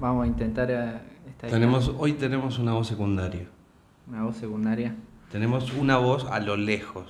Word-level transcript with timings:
Vamos 0.00 0.24
a 0.24 0.26
intentar. 0.26 0.70
eh, 0.70 1.00
esta 1.28 1.46
idea. 1.48 1.58
Tenemos, 1.58 1.92
hoy 1.98 2.12
tenemos 2.12 2.58
una 2.58 2.72
voz 2.72 2.86
secundaria. 2.86 3.46
Una 4.06 4.22
voz 4.22 4.36
secundaria. 4.36 4.94
Tenemos 5.30 5.72
una 5.74 5.98
voz 5.98 6.24
a 6.30 6.40
lo 6.40 6.56
lejos. 6.56 7.06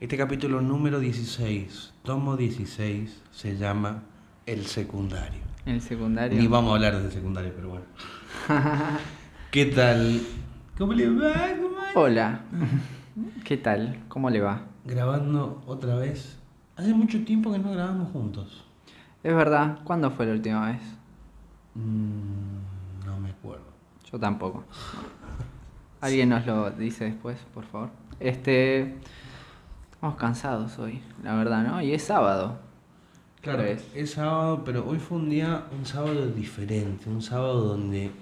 Este 0.00 0.16
capítulo 0.16 0.60
número 0.60 1.00
16, 1.00 1.94
tomo 2.02 2.36
16, 2.36 3.22
se 3.30 3.56
llama 3.56 4.02
El 4.46 4.66
secundario. 4.66 5.40
El 5.66 5.80
secundario. 5.80 6.38
Ni 6.40 6.46
vamos 6.46 6.72
a 6.72 6.74
hablar 6.76 7.00
del 7.00 7.10
secundario, 7.12 7.52
pero 7.54 7.68
bueno. 7.70 7.84
¿Qué 9.50 9.66
tal? 9.66 10.20
¿Cómo 10.76 10.92
le 10.92 11.08
va? 11.10 11.32
¿Cómo 11.60 11.76
va? 11.76 11.84
Hola. 11.94 12.40
¿Qué 13.44 13.56
tal? 13.56 14.04
¿Cómo 14.08 14.30
le 14.30 14.40
va? 14.40 14.62
Grabando 14.84 15.62
otra 15.66 15.96
vez. 15.96 16.38
Hace 16.76 16.94
mucho 16.94 17.24
tiempo 17.24 17.50
que 17.52 17.58
no 17.58 17.72
grabamos 17.72 18.12
juntos. 18.12 18.64
Es 19.24 19.34
verdad. 19.34 19.78
¿Cuándo 19.84 20.10
fue 20.10 20.26
la 20.26 20.32
última 20.32 20.66
vez? 20.70 20.80
Mm, 21.74 23.06
no 23.06 23.20
me 23.20 23.30
acuerdo. 23.30 23.64
Yo 24.10 24.18
tampoco. 24.18 24.64
Alguien 26.00 26.28
nos 26.28 26.46
lo 26.46 26.70
dice 26.70 27.04
después, 27.06 27.38
por 27.54 27.64
favor. 27.64 27.90
Este. 28.20 28.96
Estamos 29.92 30.16
cansados 30.16 30.78
hoy, 30.78 31.02
la 31.24 31.34
verdad, 31.34 31.64
¿no? 31.64 31.82
Y 31.82 31.92
es 31.92 32.04
sábado. 32.04 32.58
Claro, 33.40 33.58
¿Qué 33.58 33.64
crees? 33.64 33.90
es 33.94 34.12
sábado, 34.12 34.62
pero 34.64 34.86
hoy 34.88 34.98
fue 34.98 35.18
un 35.18 35.28
día, 35.28 35.64
un 35.76 35.84
sábado 35.84 36.26
diferente, 36.28 37.08
un 37.08 37.20
sábado 37.22 37.64
donde 37.64 38.12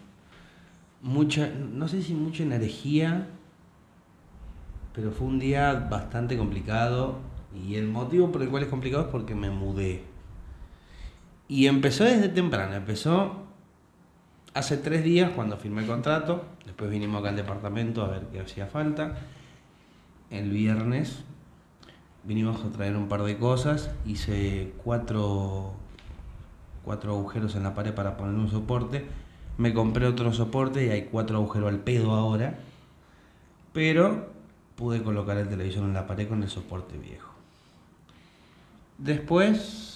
mucha, 1.02 1.48
no 1.48 1.86
sé 1.88 2.02
si 2.02 2.14
mucha 2.14 2.42
energía, 2.42 3.28
pero 4.94 5.10
fue 5.10 5.27
un 5.27 5.38
día 5.38 5.86
bastante 5.91 6.38
complicado 6.38 7.16
y 7.55 7.74
el 7.77 7.88
motivo 7.88 8.33
por 8.33 8.42
el 8.42 8.48
cual 8.48 8.62
es 8.62 8.69
complicado 8.69 9.05
es 9.05 9.10
porque 9.10 9.34
me 9.34 9.50
mudé. 9.50 10.02
Y 11.48 11.66
empezó 11.66 12.05
desde 12.05 12.28
temprano, 12.28 12.74
empezó 12.74 13.46
hace 14.55 14.77
tres 14.77 15.05
días 15.05 15.30
cuando 15.30 15.56
firmé 15.56 15.82
el 15.82 15.86
contrato, 15.86 16.45
después 16.64 16.91
vinimos 16.91 17.20
acá 17.20 17.28
al 17.28 17.36
departamento 17.36 18.02
a 18.02 18.08
ver 18.08 18.22
qué 18.33 18.41
hacía 18.41 18.66
falta. 18.66 19.16
El 20.30 20.50
viernes 20.50 21.22
vinimos 22.24 22.64
a 22.64 22.70
traer 22.70 22.97
un 22.97 23.08
par 23.08 23.22
de 23.22 23.36
cosas, 23.39 23.91
hice 24.05 24.72
cuatro, 24.83 25.74
cuatro 26.84 27.12
agujeros 27.12 27.55
en 27.55 27.62
la 27.62 27.74
pared 27.74 27.94
para 27.94 28.17
poner 28.17 28.34
un 28.34 28.50
soporte, 28.50 29.06
me 29.58 29.72
compré 29.72 30.06
otro 30.06 30.33
soporte 30.33 30.84
y 30.84 30.91
hay 30.91 31.05
cuatro 31.05 31.36
agujeros 31.36 31.70
al 31.70 31.78
pedo 31.78 32.12
ahora, 32.12 32.58
pero 33.72 34.30
pude 34.74 35.02
colocar 35.02 35.36
el 35.39 35.48
televisor 35.48 35.84
en 35.84 35.94
la 35.94 36.06
pared 36.06 36.28
con 36.28 36.42
el 36.42 36.48
soporte 36.50 36.98
viejo. 36.98 37.30
Después, 38.98 39.95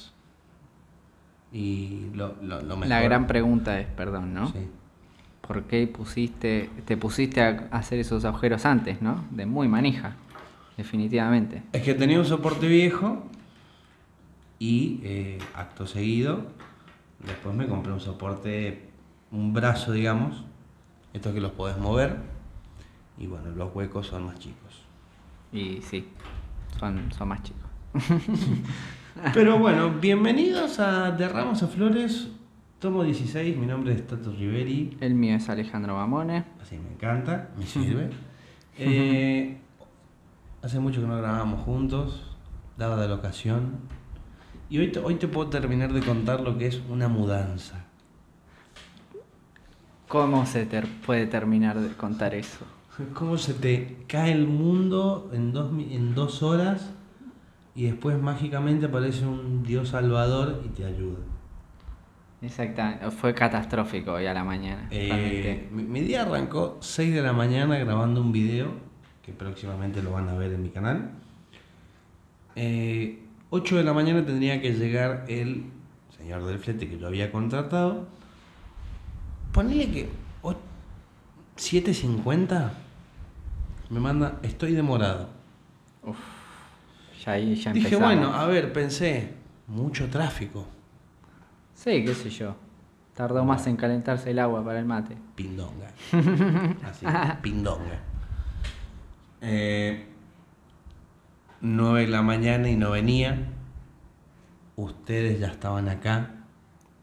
y 1.53 2.06
lo, 2.15 2.34
lo, 2.43 2.61
lo 2.62 2.77
La 2.77 2.77
mejor- 2.77 3.03
gran 3.03 3.27
pregunta 3.27 3.79
es, 3.81 3.87
perdón, 3.89 4.33
¿no? 4.34 4.48
Sí. 4.48 4.59
¿Por 5.47 5.65
qué 5.65 5.87
pusiste, 5.89 6.70
te 6.84 6.97
pusiste 6.97 7.43
a 7.43 7.69
hacer 7.73 7.98
esos 7.98 8.25
agujeros 8.25 8.65
antes, 8.67 9.03
¿no? 9.03 9.25
De 9.31 9.47
muy 9.47 9.67
manija, 9.67 10.15
definitivamente. 10.77 11.62
Es 11.73 11.83
que 11.83 11.95
tenía 11.95 12.19
un 12.21 12.25
soporte 12.27 12.69
viejo 12.69 13.25
y 14.61 15.01
eh, 15.03 15.39
acto 15.55 15.87
seguido, 15.87 16.47
después 17.27 17.55
me 17.55 17.67
compré 17.67 17.93
un 17.93 18.01
soporte, 18.01 18.89
un 19.33 19.53
brazo, 19.53 19.93
digamos, 19.93 20.45
estos 21.15 21.34
que 21.34 21.41
los 21.41 21.53
podés 21.53 21.78
mover 21.78 22.19
y 23.19 23.27
bueno, 23.27 23.51
los 23.51 23.75
huecos 23.75 24.06
son 24.06 24.27
más 24.27 24.39
chicos. 24.39 24.84
Y 25.53 25.83
sí, 25.83 26.06
son, 26.78 27.11
son 27.12 27.28
más 27.28 27.43
chicos. 27.43 27.71
Pero 29.34 29.58
bueno, 29.58 29.91
bienvenidos 30.00 30.78
a 30.80 31.11
De 31.12 31.28
Ramos 31.28 31.62
a 31.62 31.66
Flores, 31.66 32.28
tomo 32.78 33.03
16, 33.03 33.56
mi 33.56 33.66
nombre 33.66 33.92
es 33.94 34.06
Tato 34.06 34.33
Riveri, 34.33 34.97
El 35.00 35.14
mío 35.14 35.36
es 35.36 35.48
Alejandro 35.48 35.94
Mamone. 35.97 36.44
así 36.61 36.77
me 36.78 36.92
encanta, 36.92 37.50
me 37.58 37.66
sirve. 37.66 38.11
Eh, 38.83 39.58
hace 40.62 40.81
mucho 40.81 41.03
que 41.03 41.06
no 41.06 41.15
grabamos 41.19 41.60
juntos, 41.65 42.34
dada 42.78 43.06
la 43.06 43.15
ocasión. 43.16 43.72
Y 44.70 44.78
hoy 44.78 44.91
te, 44.91 45.00
hoy 45.00 45.16
te 45.16 45.28
puedo 45.28 45.50
terminar 45.50 45.93
de 45.93 46.00
contar 46.00 46.41
lo 46.41 46.56
que 46.56 46.69
es 46.69 46.81
una 46.88 47.09
mudanza. 47.09 47.84
¿Cómo 50.09 50.47
se 50.47 50.65
ter- 50.65 50.88
puede 51.04 51.26
terminar 51.26 51.78
de 51.78 51.88
contar 51.94 52.34
eso? 52.34 52.65
Cómo 53.12 53.37
se 53.37 53.53
te 53.53 53.99
cae 54.09 54.32
el 54.32 54.47
mundo 54.47 55.31
en 55.34 55.53
dos, 55.53 55.70
en 55.72 56.15
dos 56.15 56.43
horas 56.43 56.91
y 57.75 57.84
después 57.84 58.19
mágicamente 58.20 58.86
aparece 58.86 59.26
un 59.26 59.62
Dios 59.62 59.91
salvador 59.91 60.62
y 60.64 60.69
te 60.69 60.84
ayuda. 60.84 61.19
Exactamente, 62.42 63.10
fue 63.10 63.34
catastrófico 63.34 64.12
hoy 64.14 64.26
a 64.26 64.32
la 64.34 64.44
mañana. 64.44 64.88
Eh, 64.91 65.69
mi, 65.70 65.82
mi 65.82 66.00
día 66.00 66.22
arrancó 66.22 66.78
6 66.81 67.14
de 67.14 67.22
la 67.22 67.32
mañana 67.32 67.76
grabando 67.78 68.20
un 68.22 68.32
video 68.32 68.72
que 69.22 69.32
próximamente 69.32 70.03
lo 70.03 70.12
van 70.12 70.28
a 70.28 70.34
ver 70.34 70.53
en 70.54 70.62
mi 70.62 70.70
canal. 70.70 71.10
Eh, 72.56 73.22
8 73.50 73.76
de 73.76 73.84
la 73.84 73.92
mañana 73.92 74.25
tendría 74.25 74.60
que 74.60 74.72
llegar 74.72 75.25
el 75.28 75.64
señor 76.16 76.44
del 76.47 76.58
flete 76.58 76.88
que 76.88 76.98
yo 76.98 77.06
había 77.06 77.31
contratado. 77.31 78.06
Ponele 79.52 79.91
que 79.91 80.08
o- 80.42 80.54
7.50 81.56 82.70
me 83.91 84.00
manda, 84.00 84.38
estoy 84.42 84.72
demorado. 84.72 85.28
Ya 87.25 87.32
ahí 87.32 87.54
ya 87.54 87.72
Dije, 87.72 87.88
empezamos. 87.94 88.16
bueno, 88.16 88.34
a 88.34 88.47
ver, 88.47 88.72
pensé, 88.72 89.34
mucho 89.66 90.08
tráfico, 90.08 90.66
Sí, 91.75 92.04
qué 92.04 92.14
sé 92.14 92.28
yo. 92.28 92.54
Tardó 93.14 93.44
más 93.44 93.66
en 93.66 93.76
calentarse 93.76 94.31
el 94.31 94.38
agua 94.38 94.62
para 94.64 94.78
el 94.78 94.84
mate. 94.84 95.16
pindonga. 95.34 95.88
Así, 96.84 97.06
pindonga. 97.42 97.98
Eh, 99.41 100.06
9 101.62 102.03
de 102.03 102.08
la 102.08 102.22
mañana 102.22 102.69
y 102.69 102.76
no 102.76 102.91
venía. 102.91 103.37
Ustedes 104.76 105.41
ya 105.41 105.48
estaban 105.48 105.88
acá. 105.88 106.31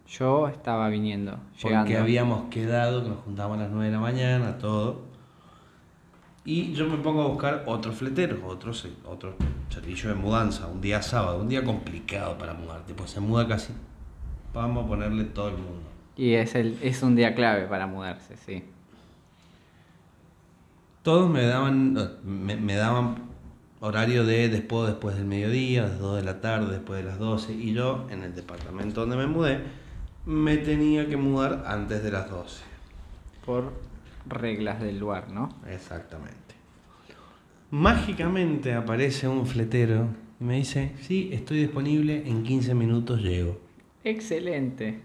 Yo 0.07 0.47
estaba 0.47 0.88
viniendo, 0.89 1.39
llegando. 1.61 1.85
Porque 1.85 1.97
habíamos 1.97 2.49
quedado 2.49 3.03
que 3.03 3.09
nos 3.09 3.19
juntábamos 3.19 3.57
a 3.57 3.61
las 3.63 3.72
9 3.72 3.85
de 3.88 3.91
la 3.91 3.99
mañana, 3.99 4.57
todo. 4.59 5.06
Y 6.50 6.72
yo 6.72 6.88
me 6.88 6.96
pongo 6.97 7.24
a 7.24 7.28
buscar 7.28 7.63
otros 7.68 7.96
fleteros, 7.97 8.40
otro, 8.46 8.74
se- 8.74 8.94
otro 9.06 9.35
servicio 9.69 10.08
de 10.08 10.16
mudanza, 10.16 10.68
un 10.68 10.80
día 10.80 11.02
sábado, 11.02 11.41
un 11.41 11.50
día 11.50 11.62
complicado 11.62 12.38
para 12.38 12.53
mudarte, 12.53 12.94
pues 12.94 13.12
se 13.12 13.19
muda 13.19 13.46
casi. 13.46 13.74
Vamos 14.53 14.85
a 14.85 14.88
ponerle 14.88 15.25
todo 15.25 15.50
el 15.50 15.56
mundo. 15.58 15.84
Y 16.16 16.35
es, 16.35 16.56
el, 16.56 16.78
es 16.81 17.03
un 17.03 17.18
día 17.18 17.35
clave 17.35 17.63
para 17.68 17.85
mudarse, 17.85 18.38
sí. 18.38 18.63
Todos 21.03 21.30
me 21.30 21.46
daban, 21.46 21.97
me, 22.24 22.56
me 22.56 22.75
daban 22.75 23.16
horario 23.81 24.25
de 24.25 24.47
después, 24.47 24.88
después 24.88 25.18
del 25.18 25.25
mediodía, 25.25 25.88
de 25.90 25.97
2 25.97 26.16
de 26.16 26.24
la 26.24 26.40
tarde, 26.40 26.72
después 26.72 27.03
de 27.03 27.09
las 27.09 27.19
12. 27.19 27.53
Y 27.53 27.74
yo, 27.74 28.08
en 28.09 28.24
el 28.24 28.34
departamento 28.34 29.02
donde 29.02 29.18
me 29.18 29.28
mudé, 29.28 29.59
me 30.25 30.56
tenía 30.56 31.08
que 31.09 31.18
mudar 31.18 31.66
antes 31.68 32.02
de 32.03 32.12
las 32.12 32.29
12. 32.29 32.62
Por 33.46 33.74
reglas 34.30 34.80
del 34.82 35.00
lugar, 35.00 35.30
¿no? 35.32 35.50
Exactamente. 35.70 36.36
Mágicamente 37.72 38.74
aparece 38.74 39.28
un 39.28 39.46
fletero 39.46 40.08
y 40.40 40.44
me 40.44 40.56
dice, 40.56 40.94
sí, 41.02 41.30
estoy 41.34 41.60
disponible, 41.60 42.24
en 42.28 42.44
15 42.44 42.74
minutos 42.76 43.22
llego. 43.22 43.60
Excelente. 44.04 45.00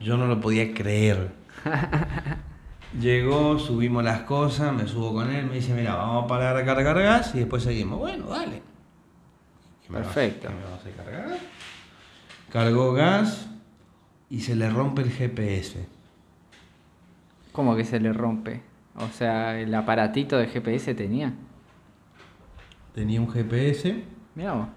Yo 0.00 0.16
no 0.16 0.26
lo 0.26 0.40
podía 0.40 0.72
creer. 0.74 1.30
Llegó, 3.00 3.58
subimos 3.58 4.02
las 4.04 4.20
cosas, 4.22 4.72
me 4.72 4.86
subo 4.86 5.12
con 5.12 5.30
él, 5.30 5.46
me 5.46 5.56
dice, 5.56 5.74
mira, 5.74 5.94
vamos 5.96 6.24
a 6.24 6.26
parar 6.26 6.56
a 6.56 6.64
cargar 6.64 6.98
gas 7.00 7.34
y 7.34 7.40
después 7.40 7.62
seguimos. 7.62 7.98
Bueno, 7.98 8.26
dale. 8.28 8.62
¿Qué 9.84 9.92
me 9.92 9.98
vas- 9.98 10.06
Perfecto. 10.08 10.48
qué 10.48 10.54
me 10.54 10.62
vas 10.62 10.86
a 10.86 11.02
cargar? 11.04 11.38
Cargó 12.50 12.92
gas 12.94 13.46
y 14.30 14.40
se 14.40 14.54
le 14.56 14.70
rompe 14.70 15.02
el 15.02 15.10
GPS. 15.10 15.86
¿Cómo 17.58 17.74
que 17.74 17.84
se 17.84 17.98
le 17.98 18.12
rompe? 18.12 18.62
O 18.94 19.08
sea, 19.08 19.58
el 19.58 19.74
aparatito 19.74 20.38
de 20.38 20.46
GPS 20.46 20.94
tenía. 20.94 21.32
Tenía 22.94 23.20
un 23.20 23.28
GPS 23.28 24.04
Mirá 24.36 24.52
vos. 24.52 24.68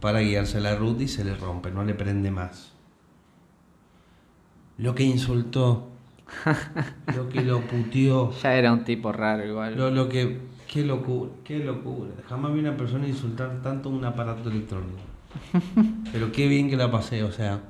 para 0.00 0.18
guiarse 0.18 0.60
la 0.60 0.74
ruta 0.74 1.04
y 1.04 1.06
se 1.06 1.24
le 1.24 1.36
rompe, 1.36 1.70
no 1.70 1.84
le 1.84 1.94
prende 1.94 2.32
más. 2.32 2.72
Lo 4.76 4.96
que 4.96 5.04
insultó, 5.04 5.86
lo 7.16 7.28
que 7.28 7.42
lo 7.42 7.60
puteó, 7.60 8.32
Ya 8.42 8.54
era 8.54 8.72
un 8.72 8.82
tipo 8.82 9.12
raro 9.12 9.46
igual. 9.46 9.76
lo, 9.76 9.92
lo 9.92 10.08
que... 10.08 10.40
Qué 10.66 10.84
locura, 10.84 11.30
qué 11.44 11.60
locura. 11.60 12.10
Jamás 12.28 12.54
vi 12.54 12.58
una 12.58 12.76
persona 12.76 13.06
insultar 13.06 13.62
tanto 13.62 13.88
un 13.88 14.04
aparato 14.04 14.50
electrónico. 14.50 14.98
Pero 16.12 16.32
qué 16.32 16.48
bien 16.48 16.68
que 16.68 16.76
la 16.76 16.90
pasé, 16.90 17.22
o 17.22 17.30
sea, 17.30 17.60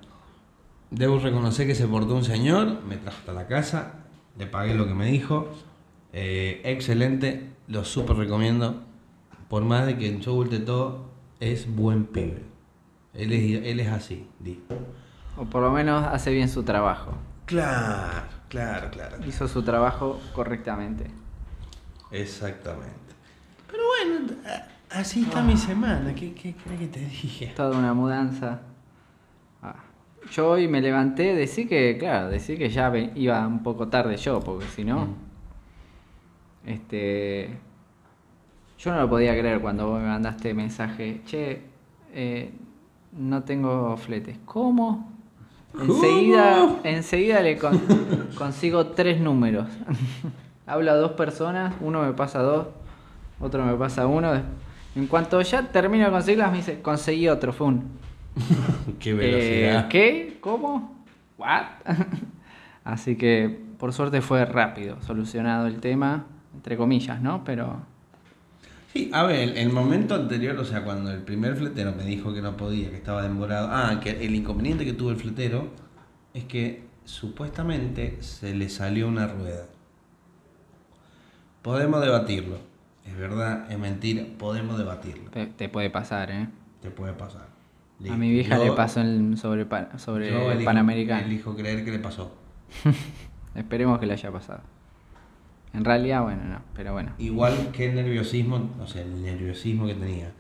debo 0.91 1.19
reconocer 1.19 1.67
que 1.67 1.75
se 1.75 1.87
portó 1.87 2.15
un 2.15 2.25
señor, 2.25 2.83
me 2.89 2.97
trajo 2.97 3.19
hasta 3.19 3.35
la 3.35 3.47
casa, 3.47 4.06
le 4.39 4.47
pagué 4.47 4.75
lo 4.75 4.87
que 4.87 4.95
me 4.95 5.07
dijo, 5.07 5.49
eh, 6.13 6.61
excelente, 6.65 7.51
lo 7.69 7.85
súper 7.85 8.17
recomiendo, 8.17 8.83
por 9.49 9.65
más 9.65 9.87
de 9.87 9.97
que 9.97 10.09
en 10.09 10.21
de 10.21 10.59
todo 10.61 11.07
es 11.41 11.75
buen 11.75 12.05
pibe. 12.05 12.43
Él 13.15 13.33
es, 13.33 13.65
él 13.65 13.81
es 13.81 13.89
así, 13.89 14.29
di. 14.41 14.63
O 15.37 15.45
por 15.45 15.63
lo 15.63 15.71
menos 15.71 16.05
hace 16.07 16.31
bien 16.31 16.49
su 16.49 16.63
trabajo. 16.63 17.13
Claro, 17.47 18.27
claro, 18.49 18.91
claro. 18.91 19.19
Hizo 19.27 19.49
su 19.49 19.63
trabajo 19.63 20.21
correctamente. 20.35 21.11
Exactamente. 22.11 22.93
Pero 23.71 23.83
bueno, 23.87 24.35
así 24.91 25.23
está 25.23 25.43
mi 25.43 25.57
semana. 25.57 26.15
¿Qué, 26.15 26.35
qué 26.35 26.55
crees 26.55 26.81
que 26.81 26.87
te 26.89 27.01
dije? 27.01 27.53
Toda 27.57 27.79
una 27.79 27.95
mudanza. 27.95 28.61
Yo 30.33 30.51
hoy 30.51 30.69
me 30.69 30.81
levanté, 30.81 31.35
decí 31.35 31.67
que, 31.67 31.97
claro, 31.99 32.29
decí 32.29 32.57
que 32.57 32.69
ya 32.69 32.93
iba 33.15 33.47
un 33.47 33.63
poco 33.63 33.89
tarde 33.89 34.17
yo, 34.17 34.41
porque 34.41 34.67
si 34.67 34.85
no, 34.85 35.07
Mm. 35.07 35.15
este, 36.67 37.51
yo 38.79 38.93
no 38.93 39.01
lo 39.01 39.09
podía 39.09 39.39
creer 39.39 39.61
cuando 39.61 39.89
vos 39.89 40.01
me 40.01 40.09
mandaste 40.09 40.53
mensaje, 40.55 41.21
che, 41.27 41.63
eh, 42.13 42.51
no 43.13 43.43
tengo 43.45 43.97
fletes. 43.97 44.37
¿Cómo? 44.45 45.13
Enseguida, 45.81 46.77
enseguida 46.85 47.41
le 47.43 47.57
con- 47.59 47.81
consigo 48.37 48.87
tres 48.89 49.21
números. 49.21 49.69
Hablo 50.67 50.91
a 50.91 50.95
dos 50.97 51.13
personas, 51.13 51.75
uno 51.81 52.03
me 52.03 52.13
pasa 52.13 52.41
dos, 52.41 52.67
otro 53.41 53.65
me 53.65 53.75
pasa 53.75 54.07
uno. 54.07 54.33
En 54.97 55.07
cuanto 55.07 55.41
ya 55.43 55.63
termino 55.71 56.07
de 56.07 56.11
conseguirlas, 56.11 56.51
me 56.51 56.57
dice, 56.59 56.81
conseguí 56.83 57.29
otro, 57.29 57.53
fue 57.53 57.69
un... 57.69 57.85
Qué 58.99 59.11
Eh, 59.11 59.15
velocidad. 59.15 59.89
¿Qué? 59.89 60.39
¿Cómo? 60.41 61.05
¿What? 61.39 61.65
Así 62.85 63.17
que 63.17 63.65
por 63.79 63.93
suerte 63.93 64.21
fue 64.23 64.45
rápido, 64.45 65.03
solucionado 65.03 65.67
el 65.67 65.81
tema, 65.81 66.27
entre 66.55 66.77
comillas, 66.77 67.21
¿no? 67.21 67.45
Pero 67.45 67.83
Sí, 68.93 69.11
a 69.13 69.25
ver, 69.25 69.41
el, 69.41 69.57
el 69.59 69.71
momento 69.71 70.15
anterior, 70.15 70.57
o 70.59 70.65
sea, 70.65 70.83
cuando 70.83 71.11
el 71.13 71.21
primer 71.23 71.55
fletero 71.57 71.93
me 71.93 72.05
dijo 72.05 72.33
que 72.33 72.41
no 72.41 72.57
podía, 72.57 72.89
que 72.91 72.97
estaba 72.97 73.23
demorado. 73.23 73.69
Ah, 73.71 74.01
que 74.01 74.25
el 74.25 74.35
inconveniente 74.35 74.85
que 74.87 74.95
tuvo 74.95 75.11
el 75.11 75.17
fletero 75.17 75.69
es 76.33 76.45
que 76.45 76.87
supuestamente 77.05 78.23
se 78.23 78.55
le 78.55 78.69
salió 78.71 79.07
una 79.09 79.27
rueda. 79.27 79.67
Podemos 81.63 82.01
debatirlo. 82.01 82.59
Es 83.05 83.17
verdad, 83.17 83.71
es 83.71 83.79
mentira, 83.79 84.25
podemos 84.39 84.79
debatirlo. 84.79 85.31
te, 85.31 85.47
te 85.47 85.69
puede 85.69 85.91
pasar, 85.91 86.31
¿eh? 86.31 86.49
Te 86.81 86.91
puede 86.91 87.13
pasar. 87.13 87.49
A 88.11 88.17
mi 88.17 88.31
vieja 88.31 88.59
le 88.59 88.73
pasó 88.73 89.01
en, 89.01 89.37
sobre, 89.37 89.67
sobre 89.99 90.31
yo 90.31 90.53
elijo- 90.53 90.65
Panamericano. 90.65 91.25
Elijo 91.27 91.57
creer 91.57 91.85
que 91.85 91.91
le 91.93 91.99
pasó. 91.99 92.33
Esperemos 93.55 93.99
que 93.99 94.07
le 94.07 94.13
haya 94.13 94.31
pasado. 94.31 94.61
En 95.73 95.85
realidad, 95.85 96.23
bueno, 96.23 96.45
no, 96.45 96.61
pero 96.75 96.93
bueno. 96.93 97.13
Igual 97.19 97.71
que 97.73 97.87
el 97.89 97.95
nerviosismo, 97.95 98.71
o 98.81 98.87
sea, 98.87 99.03
el 99.03 99.23
nerviosismo 99.23 99.87
que 99.87 99.95
tenía. 99.95 100.33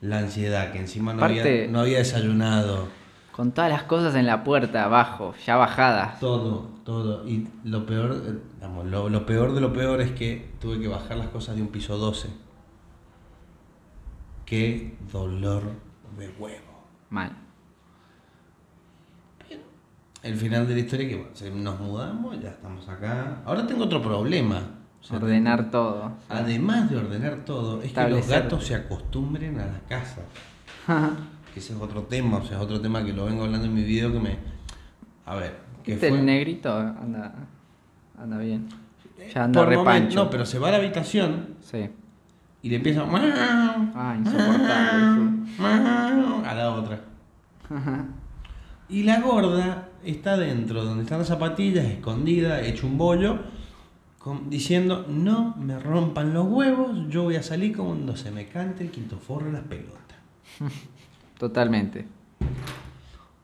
La 0.00 0.18
ansiedad, 0.18 0.72
que 0.72 0.78
encima 0.78 1.12
no, 1.12 1.18
Aparte- 1.18 1.40
había, 1.62 1.68
no 1.72 1.80
había 1.80 1.98
desayunado. 1.98 2.88
Con 3.32 3.52
todas 3.52 3.70
las 3.70 3.84
cosas 3.84 4.14
en 4.14 4.26
la 4.26 4.44
puerta, 4.44 4.84
abajo, 4.84 5.34
ya 5.46 5.56
bajadas. 5.56 6.20
Todo, 6.20 6.68
todo. 6.84 7.26
Y 7.28 7.48
lo 7.64 7.86
peor, 7.86 8.22
eh, 8.26 8.38
vamos, 8.60 8.86
lo, 8.86 9.08
lo 9.08 9.26
peor 9.26 9.52
de 9.54 9.60
lo 9.60 9.72
peor 9.72 10.00
es 10.00 10.10
que 10.12 10.50
tuve 10.60 10.78
que 10.80 10.88
bajar 10.88 11.16
las 11.16 11.28
cosas 11.28 11.56
de 11.56 11.62
un 11.62 11.68
piso 11.68 11.96
12. 11.96 12.28
Qué 14.44 14.94
dolor 15.12 15.62
de 16.18 16.28
huevo. 16.38 16.69
Mal. 17.10 17.32
El 20.22 20.34
final 20.36 20.68
de 20.68 20.74
la 20.74 20.80
historia 20.80 21.08
que 21.08 21.16
bueno, 21.16 21.30
se- 21.34 21.50
nos 21.50 21.80
mudamos, 21.80 22.38
ya 22.42 22.50
estamos 22.50 22.86
acá. 22.88 23.40
Ahora 23.46 23.66
tengo 23.66 23.84
otro 23.84 24.02
problema. 24.02 24.60
O 25.00 25.02
sea, 25.02 25.16
Ordenar 25.16 25.70
todo. 25.70 26.12
Además 26.28 26.90
de 26.90 26.98
ordenar 26.98 27.44
todo, 27.46 27.80
es 27.82 27.92
que 27.92 28.00
los 28.02 28.18
Establecer. 28.20 28.42
gatos 28.42 28.66
se 28.66 28.74
acostumbren 28.74 29.58
a 29.58 29.66
la 29.66 29.80
casa. 29.88 30.20
Que 31.54 31.60
ese 31.60 31.72
es 31.72 31.80
otro 31.80 32.02
tema, 32.02 32.36
o 32.36 32.44
sea, 32.44 32.58
es 32.58 32.62
otro 32.62 32.80
tema 32.82 33.02
que 33.02 33.14
lo 33.14 33.24
vengo 33.24 33.44
hablando 33.44 33.66
en 33.66 33.74
mi 33.74 33.82
video 33.82 34.12
que 34.12 34.20
me... 34.20 34.36
A 35.24 35.36
ver, 35.36 35.56
que 35.82 35.92
¿Viste 35.92 36.10
fue... 36.10 36.18
el 36.18 36.26
negrito? 36.26 36.70
Anda, 36.76 37.32
anda 38.20 38.36
bien. 38.38 38.68
Ya 39.34 39.44
anda 39.44 39.60
Por 39.60 39.70
momento- 39.74 39.90
repancho. 39.94 40.24
no, 40.24 40.30
pero 40.30 40.44
se 40.44 40.58
va 40.58 40.68
a 40.68 40.72
la 40.72 40.76
habitación 40.76 41.54
Sí. 41.62 41.88
Y 42.62 42.68
le 42.70 42.76
empieza... 42.76 43.02
Ah, 43.94 44.16
insoportable. 44.18 45.30
A 46.46 46.54
la 46.54 46.70
otra. 46.72 47.00
Y 48.88 49.02
la 49.04 49.20
gorda 49.20 49.88
está 50.04 50.36
dentro, 50.36 50.84
donde 50.84 51.04
están 51.04 51.18
las 51.20 51.28
zapatillas, 51.28 51.84
escondida, 51.86 52.60
hecho 52.62 52.86
un 52.86 52.98
bollo, 52.98 53.38
con- 54.18 54.50
diciendo, 54.50 55.06
no 55.08 55.54
me 55.56 55.78
rompan 55.78 56.34
los 56.34 56.46
huevos, 56.48 57.08
yo 57.08 57.22
voy 57.22 57.36
a 57.36 57.42
salir 57.42 57.76
cuando 57.76 58.16
se 58.16 58.30
me 58.32 58.46
cante 58.48 58.82
el 58.84 58.90
quinto 58.90 59.18
forro 59.18 59.46
en 59.46 59.52
las 59.54 59.62
pelotas. 59.62 60.16
Totalmente. 61.38 62.06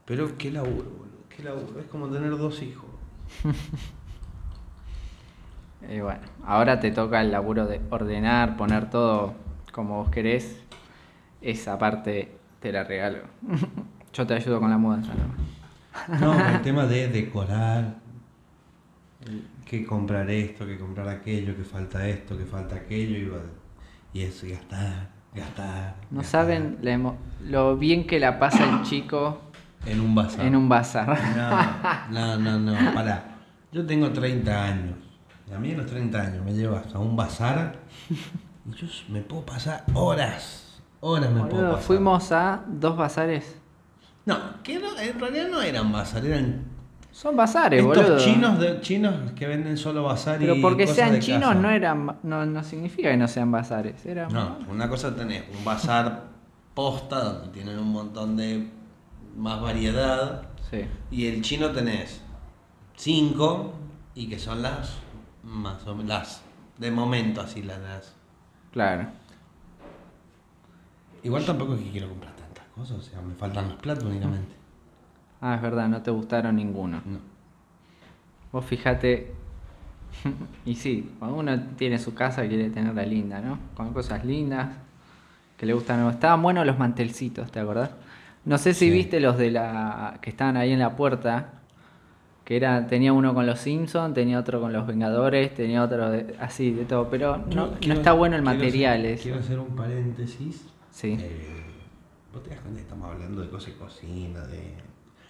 Pero 0.05 0.37
qué 0.37 0.51
laburo, 0.51 0.91
boludo, 0.91 1.25
qué 1.35 1.43
laburo. 1.45 1.81
Es 1.81 1.87
como 1.87 2.09
tener 2.09 2.31
dos 2.37 2.63
hijos. 2.63 2.87
Y 5.91 6.01
bueno, 6.01 6.21
ahora 6.45 6.81
te 6.81 6.91
toca 6.91 7.21
el 7.21 7.31
laburo 7.31 7.67
de 7.67 7.81
ordenar, 7.91 8.57
poner 8.57 8.91
todo 8.91 9.35
como 9.73 9.97
vos 10.03 10.11
querés. 10.11 10.63
Esa 11.41 11.79
parte 11.79 12.37
te 12.61 12.73
la 12.73 12.85
regalo. 12.85 13.19
Yo 14.13 14.27
te 14.27 14.35
ayudo 14.35 14.59
con 14.61 14.71
la 14.71 14.79
mudanza, 14.79 15.13
¿no? 15.15 16.19
No, 16.19 16.49
el 16.57 16.63
tema 16.63 16.87
de 16.87 17.09
decorar, 17.09 17.97
que 19.65 19.85
comprar 19.85 20.31
esto, 20.31 20.67
que 20.67 20.79
comprar 20.79 21.09
aquello, 21.09 21.57
que 21.57 21.65
falta 21.65 22.07
esto, 22.09 22.37
que 22.37 22.45
falta 22.45 22.77
aquello, 22.77 23.41
y, 24.13 24.23
eso, 24.23 24.47
y 24.47 24.51
gastar, 24.53 25.09
gastar. 25.35 25.97
No 26.11 26.21
gastar. 26.21 26.25
saben 26.43 26.79
la 26.83 26.93
emo- 26.93 27.17
lo 27.45 27.77
bien 27.77 28.07
que 28.07 28.19
la 28.21 28.39
pasa 28.39 28.65
el 28.65 28.83
chico 28.83 29.41
En 29.85 30.01
un 30.01 30.15
bazar. 30.15 30.47
en 30.47 30.57
un 30.57 30.69
bazar. 30.69 31.19
No, 32.11 32.37
no, 32.39 32.59
no, 32.59 32.73
no, 32.73 32.95
pará. 32.95 33.25
Yo 33.73 33.85
tengo 33.85 34.11
30 34.11 34.65
años. 34.65 34.95
Y 35.51 35.55
a 35.55 35.59
mí 35.59 35.73
a 35.73 35.77
los 35.77 35.87
30 35.87 36.21
años 36.21 36.45
me 36.45 36.53
llevas 36.53 36.93
a 36.95 36.99
un 36.99 37.17
bazar 37.17 37.77
y 38.11 38.75
yo 38.75 38.87
me 39.09 39.21
puedo 39.23 39.45
pasar 39.47 39.85
horas. 39.95 40.81
Horas 41.01 41.31
me 41.31 41.45
puedo 41.45 41.71
pasar. 41.73 41.83
fuimos 41.85 42.33
a 42.33 42.63
dos 42.67 42.97
bazares. 42.97 43.57
No, 44.25 44.37
que 44.65 44.79
no, 44.79 44.99
en 44.99 45.21
realidad 45.21 45.49
no 45.51 45.63
eran 45.63 45.93
bazar, 45.93 46.27
eran 46.27 46.65
Son 47.13 47.37
bazares, 47.37 47.81
estos 47.85 47.97
boludo. 48.05 48.19
chinos 48.19 48.59
de, 48.59 48.81
chinos 48.81 49.15
que 49.37 49.47
venden 49.47 49.77
solo 49.77 50.03
bazar 50.03 50.43
y 50.43 50.47
Pero 50.47 50.61
porque 50.61 50.83
cosas 50.85 50.97
sean 50.97 51.13
de 51.13 51.19
chinos 51.21 51.41
casa. 51.51 51.55
no 51.55 51.71
eran 51.71 52.17
no, 52.25 52.45
no 52.45 52.63
significa 52.65 53.11
que 53.11 53.17
no 53.17 53.29
sean 53.29 53.53
bazares. 53.53 54.05
Era 54.05 54.29
No, 54.29 54.59
una 54.69 54.89
cosa 54.89 55.15
tenés 55.15 55.45
un 55.57 55.65
bazar 55.65 56.25
posta 56.75 57.21
donde 57.23 57.49
tienen 57.53 57.79
un 57.79 57.93
montón 57.93 58.37
de 58.37 58.69
más 59.37 59.61
variedad 59.61 60.43
Sí. 60.71 60.85
y 61.13 61.27
el 61.29 61.43
chino 61.43 61.71
tenés 61.71 62.21
cinco 62.97 63.73
y 64.15 64.29
que 64.29 64.39
son 64.39 64.63
las 64.63 64.95
más 65.47 65.87
o 65.87 65.95
menos 65.95 66.09
las 66.09 66.43
de 66.79 66.91
momento 66.91 67.41
así 67.41 67.63
las, 67.63 67.79
las- 67.81 68.15
Claro. 68.73 69.07
igual 71.23 71.45
tampoco 71.45 71.75
es 71.75 71.81
que 71.81 71.91
quiero 71.91 72.09
comprar 72.09 72.33
tantas 72.35 72.65
cosas 72.75 72.99
o 72.99 73.03
sea 73.03 73.21
me 73.21 73.35
faltan 73.35 73.69
los 73.69 73.79
platos 73.79 74.05
únicamente 74.05 74.55
Ah, 75.41 75.55
es 75.57 75.63
verdad, 75.63 75.87
no 75.89 76.01
te 76.01 76.11
gustaron 76.11 76.57
ninguno. 76.57 77.03
no 77.05 77.19
Vos 78.51 78.65
fíjate. 78.65 79.35
y 80.65 80.75
sí, 80.77 81.13
cuando 81.19 81.37
uno 81.37 81.61
tiene 81.77 81.99
su 81.99 82.15
casa 82.15 82.49
quiere 82.49 82.71
tenerla 82.71 83.03
linda, 83.03 83.39
¿no? 83.41 83.59
Con 83.75 83.93
cosas 83.93 84.25
lindas. 84.25 84.69
Que 85.59 85.67
le 85.67 85.75
gustan. 85.75 86.09
Estaban 86.09 86.41
buenos 86.41 86.65
los 86.65 86.79
mantelcitos, 86.79 87.53
¿te 87.53 87.61
acordás? 87.61 87.91
No 88.47 88.57
sé 88.57 88.73
si 88.73 88.87
Sí. 88.87 88.91
viste 88.91 89.21
los 89.21 89.37
de 89.37 89.51
la. 89.51 90.19
que 90.23 90.31
estaban 90.31 90.57
ahí 90.57 90.73
en 90.73 90.79
la 90.79 90.97
puerta. 90.97 91.56
Que 92.47 92.57
era, 92.57 92.87
tenía 92.87 93.13
uno 93.13 93.35
con 93.35 93.45
los 93.45 93.59
Simpsons, 93.59 94.15
tenía 94.15 94.39
otro 94.39 94.61
con 94.61 94.73
los 94.73 94.87
Vengadores, 94.87 95.53
tenía 95.53 95.83
otro 95.83 96.11
de- 96.11 96.37
así 96.41 96.71
de 96.71 96.85
todo. 96.87 97.11
Pero 97.11 97.39
no, 97.39 97.73
Quiero- 97.73 97.89
no 97.89 97.95
está 97.95 98.13
bueno 98.13 98.37
el 98.37 98.43
material 98.43 99.01
hacer- 99.01 99.19
quiero 99.21 99.39
hacer 99.41 99.59
un 99.59 99.75
paréntesis 99.77 100.65
Sí. 100.93 101.19
Eh, 101.21 101.63
vos 102.33 102.43
te 102.45 102.51
das 102.51 102.61
cuenta 102.61 102.79
que 102.79 102.83
estamos 102.85 103.13
hablando 103.13 103.43
de 103.43 103.51
cosas 103.51 103.73
de 103.75 103.79
cocina, 103.79 104.41
de... 104.47 104.59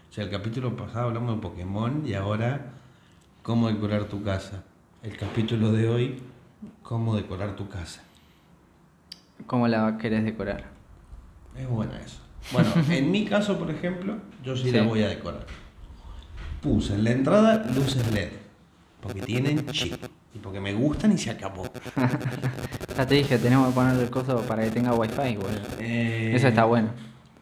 O 0.08 0.12
sea, 0.12 0.22
el 0.24 0.30
capítulo 0.30 0.76
pasado 0.76 1.06
hablamos 1.08 1.34
de 1.34 1.42
Pokémon 1.42 2.02
y 2.06 2.14
ahora 2.14 2.66
cómo 3.42 3.66
decorar 3.68 4.04
tu 4.04 4.22
casa. 4.22 4.62
El 5.02 5.16
capítulo 5.16 5.72
de 5.72 5.88
hoy, 5.88 6.22
cómo 6.82 7.16
decorar 7.16 7.56
tu 7.56 7.68
casa. 7.68 8.02
¿Cómo 9.46 9.66
la 9.68 9.98
querés 9.98 10.22
decorar? 10.24 10.64
Es 11.56 11.68
bueno 11.68 11.92
eso. 11.96 12.20
Bueno, 12.52 12.68
en 12.90 13.10
mi 13.10 13.24
caso, 13.24 13.58
por 13.58 13.70
ejemplo, 13.70 14.16
yo 14.44 14.54
sí, 14.56 14.70
la 14.70 14.82
voy 14.82 15.02
a 15.02 15.08
decorar. 15.08 15.46
Puse 16.62 16.94
en 16.94 17.04
la 17.04 17.10
entrada 17.12 17.64
luces 17.74 18.10
LED, 18.12 18.28
porque 19.00 19.22
tienen 19.22 19.64
chip 19.66 19.94
y 20.34 20.38
porque 20.38 20.60
me 20.60 20.72
gustan 20.74 21.12
y 21.12 21.18
se 21.18 21.30
acabó. 21.30 21.64
Ya 22.96 23.06
te 23.06 23.14
dije, 23.16 23.36
tenemos 23.38 23.68
que 23.68 23.74
ponerle 23.74 24.04
el 24.04 24.10
coso 24.10 24.40
para 24.40 24.62
que 24.64 24.70
tenga 24.70 24.94
wifi, 24.94 25.36
boludo. 25.36 25.50
Eh, 25.78 26.32
Eso 26.34 26.48
está 26.48 26.64
bueno. 26.64 26.88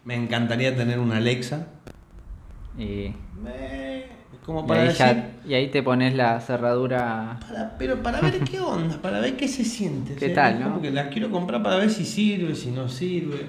Me 0.04 0.16
encantaría 0.16 0.75
tener 0.76 0.99
una 0.99 1.18
Alexa. 1.18 1.68
Y, 2.76 3.12
Eh, 3.47 4.11
como 4.44 4.64
y 4.64 4.66
para 4.66 4.80
ahí 4.83 4.88
decir, 4.88 5.06
ya- 5.06 5.30
y 5.47 5.54
ahí 5.54 5.68
te 5.71 5.80
pones 5.85 6.12
la 6.16 6.40
cerradura. 6.40 7.38
Para- 7.40 7.78
pero 7.78 8.02
para 8.02 8.21
ver 8.21 8.40
qué 8.40 8.59
onda, 8.59 9.00
para 9.00 9.21
ver 9.21 9.37
qué 9.37 9.47
se 9.47 9.64
siente. 9.64 10.16
¿Qué 10.16 10.25
o 10.26 10.28
sea, 10.28 10.35
tal, 10.35 10.59
no? 10.61 10.68
Como 10.71 10.83
que 10.83 10.90
la 10.90 11.09
quiero 11.09 11.30
comprar 11.30 11.62
para 11.62 11.76
ver 11.76 11.90
si 11.90 12.04
sirve, 12.04 12.56
si 12.56 12.73
no 12.73 12.88
sirve. 12.88 13.47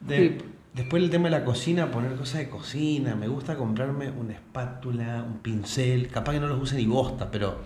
De- 0.00 0.28
Sí, 0.28 0.38
Después 0.74 1.02
el 1.02 1.10
tema 1.10 1.24
de 1.24 1.30
la 1.38 1.44
cocina, 1.44 1.90
poner 1.90 2.14
cosas 2.16 2.38
de 2.40 2.48
cocina. 2.48 3.14
Me 3.14 3.28
gusta 3.28 3.56
comprarme 3.56 4.10
una 4.10 4.32
espátula, 4.32 5.22
un 5.22 5.38
pincel. 5.38 6.08
Capaz 6.08 6.32
que 6.32 6.40
no 6.40 6.46
los 6.46 6.60
use 6.62 6.76
ni 6.76 6.86
bosta, 6.86 7.30
pero. 7.30 7.56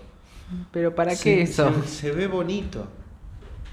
Pero 0.72 0.94
¿para 0.94 1.12
se- 1.14 1.22
qué 1.22 1.42
eso? 1.42 1.72
Se, 1.82 1.88
se 1.88 2.10
ve 2.12 2.26
bonito. 2.26 2.86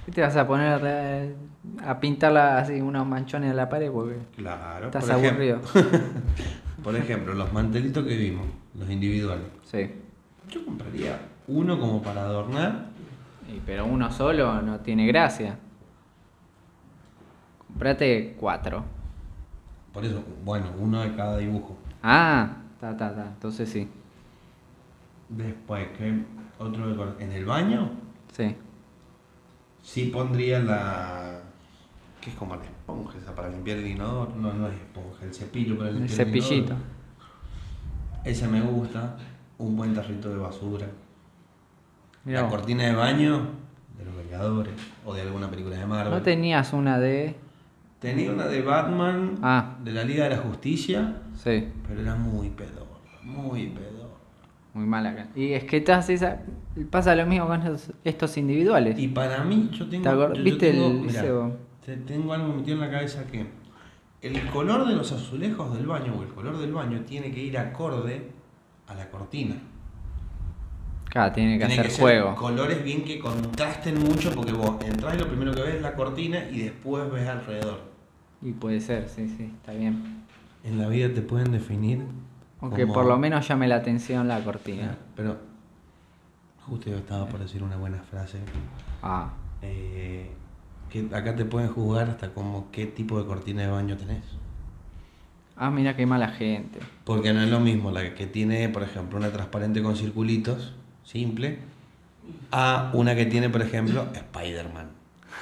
¿Qué 0.05 0.11
te 0.11 0.21
vas 0.21 0.35
a 0.35 0.45
poner 0.45 0.81
eh, 0.83 1.35
a 1.83 1.99
pintarla 1.99 2.59
así 2.59 2.79
unos 2.81 3.07
manchones 3.07 3.49
en 3.51 3.55
la 3.55 3.69
pared? 3.69 3.89
Porque 3.91 4.17
Claro. 4.35 4.85
estás 4.87 5.05
por 5.05 5.13
aburrido. 5.13 5.61
Por 6.83 6.95
ejemplo, 6.97 7.33
los 7.33 7.53
mantelitos 7.53 8.05
que 8.05 8.17
vimos, 8.17 8.45
los 8.77 8.89
individuales. 8.89 9.45
Sí. 9.63 9.89
Yo 10.49 10.65
compraría 10.65 11.17
uno 11.47 11.79
como 11.79 12.01
para 12.01 12.23
adornar. 12.23 12.87
Y, 13.49 13.61
pero 13.65 13.85
uno 13.85 14.11
solo 14.11 14.61
no 14.61 14.79
tiene 14.81 15.07
gracia. 15.07 15.57
Comprate 17.67 18.35
cuatro. 18.39 18.83
Por 19.93 20.03
eso, 20.05 20.23
bueno, 20.43 20.67
uno 20.79 21.01
de 21.01 21.15
cada 21.15 21.37
dibujo. 21.37 21.77
Ah, 22.01 22.57
ta, 22.79 22.97
ta, 22.97 23.13
ta. 23.15 23.25
Entonces 23.27 23.69
sí. 23.69 23.87
Después, 25.29 25.87
que 25.97 26.23
otro 26.59 26.87
de 27.15 27.23
En 27.23 27.31
el 27.31 27.45
baño, 27.45 27.91
Sí. 28.31 28.55
sí 29.81 30.05
pondría 30.07 30.59
la. 30.59 31.39
¿Qué 32.21 32.29
es 32.31 32.35
como 32.35 32.55
la 32.55 32.63
esponja 32.63 33.17
esa 33.17 33.35
para 33.35 33.49
limpiar 33.49 33.77
el 33.77 33.87
inodoro? 33.87 34.33
No, 34.35 34.53
no 34.53 34.67
es 34.67 34.73
esponja, 34.75 35.25
el 35.25 35.33
cepillo 35.33 35.77
para 35.77 35.89
El 35.89 35.97
limpiar 35.97 36.17
cepillito. 36.17 36.73
inodoro. 36.73 36.77
Ese 38.23 38.47
me 38.47 38.61
gusta. 38.61 39.17
Un 39.59 39.75
buen 39.77 39.93
tarrito 39.93 40.29
de 40.29 40.37
basura. 40.37 40.87
Mirá 42.25 42.41
la 42.41 42.47
vos. 42.47 42.55
cortina 42.55 42.83
de 42.85 42.95
baño 42.95 43.47
de 43.97 44.05
los 44.05 44.15
Vengadores 44.15 44.73
o 45.05 45.13
de 45.13 45.21
alguna 45.21 45.49
película 45.49 45.77
de 45.77 45.85
Marvel. 45.85 46.11
¿No 46.13 46.21
tenías 46.21 46.73
una 46.73 46.97
de...? 46.99 47.35
Tenía 48.03 48.31
una 48.31 48.45
de 48.47 48.61
Batman, 48.61 49.39
Ah. 49.41 49.77
de 49.83 49.91
la 49.91 50.03
Liga 50.03 50.25
de 50.25 50.31
la 50.31 50.37
Justicia, 50.37 51.21
Sí. 51.35 51.69
pero 51.87 52.01
era 52.01 52.15
muy 52.15 52.49
pedorra, 52.49 52.99
muy 53.23 53.67
pedorra. 53.67 54.13
Muy 54.73 54.85
mala 54.85 55.11
acá. 55.11 55.27
Y 55.35 55.53
es 55.53 55.63
que 55.63 55.77
estás 55.77 56.09
esa... 56.09 56.41
pasa 56.89 57.15
lo 57.15 57.25
mismo 57.25 57.47
con 57.47 57.61
estos, 57.61 57.91
estos 58.03 58.37
individuales. 58.37 58.97
Y 58.99 59.07
para 59.07 59.43
mí, 59.43 59.69
yo 59.71 59.87
tengo. 59.87 60.03
¿Te 60.03 60.09
acor- 60.09 60.29
yo- 60.29 60.33
yo 60.35 60.43
viste 60.43 60.71
tengo- 60.71 60.87
el 60.87 60.93
mirá, 61.01 61.21
te- 61.85 61.97
tengo 61.97 62.33
algo 62.33 62.53
metido 62.53 62.75
en 62.75 62.81
la 62.81 62.91
cabeza 62.91 63.23
que 63.27 63.45
el 64.21 64.45
color 64.47 64.87
de 64.87 64.95
los 64.95 65.11
azulejos 65.11 65.73
del 65.75 65.85
baño 65.85 66.15
o 66.19 66.23
el 66.23 66.29
color 66.29 66.57
del 66.57 66.73
baño 66.73 67.01
tiene 67.05 67.31
que 67.31 67.41
ir 67.41 67.57
acorde 67.57 68.31
a 68.87 68.95
la 68.95 69.09
cortina. 69.09 69.55
Claro, 71.09 71.31
tiene 71.31 71.59
que 71.59 71.65
Tiene 71.67 71.79
hacer 71.81 71.91
ser 71.91 72.01
juego. 72.01 72.35
colores 72.35 72.83
bien 72.83 73.03
que 73.05 73.19
contrasten 73.19 73.99
mucho 73.99 74.31
porque 74.33 74.51
vos 74.51 74.83
entras 74.83 75.13
y 75.15 75.19
lo 75.19 75.27
primero 75.27 75.53
que 75.53 75.61
ves 75.61 75.75
es 75.75 75.81
la 75.83 75.93
cortina 75.93 76.39
y 76.51 76.59
después 76.61 77.09
ves 77.11 77.27
alrededor. 77.27 77.92
Y 78.43 78.51
puede 78.51 78.81
ser, 78.81 79.07
sí, 79.09 79.27
sí, 79.37 79.51
está 79.55 79.71
bien. 79.73 80.23
En 80.63 80.77
la 80.79 80.87
vida 80.87 81.13
te 81.13 81.21
pueden 81.21 81.51
definir. 81.51 82.03
Aunque 82.61 82.81
como- 82.83 82.93
por 82.93 83.05
lo 83.05 83.17
menos 83.17 83.47
llame 83.47 83.67
la 83.67 83.75
atención 83.77 84.27
la 84.27 84.39
cortina. 84.43 84.97
Pero 85.15 85.37
justo 86.65 86.89
yo 86.89 86.97
estaba 86.97 87.25
por 87.27 87.39
decir 87.39 87.63
una 87.63 87.77
buena 87.77 87.99
frase. 88.03 88.39
Ah, 89.01 89.31
eh, 89.61 90.29
que 90.89 91.07
acá 91.13 91.35
te 91.35 91.45
pueden 91.45 91.69
juzgar 91.69 92.09
hasta 92.09 92.33
como 92.33 92.69
qué 92.71 92.85
tipo 92.85 93.19
de 93.19 93.25
cortina 93.25 93.61
de 93.63 93.67
baño 93.69 93.97
tenés. 93.97 94.23
ah 95.55 95.69
mira 95.69 95.95
qué 95.95 96.05
mala 96.05 96.29
gente. 96.29 96.79
Porque 97.03 97.31
no 97.33 97.41
es 97.41 97.49
lo 97.49 97.59
mismo 97.59 97.91
la 97.91 98.13
que 98.15 98.25
tiene, 98.27 98.67
por 98.69 98.83
ejemplo, 98.83 99.17
una 99.19 99.31
transparente 99.31 99.81
con 99.83 99.95
circulitos, 99.95 100.73
simple, 101.03 101.59
a 102.51 102.89
una 102.93 103.15
que 103.15 103.25
tiene, 103.27 103.49
por 103.49 103.61
ejemplo, 103.61 104.07
Spider-Man. 104.13 104.87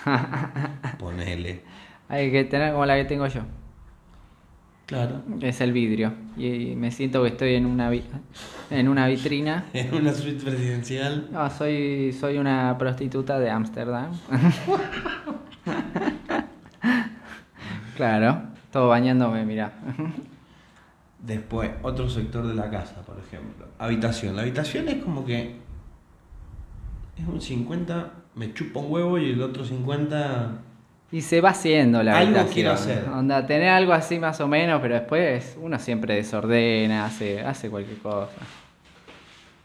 Ponele. 0.99 1.61
Hay 2.11 2.29
que 2.29 2.43
tener 2.43 2.73
como 2.73 2.85
la 2.85 2.97
que 2.97 3.05
tengo 3.05 3.25
yo. 3.27 3.39
Claro. 4.85 5.21
Es 5.39 5.61
el 5.61 5.71
vidrio. 5.71 6.11
Y 6.35 6.75
me 6.75 6.91
siento 6.91 7.23
que 7.23 7.29
estoy 7.29 7.55
en 7.55 7.65
una, 7.65 7.89
en 8.69 8.89
una 8.89 9.07
vitrina. 9.07 9.67
En 9.73 9.93
una 9.93 10.11
suite 10.11 10.43
presidencial. 10.43 11.29
No, 11.31 11.49
soy, 11.49 12.11
soy 12.11 12.37
una 12.37 12.77
prostituta 12.77 13.39
de 13.39 13.49
Ámsterdam. 13.49 14.11
claro, 17.95 18.41
todo 18.73 18.89
bañándome, 18.89 19.45
mira. 19.45 19.71
Después, 21.17 21.71
otro 21.81 22.09
sector 22.09 22.45
de 22.45 22.55
la 22.55 22.69
casa, 22.69 23.05
por 23.05 23.17
ejemplo. 23.19 23.67
Habitación. 23.79 24.35
La 24.35 24.41
habitación 24.41 24.89
es 24.89 25.01
como 25.01 25.23
que. 25.23 25.55
Es 27.17 27.25
un 27.25 27.39
50, 27.39 28.11
me 28.35 28.53
chupa 28.53 28.81
un 28.81 28.91
huevo 28.91 29.17
y 29.17 29.29
el 29.29 29.41
otro 29.41 29.63
50. 29.63 30.70
Y 31.11 31.21
se 31.21 31.41
va 31.41 31.49
haciendo 31.49 32.01
la 32.03 32.13
Algo 32.17 32.27
habitación. 32.39 32.53
quiero 32.53 32.71
hacer. 32.71 33.09
Onda, 33.09 33.45
tener 33.45 33.69
algo 33.69 33.91
así 33.93 34.17
más 34.19 34.39
o 34.39 34.47
menos, 34.47 34.81
pero 34.81 34.95
después 34.95 35.57
uno 35.61 35.77
siempre 35.77 36.15
desordena, 36.15 37.05
hace, 37.05 37.41
hace 37.41 37.69
cualquier 37.69 37.97
cosa. 37.97 38.29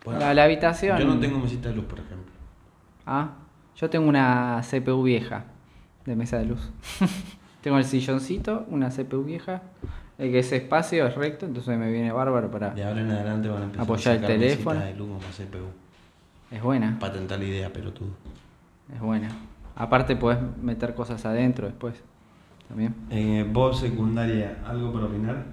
Bueno, 0.05 0.21
la, 0.21 0.35
la 0.35 0.45
habitación. 0.45 0.99
Yo 0.99 1.05
no 1.07 1.19
tengo 1.19 1.39
mesita 1.39 1.69
de 1.69 1.77
luz, 1.77 1.85
por 1.85 1.99
ejemplo. 2.01 2.33
Ah, 3.07 3.31
yo 3.77 3.89
tengo 3.91 4.09
una 4.09 4.61
CPU 4.69 5.03
vieja 5.03 5.45
de 6.05 6.17
mesa 6.17 6.39
de 6.39 6.47
luz. 6.47 6.71
tengo 7.61 7.79
el 7.79 7.85
silloncito, 7.85 8.65
una 8.69 8.91
CPU 8.91 9.23
vieja, 9.25 9.63
el 10.19 10.31
que 10.33 10.41
ese 10.41 10.57
espacio 10.57 11.07
es 11.07 11.15
recto, 11.15 11.47
entonces 11.47 11.77
me 11.79 11.91
viene 11.91 12.11
bárbaro 12.13 12.51
para... 12.51 12.71
De 12.71 12.85
ahora 12.85 13.01
en 13.01 13.11
adelante 13.11 13.49
van 13.49 13.63
a 13.63 13.65
empezar 13.67 13.85
Apoyar 13.85 14.13
a 14.15 14.17
el 14.17 14.27
teléfono. 14.27 14.81
mesitas 14.81 14.85
de 14.87 14.99
luz 14.99 15.09
como 15.09 15.21
CPU. 15.21 15.67
Es 16.51 16.63
buena, 16.63 16.97
Patentar 16.99 17.39
la 17.39 17.45
idea, 17.45 17.73
pelotudo. 17.73 18.11
es 18.95 19.01
buena. 19.01 19.29
Aparte 19.77 20.17
puedes 20.17 20.39
meter 20.61 20.95
cosas 20.95 21.25
adentro 21.27 21.67
después. 21.67 21.95
También. 22.69 22.95
Eh, 23.11 23.47
vos, 23.49 23.79
secundaria, 23.79 24.59
¿algo 24.67 24.93
para 24.93 25.05
opinar? 25.07 25.45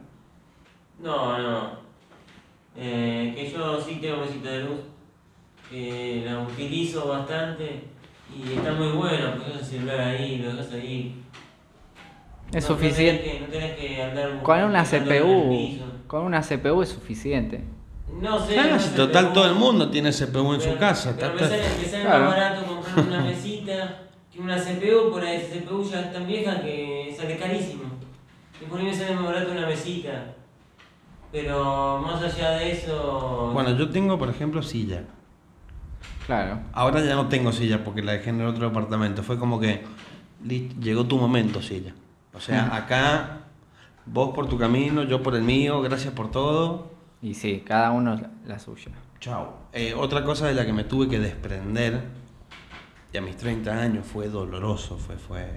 No, 0.99 1.37
no. 1.37 1.69
Eh, 2.75 3.33
que 3.35 3.51
yo 3.51 3.79
sí 3.79 3.99
tengo 4.01 4.17
mesita 4.21 4.49
de 4.49 4.63
luz. 4.63 4.79
que 5.69 6.21
la 6.25 6.39
utilizo 6.41 7.07
bastante 7.07 7.85
y 8.35 8.53
está 8.53 8.73
muy 8.73 8.89
buena, 8.89 9.35
porque 9.35 9.53
el 9.53 9.65
celular 9.65 9.99
ahí, 10.01 10.37
lo 10.37 10.53
dejas 10.53 10.71
ahí. 10.73 11.15
Es 12.51 12.67
No- 12.69 12.75
no 12.75 12.75
tenés 12.77 12.93
suficiente. 12.93 13.23
que- 13.23 13.39
No 13.39 13.45
tenés 13.47 13.75
que 13.79 14.03
andar 14.03 14.43
Con 14.43 14.63
una 14.63 14.83
CPU, 14.85 15.79
con 16.05 16.25
una 16.25 16.41
CPU 16.43 16.81
es 16.83 16.89
suficiente. 16.89 17.63
No 18.21 18.39
sé. 18.45 18.53
Claro, 18.53 18.77
si 18.77 18.89
total 18.95 19.33
todo 19.33 19.47
el 19.47 19.55
mundo 19.55 19.89
tiene 19.89 20.11
CPU 20.11 20.53
en 20.53 20.61
su 20.61 20.77
casa. 20.77 21.15
Pero 21.17 21.33
me 21.33 21.41
está- 21.41 21.49
sale, 21.49 21.63
me 21.79 21.85
sale 21.85 22.03
Claro. 22.03 22.25
más 22.25 22.35
barato 22.35 22.65
comprar 22.65 23.05
una 23.07 23.21
mesita 23.21 23.99
que 24.33 24.41
una 24.41 24.57
CPU, 24.57 25.11
por 25.11 25.23
ahí 25.23 25.37
esa 25.37 25.59
CPU 25.59 25.83
ya 25.83 26.01
es 26.01 26.13
tan 26.13 26.25
vieja 26.25 26.61
que 26.61 27.15
sale 27.17 27.37
carísimo. 27.37 27.83
Y 28.61 28.65
por 28.65 28.79
ahí 28.79 28.85
me 28.85 28.93
sale 28.95 29.15
más 29.15 29.25
barato 29.25 29.51
una 29.51 29.67
mesita. 29.67 30.33
Pero 31.31 31.99
más 31.99 32.21
allá 32.21 32.51
de 32.51 32.71
eso. 32.71 33.51
Bueno, 33.53 33.75
yo 33.75 33.89
tengo, 33.89 34.17
por 34.17 34.29
ejemplo, 34.29 34.61
silla. 34.61 35.03
Claro. 36.25 36.59
Ahora 36.71 37.01
ya 37.03 37.15
no 37.15 37.27
tengo 37.27 37.51
silla 37.51 37.83
porque 37.83 38.01
la 38.01 38.13
dejé 38.13 38.29
en 38.29 38.41
el 38.41 38.47
otro 38.47 38.67
departamento. 38.67 39.23
Fue 39.23 39.37
como 39.37 39.59
que 39.59 39.83
"Listo, 40.43 40.75
llegó 40.79 41.05
tu 41.05 41.17
momento, 41.17 41.61
silla. 41.61 41.93
O 42.33 42.39
sea, 42.39 42.75
acá 42.75 43.39
vos 44.05 44.33
por 44.33 44.47
tu 44.47 44.57
camino, 44.57 45.03
yo 45.03 45.21
por 45.21 45.35
el 45.35 45.43
mío, 45.43 45.81
gracias 45.81 46.13
por 46.13 46.31
todo. 46.31 46.91
Y 47.21 47.33
sí, 47.35 47.63
cada 47.65 47.91
uno 47.91 48.15
la, 48.15 48.29
la 48.45 48.59
suya. 48.59 48.91
Chao. 49.19 49.57
Eh, 49.73 49.93
otra 49.95 50.23
cosa 50.23 50.47
de 50.47 50.53
la 50.53 50.65
que 50.65 50.73
me 50.73 50.83
tuve 50.83 51.07
que 51.07 51.19
desprender, 51.19 52.01
y 53.13 53.17
a 53.17 53.21
mis 53.21 53.37
30 53.37 53.71
años 53.71 54.05
fue 54.05 54.27
doloroso, 54.27 54.97
fue, 54.97 55.15
fue, 55.17 55.47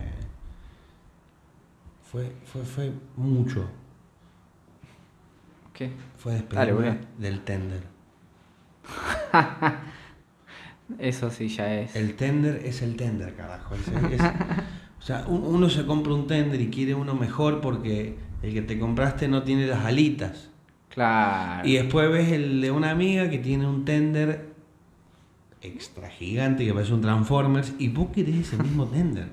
fue, 2.11 2.33
fue, 2.45 2.63
fue 2.63 2.93
mucho. 3.17 3.67
¿Qué? 5.73 5.91
Fue 6.17 6.35
despedirme 6.35 6.99
del 7.19 7.41
tender. 7.41 7.83
Eso 10.99 11.31
sí 11.31 11.49
ya 11.49 11.75
es. 11.75 11.97
El 11.97 12.15
tender 12.15 12.63
es 12.65 12.81
el 12.83 12.97
tender, 12.97 13.35
carajo. 13.35 13.75
Es- 13.75 13.89
es- 14.13 14.21
o 14.99 15.03
sea, 15.03 15.25
un- 15.27 15.43
uno 15.45 15.69
se 15.69 15.85
compra 15.85 16.15
un 16.15 16.27
tender 16.27 16.61
y 16.61 16.69
quiere 16.71 16.95
uno 16.95 17.15
mejor 17.15 17.61
porque 17.61 18.17
el 18.43 18.53
que 18.55 18.63
te 18.63 18.79
compraste 18.79 19.29
no 19.29 19.43
tiene 19.43 19.67
las 19.67 19.85
alitas. 19.85 20.51
Claro. 20.89 21.67
Y 21.69 21.75
después 21.75 22.11
ves 22.11 22.33
el 22.33 22.61
de 22.61 22.71
una 22.71 22.91
amiga 22.91 23.29
que 23.29 23.39
tiene 23.39 23.67
un 23.67 23.85
tender 23.85 24.55
extra 25.67 26.09
gigante 26.09 26.65
que 26.65 26.73
parece 26.73 26.95
un 26.95 27.01
Transformers 27.01 27.75
y 27.79 27.89
vos 27.89 28.09
querés 28.13 28.37
ese 28.37 28.57
mismo 28.57 28.87
tender. 28.87 29.29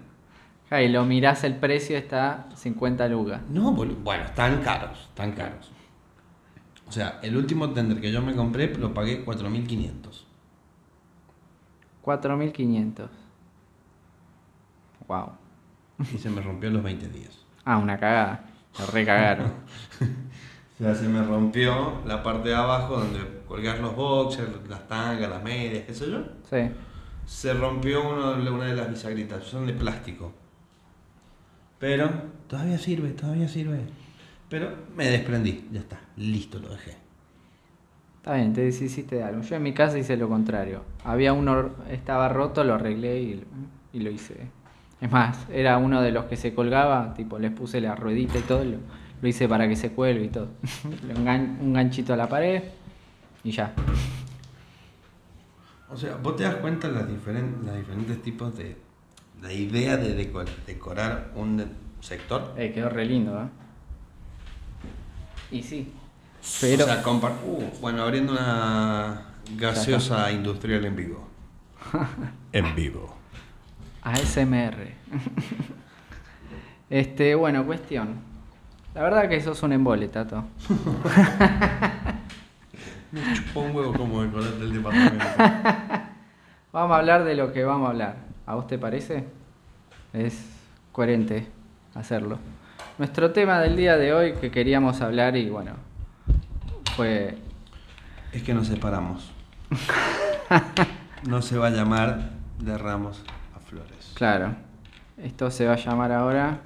Y 0.72 0.88
lo 0.88 1.06
mirás 1.06 1.44
el 1.44 1.56
precio 1.58 1.98
está 1.98 2.50
50 2.56 3.08
lucas. 3.10 3.42
No, 3.50 3.74
bueno, 3.74 4.24
están 4.24 4.62
caros, 4.64 5.00
están 5.10 5.34
caros. 5.34 5.72
O 6.88 6.92
sea, 6.92 7.20
el 7.22 7.38
último 7.38 7.70
tender 7.72 8.02
que 8.02 8.12
yo 8.12 8.22
me 8.22 8.36
compré 8.36 8.76
lo 8.76 8.94
pagué 8.94 9.24
4.500. 9.24 10.26
4500. 12.02 13.10
Wow. 15.08 15.32
Y 16.14 16.18
se 16.18 16.30
me 16.30 16.42
rompió 16.42 16.70
los 16.70 16.84
20 16.84 17.08
días. 17.10 17.46
Ah, 17.66 17.78
una 17.78 18.00
cagada. 18.00 18.46
Lo 18.80 18.88
recagaron. 18.88 19.54
O 20.74 20.86
sea, 20.86 20.96
se 20.96 21.08
me 21.08 21.24
rompió 21.24 22.02
la 22.06 22.24
parte 22.24 22.50
de 22.50 22.56
abajo 22.56 22.98
donde 22.98 23.20
colgar 23.54 23.78
los 23.78 23.96
boxers, 23.96 24.50
las 24.68 24.88
tangas, 24.88 25.30
las 25.30 25.44
medias, 25.44 25.84
qué 25.86 25.94
sé 25.94 26.10
yo. 26.10 26.24
sí. 26.50 26.72
Se 27.24 27.54
rompió 27.54 28.02
uno 28.02 28.34
una 28.52 28.66
de 28.66 28.76
las 28.76 28.90
bisagritas, 28.90 29.44
son 29.44 29.68
de 29.68 29.74
plástico. 29.74 30.34
Pero 31.78 32.10
todavía 32.48 32.80
sirve, 32.80 33.12
todavía 33.12 33.48
sirve. 33.48 33.80
Pero 34.50 34.72
me 34.96 35.06
desprendí, 35.06 35.70
ya 35.72 35.82
está, 35.82 36.02
listo, 36.18 36.58
lo 36.58 36.70
dejé. 36.70 36.98
Está 38.18 38.34
bien, 38.34 38.54
te 38.54 38.62
deshiciste 38.62 39.18
de 39.18 39.24
algo. 39.24 39.44
Yo 39.44 39.56
en 39.56 39.64
mi 39.64 39.74
casa 39.74 40.00
hice 40.00 40.18
lo 40.18 40.28
contrario. 40.28 40.82
Había 41.04 41.32
uno, 41.32 41.70
estaba 41.92 42.28
roto, 42.30 42.64
lo 42.64 42.74
arreglé 42.74 43.22
y, 43.22 43.44
y 43.94 44.00
lo 44.00 44.10
hice. 44.10 44.48
Es 45.00 45.12
más, 45.12 45.46
era 45.52 45.78
uno 45.78 46.02
de 46.02 46.12
los 46.12 46.26
que 46.26 46.38
se 46.38 46.56
colgaba, 46.56 47.14
tipo, 47.14 47.38
les 47.38 47.52
puse 47.52 47.80
la 47.80 47.96
ruedita 47.96 48.40
y 48.40 48.42
todo, 48.42 48.66
lo, 48.66 48.78
lo 49.22 49.28
hice 49.28 49.48
para 49.48 49.68
que 49.70 49.76
se 49.76 49.92
cuelgue 49.92 50.26
y 50.26 50.30
todo. 50.30 50.50
Un 51.62 51.74
ganchito 51.74 52.14
a 52.14 52.18
la 52.18 52.28
pared 52.28 52.64
y 53.44 53.52
ya. 53.52 53.74
O 55.90 55.98
sea, 55.98 56.16
vos 56.16 56.36
te 56.36 56.44
das 56.44 56.56
cuenta 56.56 56.88
de 56.88 56.94
las 56.96 57.08
diferen- 57.08 57.62
los 57.66 57.76
diferentes 57.76 58.22
tipos 58.22 58.58
de. 58.58 58.78
La 59.42 59.52
idea 59.52 59.98
de 59.98 60.16
deco- 60.18 60.46
decorar 60.66 61.32
un 61.36 61.58
de- 61.58 61.68
sector. 62.00 62.54
Eh, 62.58 62.72
quedó 62.74 62.90
re 62.90 63.06
lindo, 63.06 63.42
¿eh? 63.44 63.48
Y 65.52 65.62
sí. 65.64 65.92
Pero, 66.62 66.86
O 66.86 66.88
sea, 66.88 67.04
uh, 67.46 67.64
bueno, 67.82 68.04
abriendo 68.04 68.34
una 68.34 69.22
gaseosa 69.58 70.32
industrial 70.32 70.84
en 70.86 70.96
vivo. 70.96 71.28
en 72.52 72.76
vivo. 72.76 73.16
ASMR. 74.02 74.94
este, 76.90 77.36
bueno, 77.36 77.66
cuestión. 77.66 78.16
La 78.96 79.04
verdad 79.04 79.30
que 79.30 79.42
sos 79.42 79.62
un 79.64 79.74
embole, 79.74 80.08
Tato. 80.08 80.44
Me 83.14 83.22
chupó 83.36 83.62
un 83.62 83.76
huevo 83.76 83.94
como 83.94 84.24
decorar 84.24 84.54
del 84.54 84.74
departamento. 84.74 85.24
Vamos 86.74 86.96
a 86.96 86.98
hablar 86.98 87.24
de 87.24 87.36
lo 87.36 87.54
que 87.54 87.64
vamos 87.64 87.86
a 87.86 87.92
hablar. 87.92 88.16
¿A 88.48 88.56
vos 88.56 88.66
te 88.66 88.80
parece? 88.80 89.28
Es 90.14 90.44
coherente 90.92 91.48
hacerlo. 91.94 92.40
Nuestro 92.98 93.32
tema 93.32 93.60
del 93.60 93.76
día 93.76 93.98
de 93.98 94.14
hoy 94.14 94.34
que 94.34 94.50
queríamos 94.50 95.00
hablar 95.02 95.38
y 95.38 95.48
bueno, 95.48 95.74
fue... 96.96 97.38
es 98.32 98.42
que 98.42 98.56
nos 98.56 98.66
separamos. 98.66 99.32
No 101.28 101.44
se 101.44 101.56
va 101.60 101.68
a 101.68 101.70
llamar 101.70 102.32
de 102.58 102.76
ramos 102.80 103.24
a 103.56 103.60
flores. 103.60 104.14
Claro, 104.16 104.56
esto 105.18 105.52
se 105.52 105.68
va 105.68 105.74
a 105.74 105.78
llamar 105.78 106.12
ahora 106.12 106.62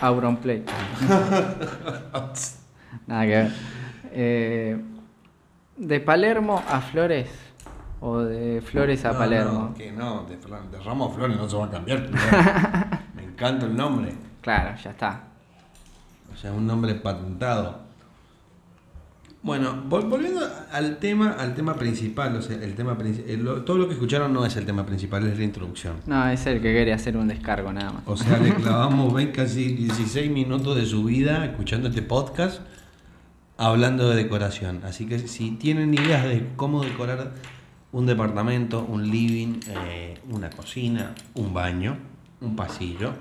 Auronplay. 0.00 0.64
Nada 3.06 3.22
que 3.22 3.28
ver. 3.28 3.52
Eh, 4.14 4.80
de 5.76 6.00
Palermo 6.00 6.62
a 6.68 6.80
Flores 6.80 7.28
o 8.00 8.18
de 8.18 8.60
Flores 8.60 9.04
a 9.04 9.12
No, 9.12 9.18
Palermo. 9.18 9.52
No, 9.70 9.74
que 9.74 9.92
no, 9.92 10.24
de, 10.26 10.78
ramos 10.84 11.12
a 11.12 11.14
flores 11.14 11.36
no 11.36 11.48
se 11.48 11.56
va 11.56 11.66
a 11.66 11.70
cambiar. 11.70 12.08
Me 13.16 13.24
encanta 13.24 13.66
el 13.66 13.76
nombre. 13.76 14.12
Claro, 14.40 14.76
ya 14.82 14.90
está. 14.90 15.24
O 16.32 16.36
sea, 16.36 16.52
un 16.52 16.66
nombre 16.66 16.94
patentado. 16.96 17.80
Bueno, 19.44 19.82
vol- 19.88 20.08
volviendo 20.08 20.40
al 20.72 20.98
tema, 20.98 21.32
al 21.32 21.54
tema 21.56 21.74
principal, 21.74 22.36
o 22.36 22.42
sea, 22.42 22.56
el 22.62 22.74
tema 22.76 22.96
el- 23.00 23.42
lo- 23.42 23.62
todo 23.62 23.76
lo 23.76 23.88
que 23.88 23.94
escucharon 23.94 24.32
no 24.32 24.46
es 24.46 24.54
el 24.56 24.64
tema 24.64 24.86
principal, 24.86 25.26
es 25.26 25.36
la 25.36 25.42
introducción. 25.44 25.96
No, 26.06 26.28
es 26.28 26.46
el 26.46 26.60
que 26.62 26.72
quería 26.72 26.94
hacer 26.94 27.16
un 27.16 27.26
descargo 27.26 27.72
nada 27.72 27.90
más. 27.92 28.02
O 28.06 28.16
sea, 28.16 28.38
le 28.38 28.54
clavamos 28.54 29.12
ven, 29.12 29.32
casi 29.32 29.64
16 29.74 30.30
minutos 30.30 30.76
de 30.76 30.86
su 30.86 31.02
vida 31.04 31.44
escuchando 31.44 31.88
este 31.88 32.02
podcast 32.02 32.60
hablando 33.56 34.08
de 34.08 34.16
decoración. 34.16 34.82
Así 34.84 35.06
que 35.06 35.18
si 35.20 35.52
tienen 35.52 35.94
ideas 35.94 36.24
de 36.24 36.48
cómo 36.56 36.82
decorar 36.82 37.32
un 37.92 38.06
departamento, 38.06 38.84
un 38.84 39.10
living, 39.10 39.60
eh, 39.68 40.18
una 40.30 40.50
cocina, 40.50 41.14
un 41.34 41.52
baño, 41.52 41.96
un 42.40 42.56
pasillo, 42.56 43.12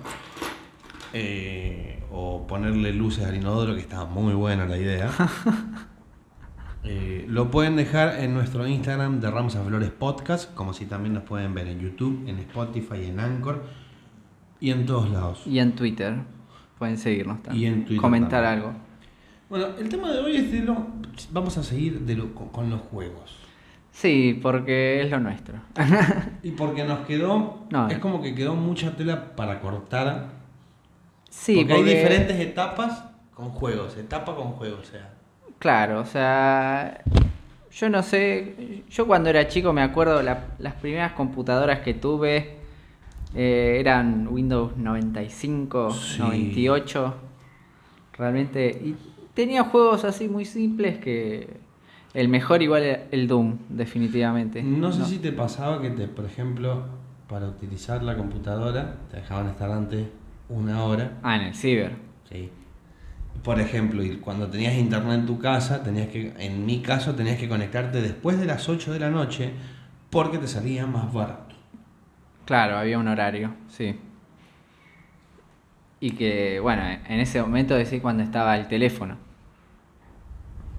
eh, 1.13 2.03
o 2.11 2.47
ponerle 2.47 2.93
luces 2.93 3.25
al 3.25 3.35
inodoro, 3.35 3.75
que 3.75 3.81
está 3.81 4.05
muy 4.05 4.33
buena 4.33 4.65
la 4.65 4.77
idea. 4.77 5.11
Eh, 6.83 7.27
lo 7.29 7.51
pueden 7.51 7.75
dejar 7.75 8.19
en 8.21 8.33
nuestro 8.33 8.67
Instagram 8.67 9.19
de 9.19 9.29
Ramos 9.29 9.55
a 9.55 9.63
Flores 9.63 9.91
Podcast, 9.91 10.51
como 10.55 10.74
si 10.74 10.87
también 10.87 11.13
nos 11.13 11.22
pueden 11.22 11.53
ver 11.53 11.67
en 11.67 11.79
YouTube, 11.79 12.27
en 12.27 12.39
Spotify, 12.39 13.05
en 13.05 13.20
Anchor 13.20 13.63
y 14.59 14.72
en 14.72 14.87
todos 14.87 15.11
lados. 15.11 15.44
Y 15.46 15.59
en 15.59 15.74
Twitter. 15.74 16.15
Pueden 16.79 16.98
seguirnos 16.98 17.44
también. 17.44 17.61
Y 17.61 17.74
en 17.75 17.85
Twitter 17.85 18.01
Comentar 18.01 18.44
también. 18.44 18.65
algo. 18.65 18.90
Bueno, 19.51 19.66
el 19.77 19.90
tema 19.90 20.09
de 20.14 20.20
hoy 20.22 20.37
es 20.37 20.50
de 20.50 20.59
lo. 20.61 20.77
Vamos 21.31 21.57
a 21.57 21.64
seguir 21.64 22.00
de 22.00 22.16
lo- 22.16 22.33
con, 22.33 22.70
los 22.70 22.79
juegos. 22.83 23.37
Sí, 23.92 24.40
porque 24.42 25.01
es 25.01 25.11
lo 25.11 25.20
nuestro. 25.20 25.55
Y 26.42 26.51
porque 26.51 26.85
nos 26.85 27.00
quedó. 27.05 27.66
No, 27.70 27.87
es 27.90 27.96
no. 27.96 28.01
como 28.01 28.22
que 28.22 28.33
quedó 28.33 28.55
mucha 28.55 28.96
tela 28.96 29.35
para 29.35 29.59
cortar. 29.59 30.29
sí, 31.29 31.57
porque, 31.57 31.74
hay 31.74 31.83
diferentes 31.83 32.40
etapas 32.40 33.03
con 33.33 33.50
juegos. 33.50 33.98
Etapa 33.98 34.33
con 34.37 34.53
juegos, 34.53 34.87
o 34.87 34.92
sea. 34.92 35.14
Claro, 35.59 36.00
o 36.00 36.05
sea, 36.05 37.03
yo 37.74 37.90
no 37.90 38.01
sé, 38.03 38.83
yo 38.90 39.05
cuando 39.05 39.29
era 39.29 39.50
chico 39.50 39.74
me 39.74 39.81
acuerdo 39.81 40.24
la- 40.24 40.46
las 40.59 40.75
primeras 40.75 41.11
computadoras 41.11 41.79
que 41.81 41.94
tuve 41.94 42.55
eh, 43.35 43.77
eran 43.81 44.29
Windows 44.29 44.77
95, 44.77 45.92
Sí. 45.92 46.20
98, 46.20 47.16
realmente, 48.14 48.70
y 48.70 48.96
tenía 49.41 49.63
juegos 49.63 50.03
así 50.03 50.29
muy 50.29 50.45
simples 50.45 50.99
que 50.99 51.47
el 52.13 52.27
mejor 52.27 52.61
igual 52.61 52.83
era 52.83 53.05
el 53.09 53.27
Doom, 53.27 53.57
definitivamente. 53.69 54.61
No 54.61 54.91
sé 54.91 55.03
si 55.05 55.17
te 55.17 55.31
pasaba 55.31 55.81
que, 55.81 55.89
te, 55.89 56.07
por 56.07 56.25
ejemplo, 56.25 56.85
para 57.27 57.47
utilizar 57.47 58.03
la 58.03 58.15
computadora, 58.15 58.97
te 59.09 59.17
dejaban 59.17 59.47
estar 59.47 59.71
antes 59.71 60.05
una 60.47 60.83
hora. 60.83 61.17
Ah, 61.23 61.37
en 61.37 61.41
el 61.41 61.55
Ciber. 61.55 61.93
Sí. 62.29 62.51
Por 63.43 63.59
ejemplo, 63.59 64.03
cuando 64.21 64.47
tenías 64.47 64.75
internet 64.75 65.21
en 65.21 65.25
tu 65.25 65.39
casa, 65.39 65.81
tenías 65.81 66.09
que, 66.09 66.33
en 66.37 66.63
mi 66.63 66.83
caso, 66.83 67.15
tenías 67.15 67.39
que 67.39 67.49
conectarte 67.49 67.99
después 67.99 68.39
de 68.39 68.45
las 68.45 68.69
8 68.69 68.93
de 68.93 68.99
la 68.99 69.09
noche 69.09 69.53
porque 70.11 70.37
te 70.37 70.47
salía 70.47 70.85
más 70.85 71.11
barato. 71.11 71.55
Claro, 72.45 72.77
había 72.77 72.99
un 72.99 73.07
horario, 73.07 73.55
sí. 73.69 73.95
Y 75.99 76.11
que, 76.11 76.59
bueno, 76.59 76.83
en 76.83 77.19
ese 77.19 77.41
momento 77.41 77.73
decís 77.73 78.01
cuando 78.01 78.21
estaba 78.21 78.55
el 78.55 78.67
teléfono. 78.67 79.30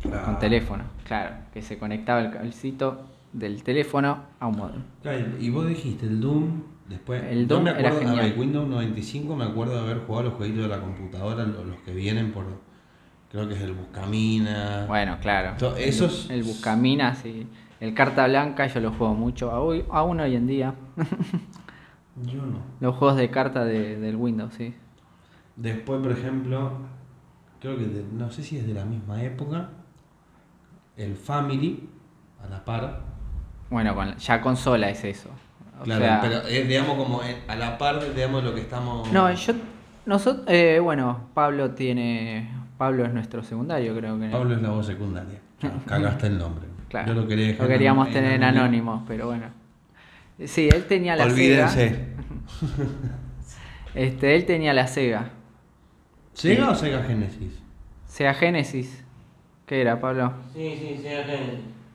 Con 0.03 0.39
teléfono, 0.39 0.85
claro, 1.05 1.37
que 1.53 1.63
se 1.63 1.79
conectaba 1.79 2.21
el 2.21 2.31
cablecito 2.31 3.03
del 3.33 3.63
teléfono 3.63 4.19
a 4.41 4.47
un 4.47 4.57
modem. 4.57 4.83
Claro, 5.03 5.27
y 5.41 5.49
vos 5.51 5.67
dijiste 5.67 6.07
el 6.07 6.21
Doom, 6.21 6.63
después... 6.89 7.23
El 7.25 7.47
Doom 7.47 7.63
me 7.65 7.71
era 7.71 7.79
acuerdo, 7.89 7.99
a 7.99 8.03
genial. 8.11 8.31
ver, 8.31 8.39
Windows 8.39 8.69
95 8.69 9.37
me 9.37 9.45
acuerdo 9.45 9.75
de 9.75 9.81
haber 9.91 9.99
jugado 10.07 10.25
los 10.25 10.35
jueguitos 10.35 10.65
de 10.65 10.69
la 10.69 10.81
computadora, 10.81 11.45
lo- 11.45 11.65
los, 11.65 11.77
que 11.81 11.93
vienen 11.93 12.33
por... 12.33 12.45
Creo 13.31 13.49
que 13.49 13.55
es 13.55 13.63
el 13.63 13.73
Buscamina. 13.73 14.85
Bueno, 14.87 15.17
claro. 15.23 15.57
To- 15.59 15.77
el- 15.77 15.85
esos- 15.89 16.29
El, 16.31 16.43
Buscamina, 16.43 17.15
sí. 17.15 17.47
El 17.81 17.95
Carta 17.95 18.27
Blanca 18.27 18.67
yo 18.67 18.81
lo 18.81 18.93
juego 18.93 19.15
mucho, 19.15 19.51
aún, 19.51 19.85
aún 19.91 20.21
hoy 20.21 20.37
en 20.37 20.47
día. 20.47 20.75
Yo 22.27 22.43
no. 22.43 22.59
Los 22.81 22.97
juegos 22.97 23.17
de 23.17 23.31
carta 23.31 23.65
de- 23.65 23.99
del 23.99 24.17
Windows, 24.17 24.53
sí. 24.55 24.75
Después, 25.57 26.01
por 26.03 26.13
ejemplo, 26.13 26.73
creo 27.61 27.79
que 27.79 27.87
de- 27.87 28.05
no 28.13 28.31
sé 28.31 28.43
si 28.43 28.59
es 28.59 28.67
de 28.67 28.75
la 28.75 28.85
misma 28.85 29.23
época, 29.23 29.71
el 31.03 31.17
Family, 31.17 31.89
a 32.45 32.49
la 32.49 32.65
par. 32.65 33.01
Bueno, 33.71 33.95
con, 33.95 34.17
ya 34.17 34.41
consola 34.41 34.91
es 34.91 35.05
eso. 35.05 35.29
O 35.81 35.85
Claro, 35.85 36.05
sea, 36.05 36.21
pero 36.21 36.43
es, 36.43 36.69
digamos, 36.69 36.97
como 36.97 37.23
en- 37.23 37.39
a 37.49 37.57
la 37.57 37.77
par, 37.79 38.15
digamos, 38.15 38.45
lo 38.45 38.55
que 38.55 38.61
estamos... 38.61 39.11
No, 39.13 39.33
yo. 39.33 39.53
Nosotros, 40.07 40.45
eh, 40.49 40.79
bueno, 40.83 41.29
Pablo 41.35 41.71
tiene. 41.73 42.51
Pablo 42.77 43.05
es 43.05 43.13
nuestro 43.13 43.43
secundario, 43.45 43.97
creo 43.97 44.19
que. 44.19 44.29
Pablo 44.29 44.55
es 44.57 44.63
la 44.63 44.71
voz 44.71 44.87
secundaria. 44.87 45.39
Cagaste 45.87 46.27
el 46.27 46.39
nombre. 46.39 46.67
Claro. 46.89 47.15
Yo 47.15 47.21
lo 47.23 47.29
quería 47.29 47.47
dejar 47.49 47.63
Lo 47.63 47.69
queríamos 47.69 48.07
en- 48.09 48.13
tener 48.13 48.33
en 48.33 48.43
anónimo. 48.45 49.05
pero 49.07 49.27
bueno. 49.27 49.47
Sí, 50.45 50.69
él 50.73 50.85
tenía 50.87 51.15
la 51.17 51.25
Sega. 51.25 51.35
Olvídense. 51.35 52.07
Este, 53.95 54.35
él 54.37 54.47
tenía 54.47 54.73
la 54.73 54.87
Sega. 54.87 55.31
¿Sega 56.33 56.71
o 56.71 56.75
Sega 56.75 57.03
Genesis? 57.03 57.61
Sega 58.07 58.35
Genesis. 58.35 59.02
¿Qué 59.73 59.81
era, 59.81 59.99
Pablo? 59.99 60.35
Sí, 60.53 60.77
sí, 60.79 61.01
sí, 61.01 61.09
acá. 61.09 61.33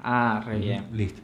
Ah, 0.03 0.41
re 0.43 0.57
bien. 0.57 0.87
Listo. 0.93 1.21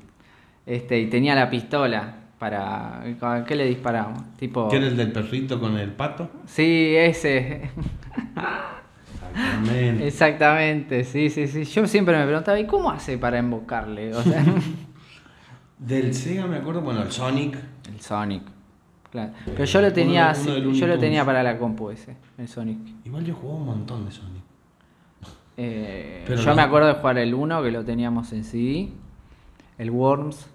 Este, 0.68 1.00
y 1.00 1.08
tenía 1.08 1.34
la 1.34 1.50
pistola 1.50 2.14
para. 2.38 3.04
¿con 3.20 3.44
¿Qué 3.44 3.56
le 3.56 3.66
disparamos? 3.66 4.22
Tipo. 4.38 4.68
¿Quién 4.70 4.84
es 4.84 4.90
el 4.90 4.98
del 4.98 5.12
perrito 5.12 5.60
con 5.60 5.76
el 5.80 5.90
pato? 5.94 6.30
Sí, 6.46 6.94
ese. 6.96 7.72
Exactamente. 9.32 10.06
Exactamente, 10.08 11.04
sí, 11.06 11.32
sí, 11.32 11.48
sí. 11.48 11.64
Yo 11.64 11.88
siempre 11.88 12.16
me 12.20 12.26
preguntaba, 12.26 12.60
¿y 12.60 12.68
cómo 12.68 12.92
hace 12.92 13.18
para 13.18 13.40
invocarle? 13.40 14.14
O 14.14 14.22
sea, 14.22 14.46
Del 15.80 16.14
Sega 16.14 16.46
me 16.46 16.58
acuerdo, 16.58 16.82
bueno, 16.82 17.02
el 17.02 17.12
Sonic. 17.12 17.58
el 17.92 18.00
Sonic. 18.00 18.44
Claro. 19.10 19.32
Pero 19.44 19.66
yo 19.66 19.82
lo 19.82 19.92
tenía, 19.92 20.32
Uno 20.40 20.72
yo 20.72 20.86
lo 20.86 21.00
tenía 21.00 21.26
para 21.26 21.42
la 21.42 21.58
compu 21.58 21.90
ese, 21.90 22.16
el 22.38 22.48
Sonic. 22.48 22.78
Igual 23.06 23.26
yo 23.26 23.34
jugaba 23.34 23.60
un 23.60 23.66
montón 23.66 24.06
de 24.06 24.12
Sonic. 24.12 24.43
Eh, 25.58 26.26
yo 26.28 26.36
no- 26.46 26.56
me 26.56 26.62
acuerdo 26.62 26.88
de 26.88 26.94
jugar 26.96 27.18
el 27.18 27.34
1 27.34 27.62
que 27.64 27.72
lo 27.72 27.84
teníamos 27.86 28.34
en 28.34 28.44
CD. 28.44 28.90
El 29.78 29.92
Worms 29.92 30.48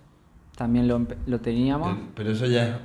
también 0.56 0.88
lo, 0.88 1.06
lo 1.26 1.40
teníamos. 1.40 1.88
Pero, 1.94 2.08
pero 2.14 2.30
eso 2.32 2.46
ya 2.46 2.80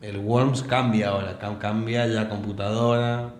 el 0.00 0.18
Worms 0.18 0.62
cambia 0.62 1.08
ahora, 1.10 1.38
cam- 1.38 1.58
cambia 1.58 2.06
ya 2.06 2.28
computadora. 2.28 3.30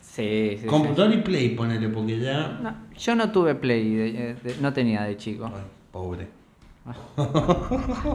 Sí, 0.00 0.58
sí. 0.60 0.66
computadora 0.66 1.14
y 1.14 1.22
Play, 1.22 1.50
ponele, 1.50 1.88
porque 1.88 2.20
ya. 2.20 2.58
No, 2.62 2.74
yo 2.96 3.14
no 3.16 3.30
tuve 3.32 3.54
Play, 3.56 3.94
de- 3.94 4.34
de- 4.34 4.56
no 4.60 4.72
tenía 4.72 5.02
de 5.02 5.16
chico. 5.16 5.46
Ay, 5.46 5.62
pobre. 5.90 6.28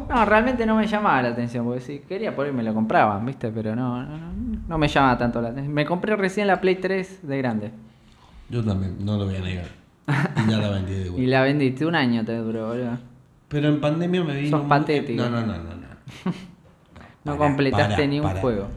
No, 0.09 0.25
realmente 0.25 0.65
no 0.65 0.75
me 0.75 0.87
llamaba 0.87 1.21
la 1.21 1.29
atención, 1.29 1.65
porque 1.65 1.81
si 1.81 1.99
quería 1.99 2.35
por 2.35 2.45
ahí 2.45 2.51
me 2.53 2.63
lo 2.63 2.73
compraban, 2.73 3.25
¿viste? 3.25 3.49
Pero 3.49 3.75
no, 3.75 4.03
no, 4.03 4.17
no, 4.17 4.31
no 4.67 4.77
me 4.77 4.87
llamaba 4.87 5.17
tanto 5.17 5.41
la 5.41 5.49
atención. 5.49 5.73
Me 5.73 5.85
compré 5.85 6.15
recién 6.15 6.47
la 6.47 6.61
Play 6.61 6.75
3 6.75 7.27
de 7.27 7.37
grande. 7.37 7.71
Yo 8.49 8.63
también, 8.63 8.97
no 9.03 9.17
lo 9.17 9.25
voy 9.25 9.35
a 9.35 9.41
negar. 9.41 9.67
Y 10.07 10.49
ya 10.51 10.57
la 10.57 10.69
vendí 10.69 10.93
de 10.93 11.05
Y 11.05 11.09
vuelta. 11.09 11.29
la 11.29 11.41
vendiste 11.43 11.85
un 11.85 11.95
año, 11.95 12.25
te 12.25 12.35
duró, 12.37 12.67
boludo. 12.69 12.97
Pero 13.47 13.67
en 13.69 13.79
pandemia 13.81 14.23
me 14.23 14.35
vino. 14.35 14.49
Sos 14.51 14.61
muy- 14.61 14.69
patético. 14.69 15.21
No, 15.23 15.29
no, 15.29 15.41
no, 15.41 15.53
no. 15.57 15.63
no. 15.63 15.79
No 17.25 17.37
Pará, 17.37 17.37
completaste 17.37 17.93
pará, 17.95 18.07
ni 18.07 18.19
un 18.19 18.25
pará. 18.25 18.41
juego. 18.41 18.67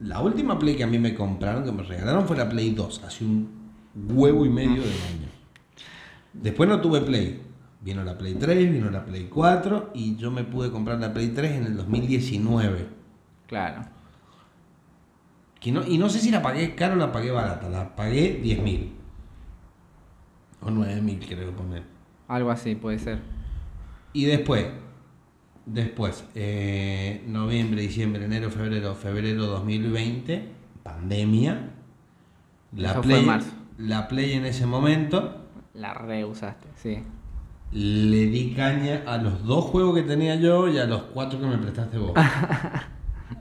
La 0.00 0.20
última 0.20 0.58
Play 0.58 0.76
que 0.76 0.84
a 0.84 0.86
mí 0.86 0.98
me 0.98 1.14
compraron, 1.14 1.64
que 1.64 1.72
me 1.72 1.82
regalaron, 1.82 2.26
fue 2.26 2.36
la 2.36 2.48
Play 2.48 2.70
2, 2.72 3.02
hace 3.04 3.24
un 3.24 3.48
huevo 4.10 4.44
y 4.44 4.50
medio 4.50 4.82
de 4.82 4.88
año. 4.88 5.28
Después 6.34 6.68
no 6.68 6.80
tuve 6.80 7.00
Play. 7.00 7.40
Vino 7.80 8.04
la 8.04 8.18
Play 8.18 8.34
3, 8.34 8.72
vino 8.72 8.90
la 8.90 9.04
Play 9.04 9.24
4 9.32 9.92
y 9.94 10.16
yo 10.16 10.30
me 10.30 10.44
pude 10.44 10.70
comprar 10.70 10.98
la 11.00 11.12
Play 11.14 11.28
3 11.28 11.52
en 11.52 11.64
el 11.64 11.76
2019. 11.76 12.86
Claro. 13.46 13.82
Que 15.60 15.72
no- 15.72 15.86
y 15.86 15.96
no 15.98 16.08
sé 16.10 16.18
si 16.20 16.30
la 16.30 16.42
pagué 16.42 16.74
caro 16.74 16.94
o 16.94 16.96
la 16.96 17.10
pagué 17.12 17.30
barata, 17.30 17.68
la 17.70 17.94
pagué 17.96 18.38
10 18.42 18.60
mil. 18.62 18.92
O 20.60 20.70
9 20.70 21.00
mil 21.02 21.18
creo 21.26 21.52
poner. 21.52 21.82
Algo 22.28 22.50
así 22.50 22.74
puede 22.74 22.98
ser. 22.98 23.18
Y 24.12 24.24
después, 24.24 24.66
después, 25.66 26.24
eh, 26.34 27.22
noviembre, 27.26 27.82
diciembre, 27.82 28.24
enero, 28.24 28.50
febrero, 28.50 28.94
febrero 28.94 29.46
2020, 29.46 30.48
pandemia. 30.82 31.70
La 32.74 32.90
Eso 32.92 33.02
fue 33.02 33.12
Play, 33.12 33.24
marzo. 33.26 33.50
la 33.78 34.08
Play 34.08 34.32
en 34.32 34.44
ese 34.46 34.66
momento 34.66 35.44
La 35.74 35.94
reusaste, 35.94 36.66
sí. 36.76 36.98
le 37.72 38.26
di 38.26 38.52
caña 38.54 39.02
a 39.06 39.18
los 39.18 39.44
dos 39.44 39.66
juegos 39.66 39.94
que 39.96 40.02
tenía 40.02 40.34
yo 40.36 40.68
y 40.68 40.78
a 40.78 40.84
los 40.86 41.02
cuatro 41.02 41.38
que 41.40 41.46
me 41.46 41.58
prestaste 41.58 41.98
vos. 41.98 42.12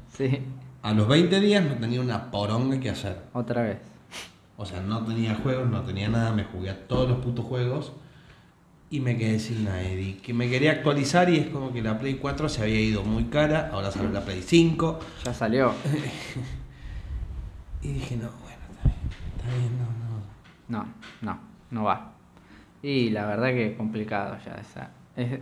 Sí, 0.10 0.40
A 0.82 0.94
los 0.94 1.08
20 1.10 1.40
días 1.42 1.64
no 1.66 1.76
tenía 1.76 2.00
una 2.00 2.32
poronga 2.32 2.80
que 2.80 2.90
hacer. 2.90 3.24
otra 3.34 3.64
vez. 3.64 3.78
O 4.58 4.66
sea, 4.66 4.82
no 4.82 5.04
tenía 5.06 5.36
juegos, 5.36 5.70
no 5.70 5.82
tenía 5.82 6.08
nada, 6.10 6.32
me 6.32 6.44
jugué 6.46 6.70
a 6.70 6.88
todos 6.88 7.10
los 7.10 7.20
putos 7.20 7.46
juegos 7.46 7.92
y 8.90 9.00
me 9.02 9.18
quedé 9.18 9.40
sin 9.40 9.66
nada. 9.66 9.84
Y 9.84 10.14
que 10.24 10.34
me 10.34 10.50
quería 10.50 10.72
actualizar 10.72 11.30
y 11.30 11.38
es 11.40 11.48
como 11.48 11.74
que 11.74 11.82
la 11.82 12.00
Play 12.00 12.16
4 12.16 12.48
se 12.48 12.62
había 12.62 12.80
ido 12.80 13.04
muy 13.04 13.26
cara, 13.26 13.70
ahora 13.74 13.92
sale 13.92 14.12
la 14.12 14.22
Play 14.24 14.42
5. 14.42 15.00
Ya 15.26 15.34
salió. 15.34 15.74
Y 17.82 17.90
dije, 17.90 18.16
no, 18.18 18.30
bueno, 18.42 18.58
está 18.72 18.88
bien, 18.88 18.98
está 19.38 19.58
bien, 19.58 19.78
no, 19.78 19.86
no. 20.80 20.84
No, 20.84 20.88
no, 21.22 21.40
no 21.70 21.84
va. 21.84 22.14
Y 22.82 23.12
la 23.12 23.28
verdad 23.28 23.50
que 23.50 23.76
complicado 23.78 24.38
ya 24.44 24.54
esa. 24.56 24.90
Es 25.16 25.40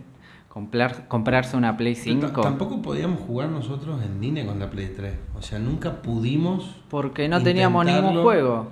comprar, 0.50 1.08
comprarse 1.08 1.56
una 1.56 1.74
Play 1.76 1.94
Pero 1.94 2.20
ta- 2.20 2.26
5. 2.28 2.40
Tampoco 2.42 2.82
podíamos 2.82 3.20
jugar 3.20 3.48
nosotros 3.48 4.02
en 4.02 4.20
línea 4.20 4.44
con 4.44 4.58
la 4.58 4.68
Play 4.68 4.92
3. 4.94 5.14
O 5.38 5.40
sea, 5.42 5.58
nunca 5.58 6.02
pudimos. 6.02 6.76
Porque 6.90 7.28
no 7.28 7.42
teníamos 7.42 7.86
ningún 7.86 8.22
juego. 8.22 8.68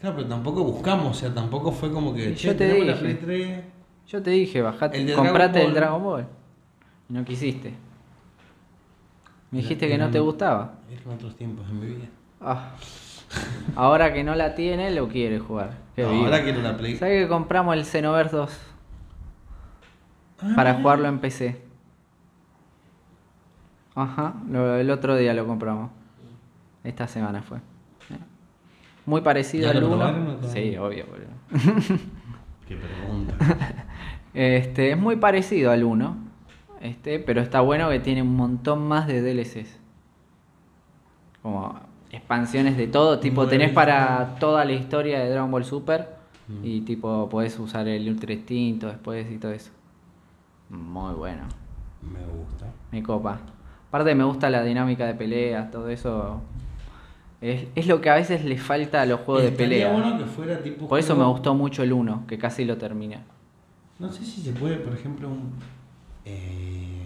Claro, 0.00 0.16
pero 0.16 0.28
tampoco 0.28 0.62
buscamos, 0.64 1.16
o 1.16 1.20
sea, 1.20 1.32
tampoco 1.34 1.72
fue 1.72 1.90
como 1.92 2.12
que. 2.14 2.30
Y 2.30 2.34
"Che, 2.34 2.48
yo 2.48 2.52
te 2.56 2.66
tenemos 2.68 2.86
la 2.86 2.92
dije. 2.94 3.04
Play 3.14 3.14
3. 3.54 3.64
Yo 4.08 4.22
te 4.22 4.30
dije, 4.30 4.62
bajate, 4.62 5.00
El 5.02 5.14
comprate 5.14 5.52
Dragon 5.58 5.68
el. 5.68 5.74
Dragon 5.74 6.02
Ball. 6.02 6.26
Y 7.08 7.12
no 7.12 7.24
quisiste. 7.24 7.74
Me 9.50 9.58
dijiste 9.60 9.88
que 9.88 9.96
no 9.98 10.10
te 10.10 10.18
gustaba. 10.20 10.74
Eran 10.90 11.14
otros 11.14 11.34
tiempos 11.36 11.66
en 11.70 11.80
mi 11.80 11.86
vida. 11.86 12.06
Ah. 12.40 12.70
Ahora 13.74 14.12
que 14.12 14.22
no 14.22 14.34
la 14.34 14.54
tiene, 14.54 14.90
lo 14.92 15.08
quiere 15.08 15.38
jugar. 15.38 15.74
No, 15.96 16.08
ahora 16.08 16.42
quiero 16.44 16.60
la 16.62 16.76
Play. 16.76 16.96
¿Sabes 16.96 17.22
que 17.24 17.28
compramos 17.28 17.74
el 17.76 17.84
Xenoverse 17.84 18.36
2? 18.36 18.58
Para 20.54 20.74
jugarlo 20.74 21.08
en 21.08 21.18
PC. 21.18 21.60
Ajá, 23.94 24.34
lo- 24.50 24.76
el 24.76 24.90
otro 24.90 25.16
día 25.16 25.32
lo 25.32 25.46
compramos. 25.46 25.90
Esta 26.84 27.08
semana 27.08 27.42
fue. 27.42 27.58
Muy 29.06 29.20
parecido 29.22 29.64
¿Ya 29.64 29.70
al 29.70 29.80
lo 29.80 29.86
1. 29.88 29.96
probaron 29.96 30.26
o 30.28 30.34
todavía 30.36 30.62
Sí, 30.72 30.76
obvio, 30.76 31.04
boludo. 31.06 31.98
Qué 32.68 32.76
pregunta. 32.76 33.34
Este, 34.34 34.90
es 34.90 34.98
muy 34.98 35.16
parecido 35.16 35.70
al 35.70 35.82
1. 35.82 36.16
Este, 36.82 37.18
pero 37.18 37.40
está 37.40 37.62
bueno 37.62 37.88
que 37.88 38.00
tiene 38.00 38.20
un 38.20 38.36
montón 38.36 38.86
más 38.86 39.06
de 39.06 39.22
DLCs. 39.22 39.78
Como 41.42 41.80
expansiones 42.10 42.76
de 42.76 42.86
todo, 42.86 43.18
tipo 43.18 43.46
tenés 43.46 43.72
para 43.72 44.36
toda 44.38 44.64
la 44.66 44.72
historia 44.72 45.20
de 45.20 45.30
Dragon 45.30 45.50
Ball 45.50 45.64
Super 45.64 46.14
Mm. 46.48 46.64
y 46.64 46.80
tipo 46.82 47.28
podés 47.28 47.58
usar 47.58 47.88
el 47.88 48.08
Ultra 48.08 48.32
Instinto 48.32 48.86
después 48.86 49.26
y 49.32 49.38
todo 49.38 49.50
eso. 49.50 49.72
Muy 50.70 51.12
bueno, 51.14 51.42
Me 52.02 52.20
gusta. 52.24 52.66
me 52.92 53.02
copa. 53.02 53.40
Aparte 53.88 54.14
me 54.14 54.22
gusta 54.22 54.48
la 54.48 54.62
dinámica 54.62 55.06
de 55.06 55.14
peleas, 55.14 55.70
todo 55.72 55.88
eso. 55.88 56.40
Es, 57.52 57.66
es 57.74 57.86
lo 57.86 58.00
que 58.00 58.10
a 58.10 58.14
veces 58.14 58.44
le 58.44 58.58
falta 58.58 59.02
a 59.02 59.06
los 59.06 59.20
juegos 59.20 59.44
de 59.44 59.52
pelea. 59.52 59.92
bueno 59.92 60.18
que 60.18 60.24
fuera 60.24 60.58
tipo. 60.62 60.88
Por 60.88 60.98
eso 60.98 61.14
me 61.16 61.24
gustó 61.24 61.54
mucho 61.54 61.82
el 61.82 61.92
1, 61.92 62.24
que 62.26 62.38
casi 62.38 62.64
lo 62.64 62.76
terminé. 62.76 63.18
No 63.98 64.10
sé 64.12 64.24
si 64.24 64.40
se 64.42 64.52
puede, 64.52 64.76
por 64.76 64.92
ejemplo, 64.94 65.28
un. 65.28 65.52
eh, 66.24 67.02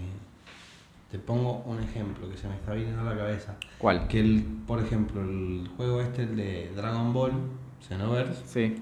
te 1.11 1.19
pongo 1.19 1.63
un 1.67 1.81
ejemplo 1.81 2.29
que 2.31 2.37
se 2.37 2.49
me 2.49 2.55
está 2.55 2.73
viniendo 2.73 3.01
a 3.03 3.05
la 3.13 3.17
cabeza. 3.17 3.57
¿Cuál? 3.79 4.07
Que 4.09 4.21
el, 4.21 4.43
por 4.67 4.81
ejemplo, 4.81 5.21
el 5.23 5.69
juego 5.77 6.01
este, 6.01 6.23
el 6.23 6.37
de 6.37 6.73
Dragon 6.77 7.13
Ball, 7.13 7.33
Xenoverse, 7.87 8.43
Sí, 8.47 8.77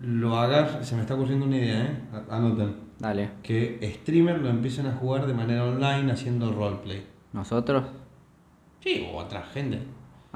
lo 0.00 0.36
hagas, 0.36 0.86
se 0.86 0.94
me 0.96 1.00
está 1.02 1.14
ocurriendo 1.14 1.46
una 1.46 1.56
idea, 1.56 1.82
¿eh? 1.82 1.96
Anoten. 2.30 2.76
dale. 2.98 3.30
Que 3.42 3.78
streamers 4.02 4.42
lo 4.42 4.50
empiecen 4.50 4.86
a 4.86 4.92
jugar 4.92 5.26
de 5.26 5.32
manera 5.34 5.64
online 5.64 6.12
haciendo 6.12 6.52
roleplay. 6.52 7.06
¿Nosotros? 7.32 7.84
Sí, 8.80 9.06
o 9.10 9.16
otra 9.16 9.42
gente. 9.42 9.78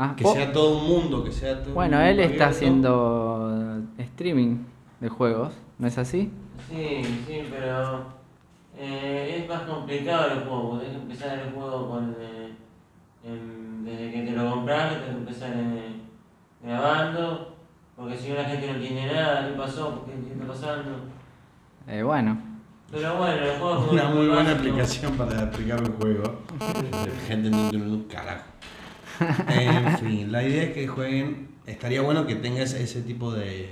Ah, 0.00 0.14
Que 0.16 0.22
vos- 0.22 0.34
sea 0.34 0.52
todo 0.52 0.78
un 0.78 0.86
mundo, 0.88 1.24
que 1.24 1.32
sea 1.32 1.60
todo 1.60 1.74
Bueno, 1.74 1.96
un 1.96 2.02
él 2.04 2.16
mundo 2.18 2.22
está 2.22 2.44
abierto. 2.44 2.56
haciendo 2.56 3.82
streaming 3.98 4.56
de 5.00 5.08
juegos, 5.08 5.52
¿no 5.78 5.88
es 5.88 5.98
así? 5.98 6.30
Sí, 6.68 7.02
sí, 7.26 7.42
pero 7.50 8.04
eh, 8.76 9.40
es 9.42 9.48
más 9.48 9.62
complicado 9.62 10.32
el 10.34 10.38
juego, 10.44 10.70
porque 10.70 10.86
tenés 10.86 10.96
que 10.98 11.02
empezar 11.02 11.38
el 11.40 11.52
juego 11.52 11.88
con 11.90 12.16
eh, 12.20 12.52
desde 13.84 14.12
que 14.12 14.22
te 14.22 14.30
lo 14.32 14.50
compras, 14.50 14.90
tenés 14.92 15.04
que 15.06 15.10
empezar 15.16 15.52
eh, 15.56 16.00
grabando, 16.62 17.56
porque 17.96 18.16
si 18.16 18.28
no 18.28 18.36
la 18.36 18.44
gente 18.44 18.66
no 18.68 18.74
entiende 18.74 19.12
nada, 19.12 19.48
¿qué 19.48 19.54
pasó? 19.54 20.04
¿Qué, 20.06 20.12
qué 20.26 20.32
está 20.34 20.46
pasando? 20.46 20.90
Eh, 21.88 22.02
bueno, 22.02 22.38
Pero 22.90 23.16
bueno, 23.16 23.34
el 23.44 23.58
juego 23.58 23.84
es 23.86 23.92
Una 23.92 24.08
muy 24.10 24.26
buena 24.28 24.42
básico. 24.44 24.58
aplicación 24.58 25.12
para 25.16 25.42
explicar 25.42 25.82
un 25.82 25.92
juego. 25.94 26.22
La 26.92 27.26
gente 27.26 27.50
no 27.50 27.58
entiende 27.64 27.90
un 27.90 28.02
carajo. 28.04 28.44
En 29.48 29.98
fin, 29.98 30.32
la 30.32 30.42
idea 30.42 30.64
es 30.64 30.70
que 30.72 30.86
jueguen. 30.86 31.48
Estaría 31.66 32.00
bueno 32.00 32.26
que 32.26 32.36
tenga 32.36 32.62
ese, 32.62 33.02
tipo 33.02 33.32
de. 33.32 33.68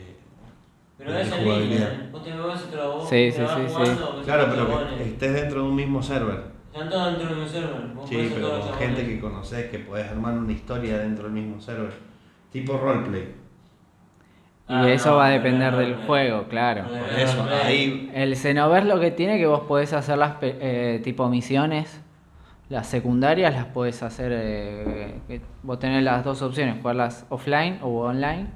Pero 0.99 1.13
de 1.13 1.23
es 1.23 1.29
jugabilidad. 1.31 1.93
línea, 1.93 2.09
vos 2.11 2.23
te 2.25 2.33
vas 2.35 2.65
y 2.67 2.71
te 2.71 2.77
lo 2.77 2.93
vos 2.99 3.09
Sí, 3.09 3.31
sí, 3.33 3.39
sí, 3.39 3.73
jugando, 3.73 4.23
Claro, 4.25 4.47
pero 4.51 4.97
que 4.97 5.05
estés 5.05 5.33
dentro 5.35 5.63
de 5.63 5.69
un 5.69 5.75
mismo 5.77 6.03
server. 6.03 6.57
Están 6.73 6.91
todos 6.91 7.07
dentro 7.07 7.29
del 7.29 7.37
mismo 7.37 7.51
server. 7.53 7.81
vos 7.95 8.09
Sí, 8.09 8.31
pero 8.35 8.61
con 8.61 8.75
gente 8.75 9.07
que 9.07 9.21
conoces, 9.21 9.71
que 9.71 9.79
podés 9.79 10.09
armar 10.11 10.35
una 10.35 10.53
historia 10.53 10.99
dentro 10.99 11.25
del 11.25 11.33
mismo 11.33 11.61
server. 11.61 11.93
Tipo 12.51 12.77
roleplay. 12.79 13.23
y 13.23 13.35
Ah, 14.69 14.91
eso 14.91 15.11
no, 15.11 15.17
va 15.17 15.27
a 15.27 15.31
depender 15.31 15.73
no, 15.73 15.79
del 15.79 15.93
no. 15.93 16.07
juego, 16.07 16.45
claro. 16.49 16.83
No, 16.85 16.89
Por 16.89 17.19
eso, 17.19 17.47
ahí. 17.65 18.11
El 18.15 18.35
Xenoverse 18.37 18.89
lo 18.89 18.99
que 19.01 19.11
tiene 19.11 19.39
que 19.39 19.47
vos 19.47 19.61
podés 19.61 19.93
hacer 19.93 20.19
las 20.19 20.37
eh, 20.43 21.01
tipo 21.05 21.29
misiones, 21.29 22.01
las 22.69 22.87
secundarias 22.89 23.55
las 23.55 23.67
podés 23.67 24.03
hacer, 24.03 24.33
eh, 24.35 25.41
vos 25.63 25.79
tenés 25.79 26.03
las 26.03 26.25
dos 26.25 26.43
opciones, 26.43 26.77
jugarlas 26.81 27.25
offline 27.29 27.79
o 27.83 28.01
online. 28.07 28.47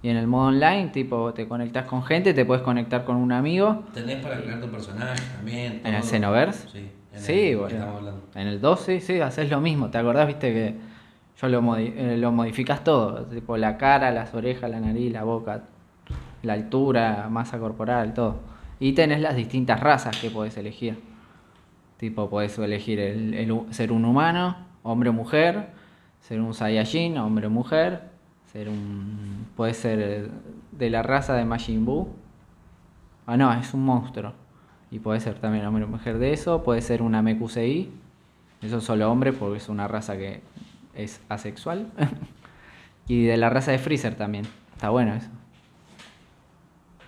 Y 0.00 0.10
en 0.10 0.16
el 0.16 0.28
modo 0.28 0.48
online, 0.48 0.88
tipo, 0.88 1.34
te 1.34 1.48
conectás 1.48 1.84
con 1.86 2.04
gente, 2.04 2.32
te 2.32 2.44
puedes 2.44 2.62
conectar 2.62 3.04
con 3.04 3.16
un 3.16 3.32
amigo. 3.32 3.82
Tenés 3.92 4.22
para 4.22 4.40
crear 4.40 4.60
tu 4.60 4.68
personaje 4.68 5.20
también. 5.36 5.80
¿En 5.84 5.94
el. 5.94 6.02
Xenoverse? 6.04 6.68
Sí, 6.68 6.90
en 7.12 7.18
Sí, 7.20 7.48
el 7.50 7.58
hablando. 7.82 8.22
En 8.36 8.46
el 8.46 8.60
2 8.60 8.80
sí, 8.80 9.00
sí, 9.00 9.20
haces 9.20 9.50
lo 9.50 9.60
mismo. 9.60 9.90
¿Te 9.90 9.98
acordás, 9.98 10.28
viste, 10.28 10.52
que 10.52 10.74
yo 11.40 11.48
lo, 11.48 11.60
modi- 11.62 11.92
eh, 11.96 12.16
lo 12.16 12.30
modificas 12.30 12.84
todo? 12.84 13.24
Tipo 13.24 13.56
la 13.56 13.76
cara, 13.76 14.12
las 14.12 14.32
orejas, 14.34 14.70
la 14.70 14.78
nariz, 14.78 15.12
la 15.12 15.24
boca, 15.24 15.62
la 16.44 16.52
altura, 16.52 17.26
masa 17.28 17.58
corporal, 17.58 18.14
todo. 18.14 18.36
Y 18.78 18.92
tenés 18.92 19.20
las 19.20 19.34
distintas 19.34 19.80
razas 19.80 20.16
que 20.16 20.30
podés 20.30 20.56
elegir. 20.56 20.96
Tipo, 21.98 22.30
podés 22.30 22.56
elegir 22.58 23.00
el, 23.00 23.66
ser 23.70 23.92
un 23.92 24.04
humano, 24.04 24.56
hombre 24.82 25.10
o 25.10 25.12
mujer, 25.12 25.70
ser 26.20 26.40
un 26.40 26.54
Saiyajin, 26.54 27.18
hombre 27.18 27.48
o 27.48 27.50
mujer, 27.50 28.02
ser 28.52 28.68
un... 28.68 29.46
Puede 29.56 29.74
ser 29.74 30.30
de 30.72 30.90
la 30.90 31.02
raza 31.02 31.34
de 31.34 31.44
Majin 31.44 31.84
Buu. 31.84 32.08
Ah, 33.26 33.36
no, 33.36 33.52
es 33.52 33.74
un 33.74 33.84
monstruo. 33.84 34.32
Y 34.90 35.00
puede 35.00 35.20
ser 35.20 35.34
también 35.40 35.66
hombre 35.66 35.84
o 35.84 35.88
mujer 35.88 36.18
de 36.18 36.32
eso, 36.32 36.62
puede 36.62 36.80
ser 36.82 37.02
una 37.02 37.20
MQCI, 37.20 37.90
Eso 38.62 38.78
es 38.78 38.84
solo 38.84 39.10
hombre 39.10 39.32
porque 39.32 39.58
es 39.58 39.68
una 39.68 39.86
raza 39.88 40.16
que 40.16 40.40
es 40.94 41.20
asexual. 41.28 41.88
y 43.08 43.24
de 43.24 43.36
la 43.36 43.50
raza 43.50 43.72
de 43.72 43.78
Freezer 43.78 44.14
también. 44.14 44.46
Está 44.74 44.90
bueno 44.90 45.14
eso. 45.14 45.28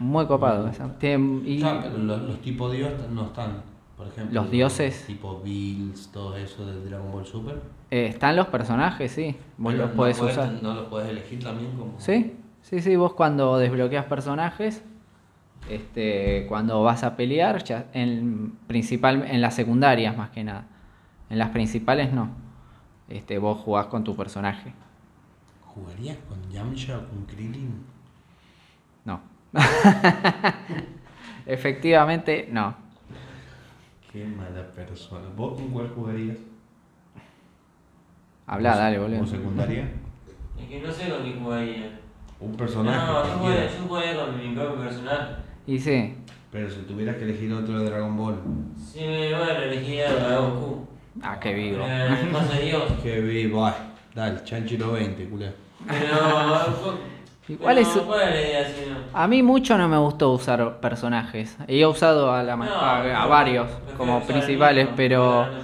Muy 0.01 0.27
copado. 0.27 0.69
eso. 0.69 0.91
Tiene- 0.99 1.43
y- 1.49 1.61
pero 1.63 1.97
los, 1.99 2.23
los 2.23 2.41
tipos 2.41 2.73
dios 2.73 2.93
no 3.13 3.27
están. 3.27 3.63
Por 4.01 4.09
ejemplo, 4.09 4.41
Los 4.41 4.51
dioses. 4.51 5.05
Tipo 5.07 5.41
Bills, 5.41 6.09
todo 6.11 6.35
eso 6.39 6.65
de 6.65 6.83
Dragon 6.89 7.13
Ball 7.13 7.27
Super. 7.27 7.61
eh, 7.91 8.07
están 8.07 8.35
los 8.35 8.47
personajes, 8.47 9.13
sí. 9.13 9.37
Vos 9.59 9.73
Pero 9.75 9.85
los 9.85 9.91
no 9.91 9.97
podés 9.97 10.19
podés- 10.19 10.33
usar. 10.33 10.63
No 10.63 10.73
los 10.73 10.87
podés 10.89 11.11
elegir 11.11 11.43
también 11.45 11.73
como. 11.73 12.01
Sí, 12.01 12.35
sí, 12.63 12.81
sí. 12.81 12.97
Vos 12.97 13.13
cuando 13.13 13.59
desbloqueas 13.59 14.07
personajes, 14.07 14.83
este, 15.69 16.47
cuando 16.49 16.83
vas 16.83 17.05
a 17.05 17.15
pelear, 17.15 17.63
ya 17.63 17.89
en 17.93 18.53
principal, 18.67 19.23
en 19.29 19.43
las 19.43 19.55
secundarias 19.55 20.17
más 20.17 20.31
que 20.31 20.45
nada. 20.45 20.65
En 21.29 21.37
las 21.39 21.51
principales 21.51 22.11
no. 22.11 22.31
Este, 23.11 23.37
vos 23.39 23.59
jugás 23.59 23.87
con 23.89 24.03
tu 24.03 24.17
personaje. 24.17 24.73
¿Jugarías 25.75 26.17
con 26.27 26.51
Yamcha 26.51 26.97
o 26.97 27.07
con 27.07 27.27
Krillin? 27.27 27.85
No. 29.05 29.21
Efectivamente, 31.47 32.49
no. 32.51 32.75
Qué 34.11 34.25
mala 34.25 34.67
persona. 34.73 35.27
¿Vos 35.37 35.55
con 35.55 35.69
cuál 35.69 35.89
jugarías? 35.95 36.37
Habla, 38.47 38.77
dale, 38.77 38.99
boludo. 38.99 39.23
¿O 39.23 39.27
secundaria? 39.27 39.89
Es 40.59 40.67
que 40.69 40.81
no 40.81 40.93
sé 40.93 41.09
con 41.09 41.23
qué 41.23 41.39
jugaría. 41.41 42.01
Un 42.41 42.53
personaje. 42.57 43.07
No, 43.07 43.27
yo 43.27 43.39
jugaría, 43.39 43.67
yo 43.71 43.83
jugaría 43.87 44.17
con 44.17 44.39
mi 44.39 44.55
propio 44.55 44.81
personaje. 44.83 45.35
Y 45.67 45.79
sí, 45.79 46.15
Pero 46.51 46.69
si 46.69 46.81
tuvieras 46.81 47.17
que 47.17 47.25
elegir 47.25 47.53
otro 47.53 47.79
de 47.79 47.89
Dragon 47.91 48.17
Ball. 48.17 48.37
Sí, 48.77 48.99
bueno, 49.05 49.51
elegiría 49.63 50.11
a 50.11 50.39
Goku. 50.41 50.87
ah, 51.23 51.39
qué 51.39 51.55
vivo. 51.55 51.85
Eh, 51.87 52.29
Más 52.33 52.53
de 52.53 52.65
Dios. 52.65 52.83
Que 53.03 53.21
vivo, 53.21 53.65
ay. 53.65 53.75
Dale, 54.15 54.43
Chanchiro 54.43 54.93
20, 54.93 55.29
culé. 55.29 55.53
Pero. 55.87 56.99
Igual 57.53 57.77
pero, 57.77 57.89
es- 57.89 57.99
¿Cuál 58.07 58.21
es 58.23 58.31
la 58.31 58.41
idea 58.41 58.65
si 58.65 58.81
no? 58.89 58.97
A 59.13 59.27
mí 59.27 59.43
mucho 59.43 59.77
no 59.77 59.89
me 59.89 59.99
gustó 59.99 60.31
usar 60.33 60.81
personajes. 60.81 61.57
He 61.67 61.85
usado 61.87 62.33
a, 62.33 62.43
la, 62.43 62.57
ma- 62.57 62.67
No, 62.67 62.77
a, 62.77 63.23
a 63.23 63.27
varios 63.27 63.69
como 63.95 64.25
principales, 64.27 64.85
mismo, 64.85 64.97
pero 64.97 65.55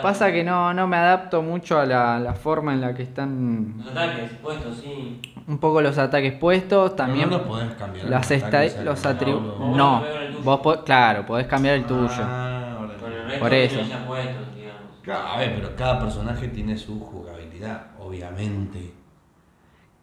pasa 0.00 0.32
que 0.32 0.42
no, 0.44 0.72
no 0.74 0.86
me 0.88 0.96
adapto 0.96 1.42
mucho 1.42 1.78
a 1.78 1.86
la, 1.86 2.18
la 2.18 2.34
forma 2.34 2.72
en 2.72 2.80
la 2.80 2.94
que 2.94 3.02
están 3.02 3.74
Los 3.84 3.92
ataques, 3.92 4.30
puestos, 4.42 4.76
sí. 4.78 5.20
un 5.46 5.58
poco 5.58 5.80
los 5.82 5.98
ataques 5.98 6.32
puestos, 6.34 6.96
también 6.96 7.30
No, 7.30 7.38
no 7.38 7.44
podés 7.44 7.74
cambiar. 7.74 8.08
las 8.08 8.30
los 8.30 8.42
esta- 8.42 8.82
los 8.82 9.06
atributos. 9.06 9.58
no, 9.58 9.76
No, 9.76 10.08
vos 10.38 10.60
po- 10.60 10.84
claro, 10.84 11.26
podés 11.26 11.46
cambiar 11.46 11.76
el 11.76 11.86
tuyo. 11.86 12.24
Ah, 12.24 12.76
ahora 12.78 12.96
Con 12.98 13.12
el 13.12 13.38
Por 13.38 13.52
eso. 13.54 13.80
puestos, 14.06 14.54
digamos. 14.54 14.98
Claro, 15.02 15.28
a 15.28 15.36
ver, 15.38 15.54
pero 15.54 15.76
cada 15.76 16.00
personaje 16.00 16.48
tiene 16.48 16.76
su 16.76 16.98
jugabilidad, 17.00 17.92
obviamente. 17.98 18.95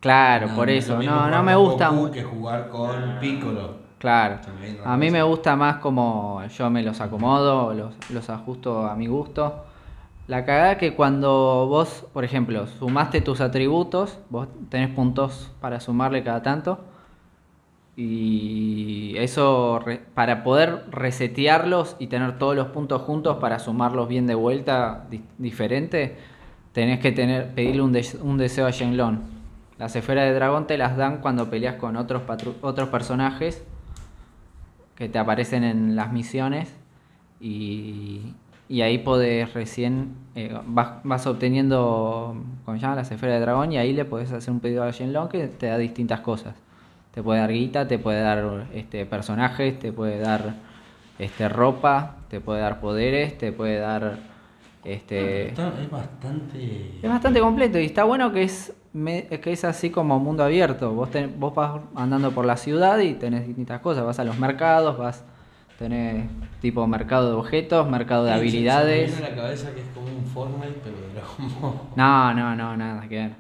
Claro, 0.03 0.47
No, 0.49 0.55
por 0.55 0.69
es 0.69 0.83
eso. 0.83 1.01
No, 1.01 1.29
no 1.29 1.43
me 1.43 1.55
gusta 1.55 1.87
Goku 1.87 2.01
mu- 2.07 2.11
que 2.11 2.23
jugar 2.23 2.67
con 2.69 2.91
Piccolo. 3.21 3.75
Claro. 3.99 4.39
A 4.83 4.97
mí 4.97 5.09
me 5.09 5.23
gusta 5.23 5.55
más 5.55 5.77
como 5.77 6.43
yo 6.57 6.69
me 6.69 6.83
los 6.83 6.99
acomodo, 6.99 7.73
los, 7.73 7.93
los 8.09 8.29
ajusto 8.29 8.85
a 8.85 8.95
mi 8.97 9.07
gusto. 9.07 9.63
La 10.27 10.43
cagada 10.45 10.77
que 10.77 10.93
cuando 10.93 11.67
vos, 11.69 12.05
por 12.11 12.25
ejemplo, 12.25 12.67
sumaste 12.67 13.21
tus 13.21 13.39
atributos, 13.39 14.19
vos 14.29 14.47
tenés 14.69 14.89
puntos 14.89 15.51
para 15.61 15.79
sumarle 15.79 16.21
cada 16.21 16.41
tanto. 16.43 16.79
Y 17.95 19.13
eso, 19.17 19.79
re- 19.79 20.01
para 20.13 20.43
poder 20.43 20.83
resetearlos 20.91 21.95
y 21.99 22.07
tener 22.07 22.37
todos 22.39 22.55
los 22.55 22.67
puntos 22.67 23.03
juntos 23.03 23.37
para 23.37 23.59
sumarlos 23.59 24.07
bien 24.09 24.27
de 24.27 24.35
vuelta, 24.35 25.05
di- 25.09 25.23
diferente, 25.37 26.17
tenés 26.73 26.99
que 26.99 27.11
tener, 27.11 27.53
pedirle 27.53 27.83
un, 27.83 27.91
des- 27.93 28.15
un 28.21 28.37
deseo 28.37 28.65
a 28.65 28.71
Shenlong. 28.71 29.19
Las 29.79 29.95
esferas 29.95 30.25
de 30.25 30.33
dragón 30.33 30.67
te 30.67 30.77
las 30.77 30.95
dan 30.97 31.17
cuando 31.17 31.49
peleas 31.49 31.75
con 31.75 31.95
otros, 31.97 32.23
patru- 32.27 32.55
otros 32.61 32.89
personajes 32.89 33.63
que 34.95 35.09
te 35.09 35.17
aparecen 35.17 35.63
en 35.63 35.95
las 35.95 36.11
misiones 36.13 36.73
y, 37.41 38.21
y 38.69 38.81
ahí 38.81 38.99
podés 38.99 39.53
recién, 39.53 40.13
eh, 40.35 40.55
vas, 40.67 41.01
vas 41.03 41.25
obteniendo, 41.27 42.35
¿cómo 42.65 42.77
se 42.77 42.81
llama? 42.81 42.95
Las 42.95 43.11
esferas 43.11 43.35
de 43.37 43.41
dragón 43.41 43.71
y 43.71 43.77
ahí 43.77 43.93
le 43.93 44.05
podés 44.05 44.31
hacer 44.31 44.53
un 44.53 44.59
pedido 44.59 44.83
a 44.83 44.91
Shenlong 44.91 45.29
que 45.29 45.47
te 45.47 45.67
da 45.67 45.77
distintas 45.77 46.19
cosas. 46.21 46.55
Te 47.13 47.21
puede 47.21 47.39
dar 47.41 47.51
guita, 47.51 47.87
te 47.87 47.99
puede 47.99 48.21
dar 48.21 48.67
este, 48.73 49.05
personajes, 49.05 49.77
te 49.79 49.91
puede 49.91 50.19
dar 50.19 50.53
este, 51.19 51.49
ropa, 51.49 52.17
te 52.29 52.39
puede 52.39 52.61
dar 52.61 52.79
poderes, 52.79 53.37
te 53.37 53.51
puede 53.51 53.79
dar... 53.79 54.17
Este, 54.83 55.49
Está- 55.49 55.73
es 55.81 55.89
bastante. 55.89 56.91
es 57.01 57.09
bastante 57.09 57.39
completo 57.39 57.79
y 57.79 57.85
está 57.85 58.03
bueno 58.03 58.31
que 58.33 58.43
es, 58.43 58.73
me- 58.93 59.25
que 59.27 59.51
es 59.51 59.63
así 59.65 59.89
como 59.89 60.19
mundo 60.19 60.43
abierto. 60.43 60.91
Vos, 60.93 61.09
ten- 61.11 61.35
vos 61.39 61.53
vas 61.55 61.81
andando 61.95 62.31
por 62.31 62.45
la 62.45 62.57
ciudad 62.57 62.99
y 62.99 63.13
tenés 63.15 63.45
distintas 63.47 63.81
cosas. 63.81 64.05
Vas 64.05 64.19
a 64.19 64.23
los 64.23 64.37
mercados, 64.39 64.97
vas 64.97 65.23
tenés 65.77 66.29
tipo 66.61 66.85
mercado 66.87 67.29
de 67.29 67.33
objetos, 67.35 67.89
mercado 67.89 68.25
de 68.25 68.31
Sí, 68.33 68.37
habilidades. 68.39 69.11
Se 69.11 69.15
me 69.17 69.21
viene 69.21 69.27
a 69.27 69.29
la 69.31 69.35
cabeza 69.43 69.73
que 69.73 69.81
es 69.81 69.87
como 69.93 70.07
un 70.07 70.25
Fortnite, 70.25 70.79
pero 70.83 70.95
Ball. 71.61 71.73
No, 71.95 72.33
no, 72.33 72.55
no, 72.55 72.77
nada 72.77 73.01
que 73.09 73.15
ver. 73.15 73.31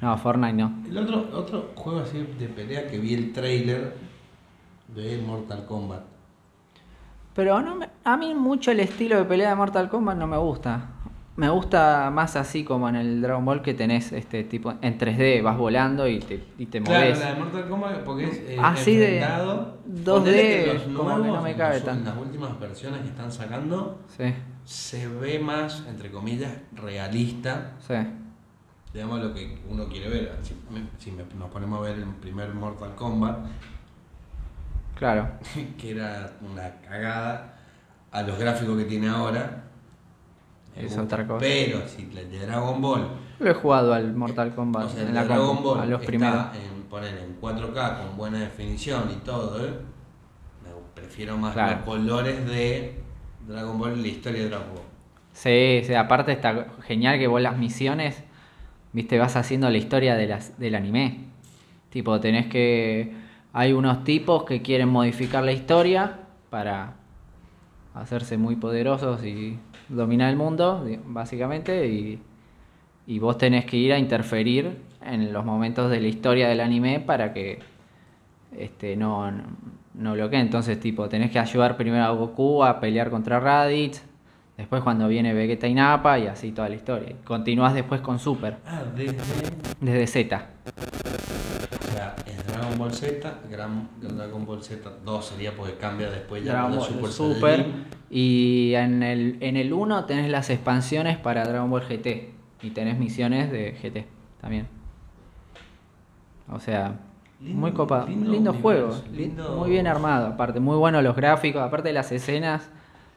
No, 0.00 0.18
Fortnite 0.18 0.52
no. 0.54 0.72
El 0.88 0.98
otro, 0.98 1.30
otro 1.32 1.72
juego 1.76 2.00
así 2.00 2.18
de 2.38 2.48
pelea 2.48 2.86
que 2.88 2.98
vi 2.98 3.14
el 3.14 3.32
trailer 3.32 3.96
de 4.88 5.18
Mortal 5.18 5.64
Kombat. 5.66 6.02
Pero 7.34 7.60
no 7.62 7.76
me- 7.76 7.88
a 8.04 8.16
mí 8.16 8.34
mucho 8.34 8.70
el 8.70 8.80
estilo 8.80 9.16
de 9.16 9.24
pelea 9.24 9.50
de 9.50 9.56
Mortal 9.56 9.88
Kombat 9.88 10.16
no 10.18 10.26
me 10.26 10.36
gusta. 10.36 10.90
Me 11.36 11.48
gusta 11.50 12.10
más 12.12 12.36
así 12.36 12.62
como 12.62 12.88
en 12.88 12.94
el 12.94 13.20
Dragon 13.20 13.44
Ball 13.44 13.60
que 13.60 13.74
tenés 13.74 14.12
este 14.12 14.44
tipo 14.44 14.72
en 14.80 14.96
3D, 14.98 15.42
vas 15.42 15.58
volando 15.58 16.06
y 16.06 16.20
te, 16.20 16.40
y 16.58 16.66
te 16.66 16.80
Claro, 16.80 17.00
moves. 17.06 17.18
la 17.18 17.34
de 17.34 17.40
Mortal 17.40 17.68
Kombat 17.68 18.04
porque 18.04 18.24
es 18.26 18.38
eh, 18.38 18.56
Así 18.62 18.94
de 18.96 19.18
enfrentado. 19.18 19.78
2D, 19.88 20.04
Ponele 20.04 20.64
que 20.64 20.74
los 20.74 20.82
como 20.96 21.22
que 21.22 21.28
no 21.30 21.42
me 21.42 21.56
cabe 21.56 21.80
tanto. 21.80 22.08
Las 22.10 22.18
últimas 22.18 22.60
versiones 22.60 23.00
que 23.00 23.08
están 23.08 23.32
sacando 23.32 24.00
Sí, 24.16 24.32
se 24.64 25.08
ve 25.08 25.40
más, 25.40 25.84
entre 25.88 26.12
comillas, 26.12 26.52
realista. 26.72 27.72
sí. 27.80 27.94
Digamos 28.92 29.18
lo 29.20 29.34
que 29.34 29.58
uno 29.68 29.88
quiere 29.88 30.08
ver. 30.08 30.38
Si, 30.42 30.54
me- 30.72 30.86
si 30.98 31.10
me- 31.10 31.24
nos 31.36 31.50
ponemos 31.50 31.80
a 31.80 31.82
ver 31.82 31.96
el 31.98 32.04
primer 32.04 32.54
Mortal 32.54 32.94
Kombat, 32.94 33.38
Claro. 34.96 35.26
que 35.78 35.90
era 35.90 36.30
una 36.40 36.70
cagada 36.88 37.56
a 38.12 38.22
los 38.22 38.38
gráficos 38.38 38.78
que 38.78 38.84
tiene 38.84 39.08
ahora. 39.08 39.64
Es 40.76 40.96
otra 40.98 41.26
cosa. 41.26 41.40
Pero 41.40 41.86
si 41.86 42.02
el 42.02 42.30
de 42.30 42.46
Dragon 42.46 42.80
Ball, 42.80 43.08
Lo 43.38 43.50
he 43.50 43.54
jugado 43.54 43.94
al 43.94 44.14
Mortal 44.14 44.54
Kombat 44.54 44.86
o 44.86 44.88
sea, 44.88 45.00
el 45.02 45.08
en 45.08 45.14
de 45.14 45.20
la 45.20 45.24
Dragon 45.24 45.62
Ball 45.62 45.80
a 45.80 45.86
los 45.86 46.00
está 46.00 46.06
primeros. 46.06 46.44
en 46.54 46.82
poner 46.84 47.18
en 47.18 47.40
4K 47.40 47.98
con 47.98 48.16
buena 48.16 48.38
definición 48.40 49.10
y 49.10 49.24
todo, 49.24 49.64
¿eh? 49.64 49.72
Prefiero 50.94 51.36
más 51.36 51.52
Claro. 51.52 51.76
los 51.76 51.84
colores 51.84 52.46
de 52.46 52.94
Dragon 53.46 53.78
Ball, 53.78 54.00
la 54.00 54.08
historia 54.08 54.42
de 54.42 54.48
Dragon 54.48 54.68
Ball. 54.74 54.84
Sí, 55.32 55.82
sí, 55.84 55.94
aparte 55.94 56.32
está 56.32 56.66
genial 56.86 57.18
que 57.18 57.26
vos 57.26 57.40
las 57.42 57.56
misiones, 57.56 58.22
viste, 58.92 59.18
vas 59.18 59.36
haciendo 59.36 59.68
la 59.70 59.76
historia 59.78 60.14
de 60.14 60.26
las, 60.28 60.58
del 60.58 60.74
anime. 60.76 61.20
Tipo, 61.90 62.20
tenés 62.20 62.46
que... 62.46 63.12
Hay 63.52 63.72
unos 63.72 64.02
tipos 64.04 64.44
que 64.44 64.62
quieren 64.62 64.88
modificar 64.88 65.44
la 65.44 65.52
historia 65.52 66.18
para 66.50 66.94
hacerse 67.94 68.36
muy 68.38 68.56
poderosos 68.56 69.24
y 69.24 69.58
dominar 69.88 70.30
el 70.30 70.36
mundo, 70.36 70.86
básicamente, 71.06 71.86
y, 71.88 72.18
y 73.06 73.18
vos 73.18 73.36
tenés 73.38 73.64
que 73.66 73.76
ir 73.76 73.92
a 73.92 73.98
interferir 73.98 74.78
en 75.04 75.32
los 75.32 75.44
momentos 75.44 75.90
de 75.90 76.00
la 76.00 76.08
historia 76.08 76.48
del 76.48 76.60
anime 76.60 77.00
para 77.00 77.32
que 77.32 77.58
este, 78.56 78.96
no, 78.96 79.30
no, 79.30 79.42
no 79.94 80.12
bloquee. 80.14 80.40
Entonces, 80.40 80.78
tipo, 80.80 81.08
tenés 81.08 81.30
que 81.30 81.38
ayudar 81.38 81.76
primero 81.76 82.04
a 82.04 82.10
Goku 82.10 82.64
a 82.64 82.80
pelear 82.80 83.10
contra 83.10 83.40
Raditz, 83.40 84.02
después 84.56 84.82
cuando 84.82 85.08
viene 85.08 85.34
Vegeta 85.34 85.66
y 85.66 85.74
Nappa 85.74 86.18
y 86.18 86.26
así 86.28 86.52
toda 86.52 86.68
la 86.68 86.76
historia. 86.76 87.14
Continúas 87.24 87.74
después 87.74 88.00
con 88.00 88.18
Super, 88.18 88.56
Ah, 88.66 88.82
desde. 88.96 89.16
desde 89.80 90.06
Z. 90.06 90.46
O 90.66 91.92
sea, 91.92 92.14
es 92.26 92.46
Dragon 92.46 92.78
Ball 92.78 92.92
Z, 92.94 93.34
Gran, 93.50 93.88
Dragon 94.00 94.46
Ball 94.46 94.62
Z 94.62 94.90
2 95.04 95.24
sería 95.24 95.52
porque 95.54 95.74
cambia 95.74 96.10
después 96.10 96.44
ya 96.44 96.52
Dragon 96.52 96.76
Ball 96.76 96.84
Super, 96.86 97.10
Super, 97.10 97.56
Saiyajin. 97.56 97.84
Y 98.16 98.74
en 98.76 99.02
el, 99.02 99.38
en 99.40 99.56
el 99.56 99.72
1 99.72 100.04
tenés 100.04 100.30
las 100.30 100.48
expansiones 100.48 101.18
para 101.18 101.44
Dragon 101.44 101.68
Ball 101.68 101.82
GT 101.82 102.30
y 102.62 102.70
tenés 102.70 102.96
misiones 102.96 103.50
de 103.50 103.72
GT 103.72 104.06
también. 104.40 104.68
O 106.50 106.60
sea, 106.60 107.00
Lindo- 107.42 107.60
muy 107.60 107.72
copado. 107.72 108.06
lindo 108.06 108.30
Lindo, 108.30 108.52
juego, 108.54 108.94
lindo- 109.12 109.56
muy 109.56 109.70
bien 109.70 109.88
armado, 109.88 110.28
aparte, 110.28 110.60
muy 110.60 110.76
buenos 110.76 111.02
los 111.02 111.16
gráficos, 111.16 111.60
aparte 111.60 111.88
de 111.88 111.94
las 111.94 112.12
escenas 112.12 112.70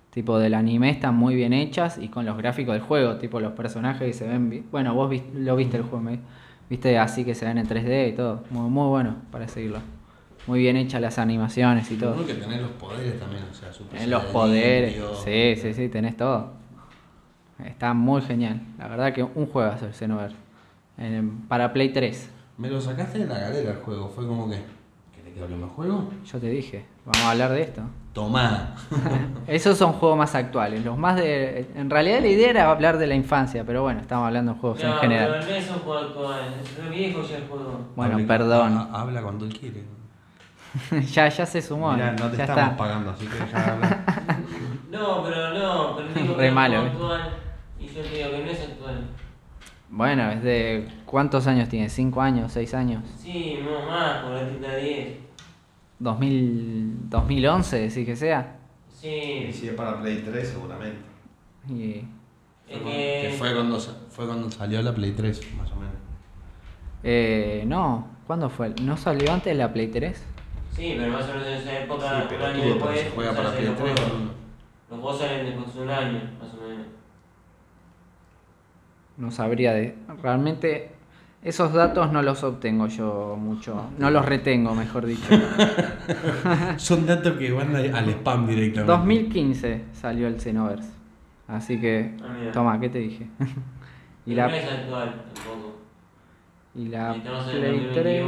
tipo 0.10 0.40
del 0.40 0.56
anime 0.56 0.90
están 0.90 1.16
muy 1.16 1.36
bien 1.36 1.54
hechas 1.54 2.00
y 2.00 2.08
con 2.08 2.26
los 2.26 2.36
gráficos 2.36 2.74
del 2.74 2.82
juego, 2.82 3.18
tipo 3.18 3.40
los 3.40 3.52
personajes 3.54 4.02
que 4.08 4.14
se 4.14 4.28
ven, 4.28 4.66
bueno, 4.72 4.96
vos 4.96 5.14
lo 5.36 5.56
viste 5.56 5.78
el 5.78 5.84
juego, 5.84 6.00
me- 6.02 6.20
viste 6.72 6.98
así 6.98 7.24
que 7.24 7.36
se 7.36 7.46
ven 7.46 7.60
en 7.60 7.68
3D 7.68 8.10
y 8.10 8.14
todo, 8.14 8.44
muy, 8.50 8.68
muy 8.70 8.88
bueno 8.90 9.18
para 9.32 9.48
seguirlo. 9.48 9.80
Muy 10.48 10.60
bien 10.60 10.78
hechas 10.78 11.02
las 11.02 11.20
animaciones 11.20 11.92
y 11.92 11.98
todo. 11.98 12.14
Uno 12.16 12.26
que 12.26 12.34
tener 12.36 12.62
los 12.62 12.72
poderes 12.72 13.20
también, 13.20 13.44
o 13.52 13.54
sea, 13.54 13.72
Super 13.74 13.94
Tenés 13.94 14.08
los 14.08 14.24
poderes. 14.26 14.96
Sí, 15.24 15.56
sí, 15.62 15.74
sí, 15.74 15.90
tenés 15.90 16.16
todo. 16.18 16.52
Está 17.64 17.94
muy 17.94 18.22
genial. 18.22 18.62
La 18.78 18.88
verdad 18.88 19.14
que 19.14 19.24
un 19.24 19.48
juego 19.48 19.72
el 19.82 19.94
Xenoverse. 19.94 20.36
En- 20.98 21.42
para 21.48 21.74
Play 21.74 21.90
3. 21.92 22.30
Me 22.58 22.70
lo 22.70 22.80
sacaste 22.82 23.20
de 23.20 23.26
la 23.28 23.38
galera 23.40 23.72
el 23.72 23.78
juego, 23.78 24.10
fue 24.10 24.26
como 24.26 24.50
que. 24.50 24.58
¿Querés 25.16 25.34
que 25.36 25.42
hablemos 25.44 25.72
juego? 25.72 26.10
Yo 26.26 26.40
te 26.40 26.50
dije, 26.50 26.86
vamos 27.06 27.22
a 27.24 27.32
hablar 27.32 27.52
de 27.52 27.62
esto. 27.64 27.82
Tomá. 28.14 28.74
Esos 29.48 29.78
son 29.78 29.94
juegos 29.94 30.18
más 30.18 30.34
actuales. 30.34 30.84
Los 30.86 30.98
más 30.98 31.18
de. 31.18 31.68
En 31.76 31.90
realidad 31.90 32.22
la 32.22 32.28
idea 32.28 32.50
era 32.50 32.72
hablar 32.72 32.98
de 32.98 33.06
la 33.08 33.16
infancia, 33.16 33.64
pero 33.66 33.84
bueno, 33.84 34.00
estamos 34.00 34.26
hablando 34.28 34.54
de 34.54 34.60
juegos 34.60 34.84
en 34.84 34.90
No, 34.92 34.96
general. 34.98 35.36
pero 35.40 35.46
no 35.52 35.56
es 35.58 35.70
un 35.70 35.80
juego 35.80 36.00
actual, 36.00 36.40
es 36.64 36.78
re 36.84 36.90
viejo 36.90 37.22
ya 37.22 37.38
el 37.38 37.48
juego. 37.48 37.80
Bueno, 37.96 38.16
Hable- 38.18 38.28
perdón. 38.28 38.78
ha- 38.78 39.02
Habla 39.02 39.22
cuando 39.22 39.46
él 39.46 39.54
quiere. 39.60 39.84
ya, 41.14 41.28
ya 41.30 41.46
se 41.46 41.62
sumó. 41.62 41.92
Mirá, 41.94 42.12
no 42.14 42.30
te 42.30 42.38
ya 42.38 42.44
estamos 42.46 42.64
está. 42.72 42.78
pagando, 42.78 43.12
así 43.12 43.26
que 43.26 43.38
ya 43.52 43.66
habla. 43.74 44.04
No, 44.92 45.24
pero 45.24 45.54
no, 45.54 45.96
pero 45.98 46.08
digo 46.14 46.36
que 46.36 46.42
Re 46.42 46.48
es 46.48 46.54
malo, 46.54 46.82
juego 46.82 46.88
eh. 46.88 46.92
actual 47.20 47.30
y 47.80 47.88
yo 47.88 48.02
te 48.02 48.10
digo 48.18 48.32
que 48.32 48.44
no 48.46 48.52
es 48.52 48.62
actual. 48.62 49.08
Bueno, 49.90 50.30
es 50.32 50.44
de. 50.44 50.88
¿Cuántos 51.06 51.48
años 51.48 51.70
tiene? 51.70 51.88
¿5 51.88 52.22
años? 52.22 52.56
¿6 52.56 52.74
años? 52.74 53.04
Sí, 53.18 53.60
no 53.64 53.90
más, 53.90 54.18
por 54.24 54.32
la 54.34 54.48
tinta 54.48 54.76
10. 54.76 55.18
¿2000, 56.02 57.10
¿2011 57.10 57.70
decís 57.72 58.06
que 58.06 58.16
sea? 58.16 58.56
Sí, 58.90 59.46
Y 59.50 59.54
si 59.54 59.68
es 59.70 59.74
para 59.74 60.00
Play 60.02 60.24
3, 60.26 60.48
seguramente. 60.50 61.00
Y- 61.70 62.04
es 62.70 62.80
Que 62.80 63.28
que. 63.30 63.36
fue 63.38 63.54
cuando, 63.54 63.80
fue 63.80 64.26
cuando 64.26 64.52
salió 64.52 64.82
la 64.82 64.94
Play 64.94 65.12
3, 65.14 65.40
más 65.58 65.72
o 65.72 65.76
menos. 65.78 65.94
eh, 67.04 67.64
no, 67.66 68.08
¿cuándo 68.28 68.50
fue? 68.50 68.74
¿No 68.82 68.98
salió 68.98 69.32
antes 69.32 69.54
de 69.54 69.56
la 69.56 69.72
Play 69.72 69.88
3? 69.88 70.22
Sí, 70.78 70.94
pero 70.96 71.12
más 71.12 71.28
o 71.28 71.34
menos 71.34 71.48
en 71.48 71.54
esa 71.54 71.80
época, 71.80 72.28
Sí, 72.30 72.36
un 72.36 72.42
año 72.44 72.60
todo 72.60 72.74
después, 72.76 73.00
se 73.00 73.10
juega 73.10 73.32
se 73.32 73.38
para 73.38 73.52
Play 73.52 73.66
los 73.66 73.78
3. 73.78 73.90
juegos. 73.96 74.22
Los 74.92 75.00
juegos 75.00 75.20
salen 75.20 75.46
después 75.48 75.74
de 75.74 75.82
un 75.82 75.90
año, 75.90 76.22
más 76.40 76.54
o 76.54 76.68
menos. 76.70 76.86
No 79.18 79.32
sabría 79.32 79.74
de. 79.74 79.96
Realmente. 80.22 80.92
Esos 81.44 81.74
datos 81.74 82.12
no 82.12 82.22
los 82.22 82.44
obtengo 82.44 82.88
yo 82.88 83.38
mucho. 83.40 83.90
No 83.98 84.12
los 84.12 84.26
retengo, 84.26 84.76
mejor 84.76 85.06
dicho. 85.06 85.30
Son 86.78 87.06
datos 87.06 87.38
que 87.38 87.52
van 87.52 87.76
al 87.76 88.10
spam 88.10 88.48
directamente. 88.48 88.92
2015 88.92 89.86
salió 89.94 90.28
el 90.28 90.40
Xenoverse. 90.40 90.92
Así 91.48 91.80
que. 91.80 92.16
Ah. 92.22 92.52
Toma, 92.54 92.80
¿qué 92.80 92.90
te 92.90 93.00
dije? 93.00 93.28
y 94.28 94.36
la, 94.36 94.46
actual 94.46 95.24
y 96.76 96.86
la 96.90 97.14
Play 97.14 97.90
3. 97.94 98.26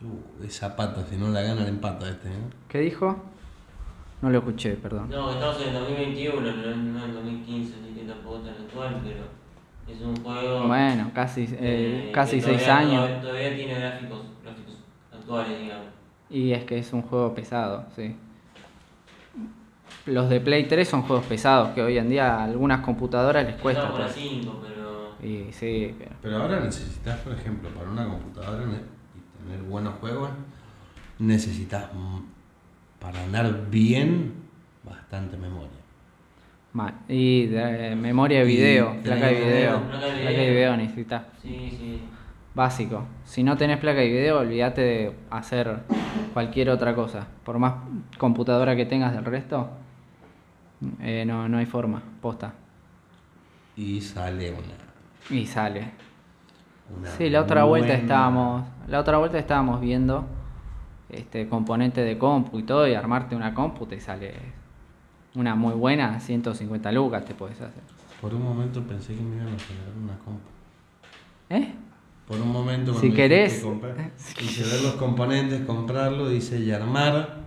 2021. 0.00 0.04
Uh, 0.38 0.42
de 0.42 0.50
zapata, 0.50 1.04
si 1.08 1.16
no 1.16 1.28
la 1.28 1.42
gana, 1.42 1.62
la 1.62 1.68
empata 1.68 2.08
este, 2.08 2.28
¿eh? 2.28 2.32
¿Qué 2.68 2.80
dijo? 2.80 3.16
No 4.22 4.30
lo 4.30 4.38
escuché, 4.38 4.74
perdón. 4.74 5.08
No, 5.10 5.30
estamos 5.30 5.60
en 5.62 5.68
el 5.68 5.74
2021, 5.74 6.40
no, 6.40 6.76
no 6.76 7.04
en 7.04 7.14
2015, 7.14 7.74
así 7.82 7.94
que 7.94 8.04
tampoco 8.06 8.38
tan 8.40 8.54
actual, 8.54 9.00
pero 9.04 9.24
es 9.94 10.00
un 10.02 10.16
juego. 10.22 10.66
Bueno, 10.66 11.10
casi, 11.14 11.42
eh, 11.44 11.48
eh, 12.08 12.10
casi 12.12 12.36
que 12.36 12.42
6 12.42 12.62
todavía- 12.64 12.78
años. 12.78 12.94
Todavía, 13.06 13.20
todavía 13.20 13.56
tiene 13.56 13.74
gráficos, 13.78 14.20
gráficos 14.42 14.74
actuales, 15.12 15.60
digamos. 15.60 15.86
Y 16.30 16.52
es 16.52 16.64
que 16.64 16.78
es 16.78 16.92
un 16.92 17.02
juego 17.02 17.34
pesado, 17.34 17.84
sí. 17.94 18.16
Los 20.06 20.28
de 20.28 20.40
Play 20.40 20.64
3 20.66 20.88
son 20.88 21.02
juegos 21.02 21.24
pesados 21.26 21.70
que 21.70 21.82
hoy 21.82 21.98
en 21.98 22.08
día 22.08 22.36
a 22.36 22.44
algunas 22.44 22.80
computadoras 22.80 23.44
les 23.44 23.56
cuesta. 23.56 23.82
Estamos 23.82 23.98
por 24.00 24.08
la 24.08 24.12
pues. 24.14 24.28
5, 24.28 24.62
pero. 24.62 25.28
Y 25.28 25.52
sí, 25.52 25.94
pero- 25.98 26.10
Pero 26.22 26.36
ahora 26.42 26.60
necesitas, 26.60 27.18
por 27.20 27.32
ejemplo, 27.32 27.68
para 27.70 27.90
una 27.90 28.06
computadora 28.08 28.64
tener 29.46 29.62
buenos 29.62 29.94
juegos, 30.00 30.30
necesitas, 31.18 31.92
mm, 31.94 32.18
para 33.00 33.22
andar 33.22 33.70
bien, 33.70 34.34
bastante 34.84 35.36
memoria. 35.36 35.70
Y 37.08 37.46
de, 37.46 37.92
eh, 37.92 37.96
memoria 37.96 38.40
de 38.40 38.44
video, 38.44 38.96
placa 39.02 39.28
de 39.28 39.34
video. 39.34 39.80
placa 39.80 40.06
de 40.06 40.12
Placa 40.12 40.30
de 40.30 40.34
video. 40.36 40.54
video 40.54 40.76
necesitas. 40.76 41.22
Sí, 41.40 41.70
sí. 41.70 42.00
Básico. 42.54 43.06
Si 43.24 43.42
no 43.42 43.56
tenés 43.56 43.78
placa 43.78 44.00
de 44.00 44.08
video, 44.08 44.40
olvídate 44.40 44.80
de 44.82 45.12
hacer 45.30 45.78
cualquier 46.34 46.68
otra 46.68 46.94
cosa. 46.94 47.28
Por 47.44 47.58
más 47.58 47.74
computadora 48.18 48.76
que 48.76 48.84
tengas 48.84 49.14
del 49.14 49.24
resto, 49.24 49.70
eh, 51.00 51.24
no, 51.26 51.48
no 51.48 51.56
hay 51.56 51.66
forma. 51.66 52.02
Posta. 52.20 52.52
Y 53.76 54.00
sale 54.02 54.50
una. 54.50 55.38
Y 55.38 55.46
sale. 55.46 55.92
Una 56.98 57.10
Sí, 57.10 57.30
la 57.30 57.40
otra 57.40 57.64
vuelta 57.64 57.94
estábamos, 57.94 58.64
la 58.88 59.00
otra 59.00 59.18
vuelta 59.18 59.38
estábamos 59.38 59.80
viendo 59.80 60.26
este 61.08 61.48
componente 61.48 62.02
de 62.02 62.18
compu 62.18 62.58
y 62.58 62.62
todo 62.64 62.86
y 62.88 62.94
armarte 62.94 63.36
una 63.36 63.54
compu 63.54 63.86
te 63.86 64.00
sale 64.00 64.34
una 65.34 65.54
muy 65.54 65.74
buena, 65.74 66.18
150 66.20 66.92
lucas 66.92 67.24
te 67.24 67.34
puedes 67.34 67.60
hacer. 67.60 67.82
Por 68.20 68.34
un 68.34 68.42
momento 68.42 68.82
pensé 68.82 69.14
que 69.14 69.22
me 69.22 69.36
iban 69.36 69.48
a 69.54 69.58
generar 69.58 69.92
una 70.02 70.18
compu. 70.18 70.48
¿Eh? 71.50 71.74
Por 72.26 72.40
un 72.40 72.50
momento 72.50 72.92
Si 72.94 72.98
cuando 73.00 73.16
querés. 73.16 73.62
comprar- 73.62 74.10
Quise 74.36 74.62
ver 74.64 74.82
los 74.82 74.94
componentes, 74.94 75.60
comprarlo, 75.66 76.28
dice 76.28 76.58
y 76.58 76.72
armar. 76.72 77.44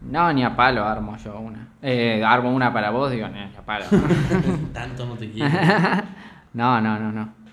No, 0.00 0.32
ni 0.32 0.42
a 0.44 0.54
palo 0.56 0.84
armo 0.84 1.16
yo 1.16 1.38
una. 1.38 1.68
Eh, 1.80 2.22
armo 2.24 2.52
una 2.52 2.72
para 2.72 2.90
vos, 2.90 3.10
digo, 3.10 3.28
ni 3.28 3.38
a 3.40 3.50
palo. 3.64 3.84
Tanto 4.72 5.06
no 5.06 5.14
te 5.14 5.30
quiero. 5.30 5.48
no, 6.54 6.80
no, 6.80 6.98
no, 6.98 7.12
no. 7.12 7.43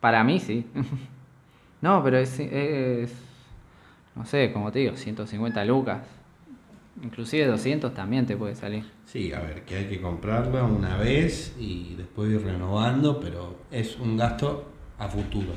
Para 0.00 0.24
mí 0.24 0.40
sí. 0.40 0.66
no, 1.80 2.02
pero 2.02 2.18
es, 2.18 2.38
es, 2.40 3.12
no 4.14 4.24
sé, 4.24 4.52
como 4.52 4.72
te 4.72 4.80
digo, 4.80 4.96
150 4.96 5.64
lucas. 5.64 6.00
Inclusive 7.02 7.46
200 7.46 7.94
también 7.94 8.26
te 8.26 8.36
puede 8.36 8.54
salir. 8.54 8.84
Sí, 9.06 9.32
a 9.32 9.40
ver, 9.40 9.64
que 9.64 9.76
hay 9.76 9.86
que 9.86 10.00
comprarla 10.00 10.64
una 10.64 10.96
vez 10.96 11.56
y 11.58 11.94
después 11.96 12.30
ir 12.30 12.44
renovando, 12.44 13.20
pero 13.20 13.56
es 13.70 13.98
un 13.98 14.16
gasto 14.16 14.64
a 14.98 15.08
futuro. 15.08 15.52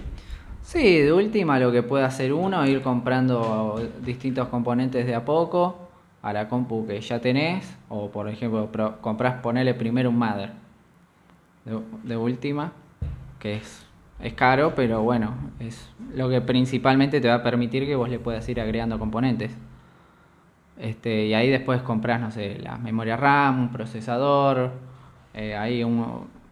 Sí, 0.62 1.00
de 1.00 1.12
última 1.12 1.60
lo 1.60 1.72
que 1.72 1.84
puede 1.84 2.06
hacer 2.06 2.32
uno, 2.32 2.66
ir 2.66 2.82
comprando 2.82 3.82
distintos 4.02 4.48
componentes 4.48 5.06
de 5.06 5.14
a 5.14 5.26
poco 5.26 5.84
a 6.22 6.32
la 6.32 6.48
compu 6.48 6.88
que 6.88 7.02
ya 7.02 7.20
tenés, 7.20 7.76
o 7.90 8.10
por 8.10 8.30
ejemplo, 8.30 8.70
comprás, 9.02 9.42
ponerle 9.42 9.74
primero 9.74 10.10
un 10.10 10.18
mother 10.18 10.52
de, 11.66 11.80
de 12.04 12.18
última, 12.18 12.72
que 13.40 13.58
es, 13.58 13.86
es 14.24 14.34
caro, 14.34 14.74
pero 14.74 15.04
bueno, 15.04 15.36
es 15.60 15.90
lo 16.16 16.30
que 16.30 16.40
principalmente 16.40 17.20
te 17.20 17.28
va 17.28 17.36
a 17.36 17.44
permitir 17.44 17.86
que 17.86 17.96
vos 17.96 18.10
le 18.10 18.20
puedas 18.20 18.48
ir 18.48 18.62
agregando 18.62 18.98
componentes. 18.98 19.52
Este, 20.80 21.28
y 21.28 21.34
ahí 21.34 21.50
después 21.50 21.82
compras, 21.82 22.22
no 22.22 22.32
sé, 22.32 22.58
la 22.60 22.78
memoria 22.78 23.18
RAM, 23.18 23.64
un 23.64 23.72
procesador, 23.72 24.72
eh, 25.34 25.56
ahí 25.56 25.84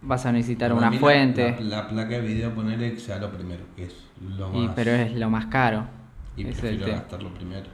vas 0.02 0.26
a 0.26 0.34
necesitar 0.34 0.74
una 0.74 0.92
fuente. 0.92 1.56
La, 1.62 1.84
la 1.84 1.88
placa 1.88 2.10
de 2.10 2.22
video 2.22 2.54
ponerle 2.54 2.98
sea 2.98 3.18
lo 3.20 3.32
primero, 3.32 3.64
que 3.76 3.86
es 3.86 3.96
lo 4.38 4.50
más. 4.50 4.64
Y, 4.64 4.70
pero 4.76 4.92
es 4.92 5.16
lo 5.16 5.30
más 5.30 5.46
caro. 5.46 5.86
y 6.36 6.46
es 6.48 6.60
prefiero 6.60 6.92
gastarlo 6.92 7.34
primero. 7.34 7.68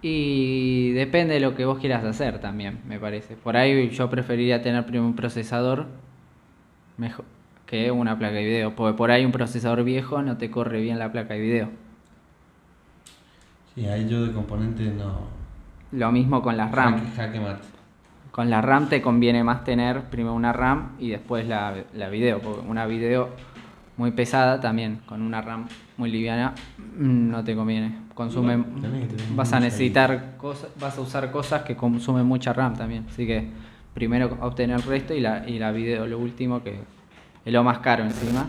Y 0.00 0.92
depende 0.92 1.34
de 1.34 1.40
lo 1.40 1.54
que 1.54 1.66
vos 1.66 1.78
quieras 1.78 2.04
hacer 2.04 2.38
también, 2.38 2.80
me 2.86 2.98
parece. 2.98 3.36
Por 3.36 3.56
ahí 3.56 3.90
yo 3.90 4.08
preferiría 4.08 4.62
tener 4.62 4.84
primero 4.84 5.06
un 5.06 5.16
procesador 5.16 5.86
mejor 6.96 7.24
que 7.74 7.90
una 7.90 8.16
placa 8.16 8.36
de 8.36 8.44
video, 8.44 8.76
porque 8.76 8.96
por 8.96 9.10
ahí 9.10 9.24
un 9.24 9.32
procesador 9.32 9.82
viejo 9.82 10.22
no 10.22 10.36
te 10.36 10.48
corre 10.48 10.80
bien 10.80 10.96
la 10.96 11.10
placa 11.10 11.34
de 11.34 11.40
video. 11.40 11.68
Sí, 13.74 13.84
ahí 13.86 14.08
yo 14.08 14.24
de 14.24 14.32
componente 14.32 14.84
no. 14.84 15.22
Lo 15.90 16.12
mismo 16.12 16.40
con 16.40 16.56
las 16.56 16.70
RAM. 16.70 16.98
Jaque, 16.98 17.16
jaque 17.16 17.40
mate. 17.40 17.64
Con 18.30 18.48
la 18.48 18.60
RAM 18.60 18.88
te 18.88 19.02
conviene 19.02 19.42
más 19.42 19.64
tener 19.64 20.02
primero 20.02 20.34
una 20.34 20.52
RAM 20.52 20.92
y 21.00 21.10
después 21.10 21.48
la, 21.48 21.74
la 21.94 22.08
video, 22.10 22.38
porque 22.38 22.60
una 22.64 22.86
video 22.86 23.30
muy 23.96 24.12
pesada 24.12 24.60
también, 24.60 25.00
con 25.04 25.20
una 25.20 25.42
RAM 25.42 25.66
muy 25.96 26.12
liviana, 26.12 26.54
mm, 26.78 27.28
no 27.28 27.42
te 27.42 27.56
conviene. 27.56 28.02
Consume, 28.14 28.56
Tenés 28.80 29.34
vas 29.34 29.52
a 29.52 29.58
necesitar 29.58 30.36
cosas, 30.36 30.70
vas 30.80 30.96
a 30.96 31.00
usar 31.00 31.32
cosas 31.32 31.62
que 31.62 31.74
consumen 31.74 32.24
mucha 32.24 32.52
RAM 32.52 32.76
también. 32.76 33.06
Así 33.08 33.26
que 33.26 33.48
primero 33.94 34.38
obtener 34.42 34.76
el 34.76 34.82
resto 34.84 35.12
y 35.12 35.18
la, 35.18 35.48
y 35.48 35.58
la 35.58 35.72
video 35.72 36.06
lo 36.06 36.20
último, 36.20 36.62
que 36.62 36.94
es 37.44 37.52
lo 37.52 37.62
más 37.64 37.78
caro 37.80 38.04
encima. 38.04 38.46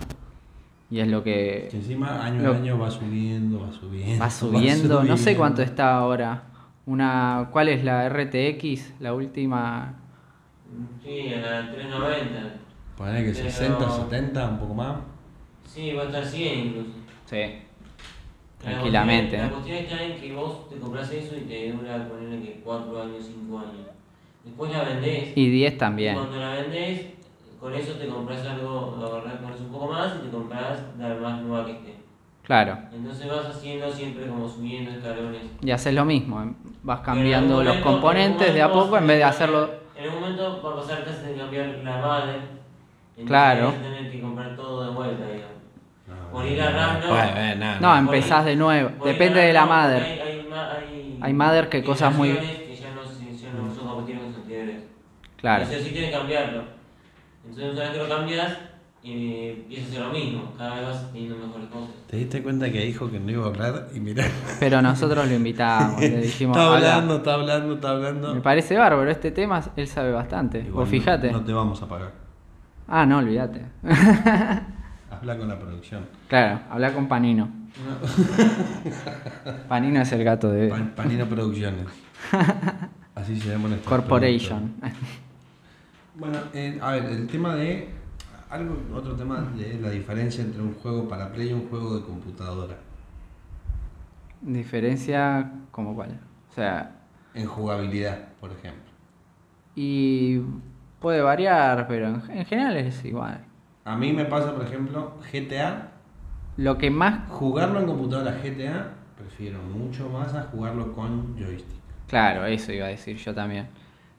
Y 0.92 1.00
es 1.00 1.08
lo 1.08 1.24
que 1.24 1.68
Que 1.72 1.78
encima 1.78 2.24
año 2.24 2.42
Lo- 2.44 2.54
a 2.54 2.56
año 2.58 2.78
va 2.80 2.92
subiendo, 2.92 3.60
va 3.62 3.72
subiendo. 3.72 4.24
va 4.24 4.30
subiendo. 4.30 5.04
No 5.04 5.18
sé 5.18 5.36
cuánto 5.36 5.62
está 5.62 5.96
ahora. 5.98 6.44
Una, 6.86 7.50
¿Cuál 7.52 7.70
es 7.70 7.84
la 7.84 8.08
RTX? 8.10 8.94
La 9.00 9.14
última. 9.14 9.96
Sí, 11.04 11.34
a 11.34 11.40
la 11.40 11.72
390. 11.72 12.54
Poner 12.98 13.26
que 13.26 13.32
Pero- 13.32 13.50
60, 13.50 13.90
70, 13.90 14.50
un 14.50 14.60
poco 14.60 14.74
más. 14.76 14.98
Sí, 15.66 15.94
va 15.94 16.04
a 16.04 16.06
estar 16.06 16.26
100 16.26 16.60
incluso. 16.68 16.90
Sí. 17.26 17.38
La 18.64 18.72
Tranquilamente. 18.72 19.38
cuestión- 19.38 19.42
La 19.42 19.48
¿eh? 19.48 19.52
cuestión 19.52 19.78
está 19.78 20.04
en 20.04 20.22
que 20.22 20.34
vos 20.36 20.70
te 20.70 20.76
compras 20.78 21.12
eso 21.12 21.36
y 21.36 21.42
te 21.42 21.72
dura 21.72 22.08
ponerle 22.08 22.42
que 22.42 22.62
4 22.64 23.02
años, 23.02 23.26
5 23.28 23.60
años. 23.60 23.88
Después 24.44 24.72
la 24.72 24.84
vendés. 24.84 25.34
Y 25.36 25.50
10 25.50 25.74
Y 25.74 25.78
también. 25.78 26.16
cuando 26.16 26.38
la 26.38 26.52
vendés, 26.54 27.08
con 27.66 27.74
eso 27.76 27.94
te 27.94 28.08
compras 28.08 28.46
algo, 28.46 29.00
agarrás 29.04 29.40
con 29.42 29.52
eso 29.52 29.64
un 29.64 29.72
poco 29.72 29.88
más 29.92 30.14
y 30.20 30.26
te 30.26 30.30
compras 30.32 30.80
la 31.00 31.16
más 31.16 31.42
nueva 31.42 31.66
que 31.66 31.72
esté. 31.74 31.96
Claro. 32.44 32.78
Entonces 32.94 33.28
vas 33.28 33.48
haciendo 33.48 33.92
siempre 33.92 34.28
como 34.28 34.48
subiendo 34.48 34.92
escalones. 34.92 35.42
Y 35.62 35.72
haces 35.72 35.94
lo 35.96 36.06
mismo. 36.06 36.44
¿eh? 36.44 36.54
Vas 36.84 37.00
cambiando 37.02 37.64
los 37.64 37.78
componentes 37.78 38.50
en 38.50 38.54
de 38.54 38.62
a 38.62 38.72
poco 38.72 38.98
en 38.98 39.08
vez 39.08 39.18
de 39.18 39.24
hacerlo. 39.24 39.72
En 40.00 40.10
un 40.10 40.16
momento 40.22 40.62
va 40.64 40.72
a 40.74 40.76
pasar 40.76 41.04
que 41.04 41.10
de 41.10 41.36
cambiar 41.38 41.66
la 41.84 41.98
madre. 41.98 42.34
Entonces 42.36 43.26
Claro. 43.26 43.66
vas 43.72 43.76
a 43.76 43.82
tener 43.96 44.12
que 44.12 44.22
comprar 44.22 44.56
todo 44.56 44.84
de 44.86 44.92
vuelta, 44.96 45.26
digamos. 45.26 45.56
No, 46.08 46.32
Por 46.32 46.46
ir 46.46 46.62
a 46.62 46.70
RAM, 46.72 47.02
no. 47.82 47.96
Eh, 47.96 48.00
empezás 48.00 48.46
de 48.46 48.56
nuevo. 48.56 48.92
Depende 49.04 49.40
de 49.42 49.54
la 49.54 49.66
madre. 49.66 50.06
Hay, 50.06 50.20
hay, 50.20 50.48
ma- 50.48 50.72
hay, 50.78 51.18
Hay 51.22 51.34
madre 51.34 51.68
que 51.70 51.84
cosas 51.84 52.14
muy- 52.14 52.28
generaciones 52.30 52.62
Que 52.68 52.76
ya 52.76 52.92
no, 52.92 53.04
se- 53.08 53.38
ya 53.44 53.52
no 53.54 53.74
son 53.74 53.88
compatibles 53.88 54.24
con 54.26 54.34
sus 54.34 54.42
anteriores. 54.44 54.84
Claro. 55.38 55.64
Entonces 55.64 55.84
sí 55.88 55.92
tienen 55.94 56.12
que 56.12 56.16
cambiarlo. 56.18 56.75
Entonces 57.48 57.74
una 57.74 57.82
vez 57.84 57.92
que 57.92 57.98
lo 57.98 58.10
cambias, 58.10 58.58
y 59.04 59.50
empieza 59.50 59.88
a 59.88 59.92
ser 59.92 60.02
lo 60.02 60.10
mismo. 60.12 60.54
Cada 60.58 60.76
vez 60.76 60.86
vas 60.88 61.12
teniendo 61.12 61.38
mejores 61.38 61.68
cosas. 61.70 61.90
¿Te 62.10 62.18
diste 62.18 62.42
cuenta 62.42 62.72
que 62.72 62.80
dijo 62.86 63.10
que 63.12 63.20
no 63.20 63.32
iba 63.32 63.44
a 63.46 63.48
hablar? 63.50 63.88
Y 63.94 64.00
mirá. 64.00 64.26
Pero 64.60 64.82
nosotros 64.82 65.28
lo 65.28 65.36
invitamos, 65.36 66.02
le 66.02 66.22
dijimos. 66.22 66.58
Está 66.58 66.74
"Habla". 66.74 66.94
hablando, 66.96 67.16
está 67.18 67.34
hablando, 67.36 67.74
está 67.76 67.90
hablando. 67.92 68.34
Me 68.34 68.42
parece 68.42 68.76
bárbaro, 68.76 69.10
este 69.12 69.30
tema 69.30 69.62
él 69.76 69.88
sabe 69.88 70.12
bastante. 70.12 70.62
Igual 70.62 70.86
no- 70.86 70.90
fíjate. 70.92 71.32
No, 71.32 71.42
te 71.44 71.54
vamos 71.54 71.80
a 71.84 71.88
pagar. 71.88 72.12
Ah, 72.88 73.06
no, 73.06 73.20
olvídate. 73.20 73.62
Habla 75.12 75.38
con 75.38 75.48
la 75.48 75.58
producción. 75.60 76.06
claro, 76.28 76.60
habla 76.70 76.92
con 76.94 77.08
Panino. 77.08 77.48
Panino 79.70 80.02
es 80.02 80.12
el 80.12 80.24
gato 80.24 80.50
de 80.52 80.68
Pan- 80.70 80.94
Panino 80.96 81.26
Producciones. 81.26 81.86
Así 83.16 83.40
se 83.40 83.50
llama 83.50 83.70
nuestro 83.70 83.90
Corporation. 83.90 84.74
Bueno, 86.18 86.38
eh, 86.54 86.78
a 86.82 86.92
ver, 86.94 87.06
el 87.06 87.28
tema 87.28 87.56
de. 87.56 87.90
Algo, 88.50 88.78
otro 88.96 89.16
tema 89.16 89.42
de 89.58 89.80
la 89.82 89.90
diferencia 89.90 90.44
entre 90.44 90.62
un 90.62 90.74
juego 90.76 91.08
para 91.10 91.32
Play 91.32 91.50
y 91.50 91.54
un 91.54 91.68
juego 91.68 91.98
de 91.98 92.06
computadora. 92.06 92.76
Diferencia 94.42 95.52
como 95.72 95.96
cuál. 95.96 96.20
O 96.52 96.54
sea, 96.54 96.92
En 97.34 97.48
jugabilidad, 97.48 98.28
por 98.40 98.52
ejemplo. 98.52 98.84
y 99.76 100.40
puede 101.02 101.22
variar, 101.22 101.88
pero 101.88 102.08
en, 102.08 102.22
en 102.32 102.46
general 102.46 102.78
es 102.78 103.04
igual. 103.04 103.44
A 103.84 103.96
mí 103.98 104.14
me 104.14 104.26
pasa, 104.26 104.54
por 104.56 104.66
ejemplo, 104.66 105.16
GTA. 105.32 105.92
Lo 106.58 106.78
que 106.78 106.90
más, 106.90 107.28
Jugarlo 107.30 107.80
en 107.82 107.86
computadora 107.88 108.32
GTA, 108.32 108.94
prefiero 109.18 109.60
mucho 109.62 110.08
más 110.10 110.34
a 110.34 110.44
jugarlo 110.44 110.94
con 110.94 111.36
joystick. 111.38 111.82
claro, 112.08 112.46
eso 112.46 112.72
iba 112.72 112.86
a 112.86 112.90
decir 112.90 113.18
yo 113.18 113.34
también. 113.34 113.68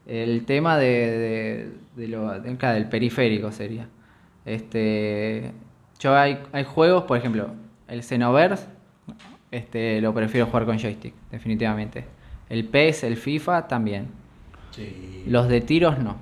El 0.07 0.45
tema 0.45 0.77
de, 0.79 0.87
de, 0.87 1.73
de 1.97 2.09
lo, 2.09 2.41
de- 2.41 2.57
claro, 2.57 2.75
del 2.77 2.89
periférico 2.89 3.51
sería. 3.53 3.89
Este, 4.45 5.53
yo 5.99 6.17
hay, 6.17 6.39
hay 6.53 6.65
juegos, 6.65 7.05
por 7.05 7.19
ejemplo, 7.19 7.49
el 7.89 8.03
Xenoverse, 8.03 8.67
este, 9.51 10.01
lo 10.01 10.15
prefiero 10.15 10.47
jugar 10.47 10.65
con 10.67 10.79
joystick, 10.79 11.15
definitivamente. 11.31 12.05
El 12.49 12.65
PES, 12.67 13.05
el 13.05 13.17
FIFA 13.17 13.67
también. 13.67 14.07
Sí. 14.71 15.25
Los 15.27 15.49
de 15.49 15.61
tiros 15.61 15.99
no. 15.99 16.17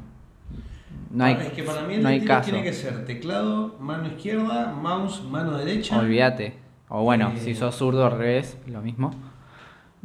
No 1.10 1.24
hay, 1.24 1.34
es 1.34 1.52
que 1.52 1.62
para 1.62 1.82
mí 1.82 1.94
el 1.94 2.02
no 2.02 2.08
de 2.08 2.14
hay 2.14 2.20
tiro 2.20 2.34
caso. 2.34 2.50
tiene 2.50 2.64
que 2.64 2.72
ser 2.72 3.04
teclado, 3.04 3.76
mano 3.78 4.06
izquierda, 4.08 4.72
mouse, 4.72 5.22
mano 5.24 5.56
derecha. 5.58 5.98
Olvídate. 5.98 6.54
O 6.88 7.02
bueno, 7.04 7.32
Eh, 7.36 7.40
si 7.40 7.54
sos 7.54 7.74
zurdo 7.76 8.06
al 8.06 8.12
revés, 8.18 8.56
lo 8.66 8.80
mismo. 8.80 9.10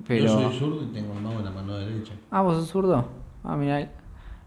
Pero... 0.08 0.26
Yo 0.26 0.50
soy 0.50 0.60
zurdo 0.60 0.84
y 0.84 0.88
tengo 0.94 1.14
el 1.14 1.22
mouse 1.22 1.40
en 1.40 1.46
la 1.46 1.52
mano 1.52 1.78
derecha. 1.78 2.14
Ah, 2.32 2.42
vos 2.42 2.56
sos 2.58 2.68
zurdo. 2.70 3.08
Ah, 3.44 3.56
mira, 3.56 3.80
él, 3.82 3.90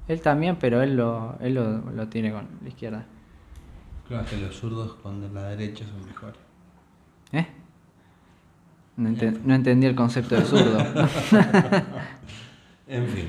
él 0.09 0.21
también, 0.21 0.57
pero 0.57 0.83
él 0.83 0.97
lo, 0.97 1.37
él 1.41 1.55
lo, 1.55 1.79
lo 1.91 2.09
tiene 2.09 2.33
con 2.33 2.47
la 2.63 2.69
izquierda. 2.69 3.05
Claro, 4.09 4.27
que 4.29 4.37
los 4.37 4.55
zurdos 4.57 4.95
con 5.03 5.33
la 5.35 5.43
derecha 5.49 5.85
son 5.87 6.05
mejores. 6.07 6.37
¿Eh? 7.33 7.47
No, 8.97 9.09
ente- 9.09 9.41
no 9.45 9.55
entendí 9.55 9.87
el 9.87 9.95
concepto 9.95 10.35
de 10.37 10.43
zurdo. 10.45 10.79
En 12.89 13.07
fin. 13.07 13.29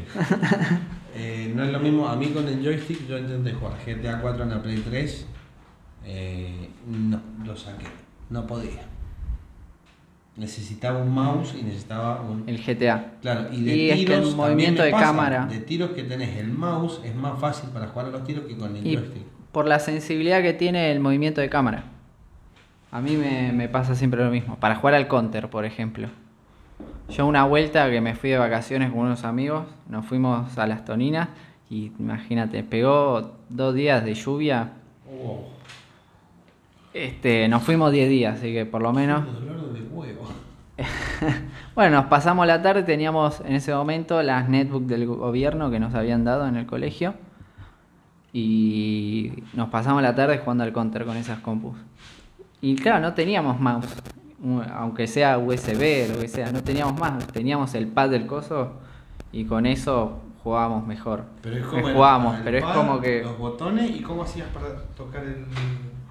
Eh, 1.16 1.54
no 1.56 1.64
es 1.64 1.72
lo 1.72 1.80
mismo, 1.80 2.08
a 2.10 2.16
mí 2.18 2.30
con 2.32 2.46
el 2.48 2.62
joystick 2.62 3.08
yo 3.08 3.18
intenté 3.18 3.54
jugar 3.54 3.78
GTA 3.86 4.20
4 4.20 4.44
en 4.44 4.50
la 4.50 4.62
Play 4.62 4.78
3. 4.80 5.26
eh, 6.06 6.70
no, 6.88 7.22
lo 7.46 7.56
saqué. 7.56 7.86
No 8.30 8.46
podía. 8.46 8.82
Necesitaba 10.36 11.00
un 11.00 11.12
mouse 11.14 11.54
y 11.60 11.64
necesitaba 11.64 12.22
un... 12.22 12.44
el 12.48 12.58
GTA. 12.58 13.12
Claro, 13.22 13.54
y 13.54 13.62
de 13.64 13.76
Y 13.76 13.90
es 13.92 13.96
que 13.96 14.00
el 14.02 14.06
tiros 14.06 14.18
también 14.30 14.38
movimiento 14.38 14.82
de 14.84 14.92
pasa. 14.92 15.06
cámara- 15.06 15.46
De 15.46 15.60
tiros 15.60 15.92
que 15.92 16.04
tenés 16.04 16.38
el 16.38 16.48
mouse 16.52 17.02
es 17.04 17.16
más 17.16 17.40
fácil 17.40 17.70
para 17.70 17.88
jugar 17.88 18.08
a 18.08 18.10
los 18.10 18.24
tiros 18.24 18.46
que 18.46 18.58
con 18.58 18.76
el 18.76 18.86
Y 18.88 18.96
joystick. 18.96 19.24
por 19.52 19.68
la 19.68 19.78
sensibilidad 19.80 20.42
que 20.42 20.54
tiene 20.54 20.92
el 20.92 21.00
movimiento 21.00 21.40
de 21.40 21.50
cámara. 21.50 21.84
A 22.92 23.00
mí 23.02 23.16
me, 23.16 23.52
me 23.54 23.70
pasa 23.70 23.94
siempre 23.96 24.24
lo 24.24 24.32
mismo. 24.32 24.56
Para 24.58 24.76
jugar 24.76 24.96
al 24.96 25.08
counter, 25.08 25.50
por 25.50 25.66
ejemplo. 25.66 26.08
Yo 27.10 27.28
una 27.28 27.44
vuelta 27.46 27.90
que 27.92 28.02
me 28.02 28.16
fui 28.16 28.32
de 28.32 28.38
vacaciones 28.40 28.90
con 28.90 29.02
unos 29.02 29.24
amigos, 29.26 29.66
nos 29.88 30.06
fuimos 30.06 30.58
a 30.58 30.66
las 30.66 30.84
Toninas 30.84 31.30
y 31.70 31.92
imagínate, 32.00 32.64
pegó 32.64 33.36
dos 33.50 33.76
días 33.76 34.04
de 34.04 34.16
lluvia. 34.16 34.72
Oh, 35.08 35.44
Este, 36.94 37.48
nos 37.48 37.64
fuimos 37.64 37.92
10 37.92 38.10
días, 38.10 38.38
así 38.40 38.54
que 38.54 38.66
por 38.66 38.82
lo 38.82 38.94
menos. 38.94 39.24
Huevo. 40.04 40.28
Bueno, 41.76 41.98
nos 41.98 42.06
pasamos 42.06 42.46
la 42.46 42.62
tarde, 42.62 42.84
teníamos 42.84 43.40
en 43.42 43.54
ese 43.54 43.74
momento 43.74 44.22
las 44.22 44.48
netbooks 44.50 44.88
del 44.88 45.06
gobierno 45.08 45.72
que 45.72 45.80
nos 45.80 45.96
habían 45.96 46.24
dado 46.24 46.48
en 46.48 46.56
el 46.56 46.66
colegio. 46.68 47.16
Y 48.32 49.32
nos 49.54 49.70
pasamos 49.70 50.02
la 50.02 50.16
tarde 50.16 50.40
jugando 50.40 50.64
al 50.64 50.74
counter 50.74 51.06
con 51.06 51.18
esas 51.18 51.40
compus. 51.40 51.78
Y 52.62 52.76
claro, 52.76 53.00
no 53.02 53.14
teníamos 53.14 53.60
mouse, 53.60 53.88
aunque 54.74 55.06
sea 55.08 55.38
USB, 55.38 56.10
lo 56.14 56.20
que 56.20 56.28
sea, 56.28 56.52
no 56.52 56.64
teníamos 56.64 57.00
más, 57.00 57.26
teníamos 57.28 57.74
el 57.76 57.88
pad 57.88 58.10
del 58.10 58.26
coso 58.26 58.74
y 59.32 59.46
con 59.46 59.66
eso 59.66 60.20
jugábamos 60.44 60.86
mejor. 60.88 61.26
Pero 61.42 61.56
es 61.58 61.64
Eh, 61.64 61.68
como 61.70 61.88
el- 61.90 61.94
jugábamos, 61.96 62.38
el 62.38 62.44
pero 62.44 62.58
es 62.58 62.64
como 62.66 63.02
que 63.02 63.22
Los 63.24 63.38
botones 63.38 63.92
y 63.92 64.02
cómo 64.02 64.24
hacías 64.24 64.48
para 64.50 64.76
tocar 64.96 65.24
el, 65.24 65.46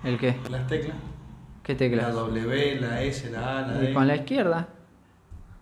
¿El 0.04 0.18
qué? 0.18 0.36
las 0.50 0.66
teclas. 0.66 0.96
¿Qué 1.62 1.72
La 1.74 1.78
teclas? 1.78 2.14
W, 2.14 2.80
la 2.80 3.02
S, 3.02 3.30
la 3.30 3.58
A, 3.58 3.62
la 3.62 3.78
D. 3.78 3.90
Y 3.90 3.94
con 3.94 4.06
la 4.06 4.16
izquierda. 4.16 4.68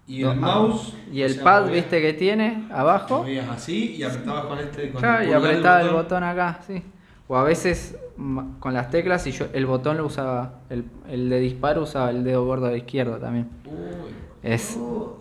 Y 0.07 0.23
el 0.25 0.37
mouse. 0.37 0.95
Y 1.13 1.23
o 1.23 1.27
el 1.27 1.35
sea, 1.35 1.45
pad, 1.45 1.63
movías- 1.67 1.73
viste 1.75 2.01
que 2.03 2.13
tiene 2.15 2.67
abajo. 2.73 3.19
Movías 3.19 3.49
así 3.49 3.97
y 3.97 4.03
apretabas 4.03 4.47
con 4.47 4.59
este. 4.59 4.91
Con 4.91 5.01
Claro, 5.01 5.19
el 5.23 5.29
y 5.29 5.33
pulgar 5.33 5.51
apretaba 5.51 5.83
el 5.83 5.91
botón 5.91 6.25
acá, 6.25 6.59
sí. 6.67 6.83
O 7.29 7.37
a 7.37 7.45
veces 7.45 7.97
ma- 8.17 8.57
con 8.59 8.75
las 8.75 8.91
teclas 8.91 9.25
y 9.29 9.31
yo 9.33 9.47
el 9.53 9.67
botón 9.67 9.99
lo 9.99 10.07
usaba, 10.07 10.55
el, 10.69 10.85
el 11.09 11.31
de 11.31 11.39
disparo 11.39 11.83
usaba 11.83 12.11
el 12.11 12.25
dedo 12.25 12.45
gordo 12.45 12.67
de 12.67 12.79
izquierdo 12.79 13.19
también. 13.19 13.49
Uy, 13.67 14.11
Es, 14.43 14.77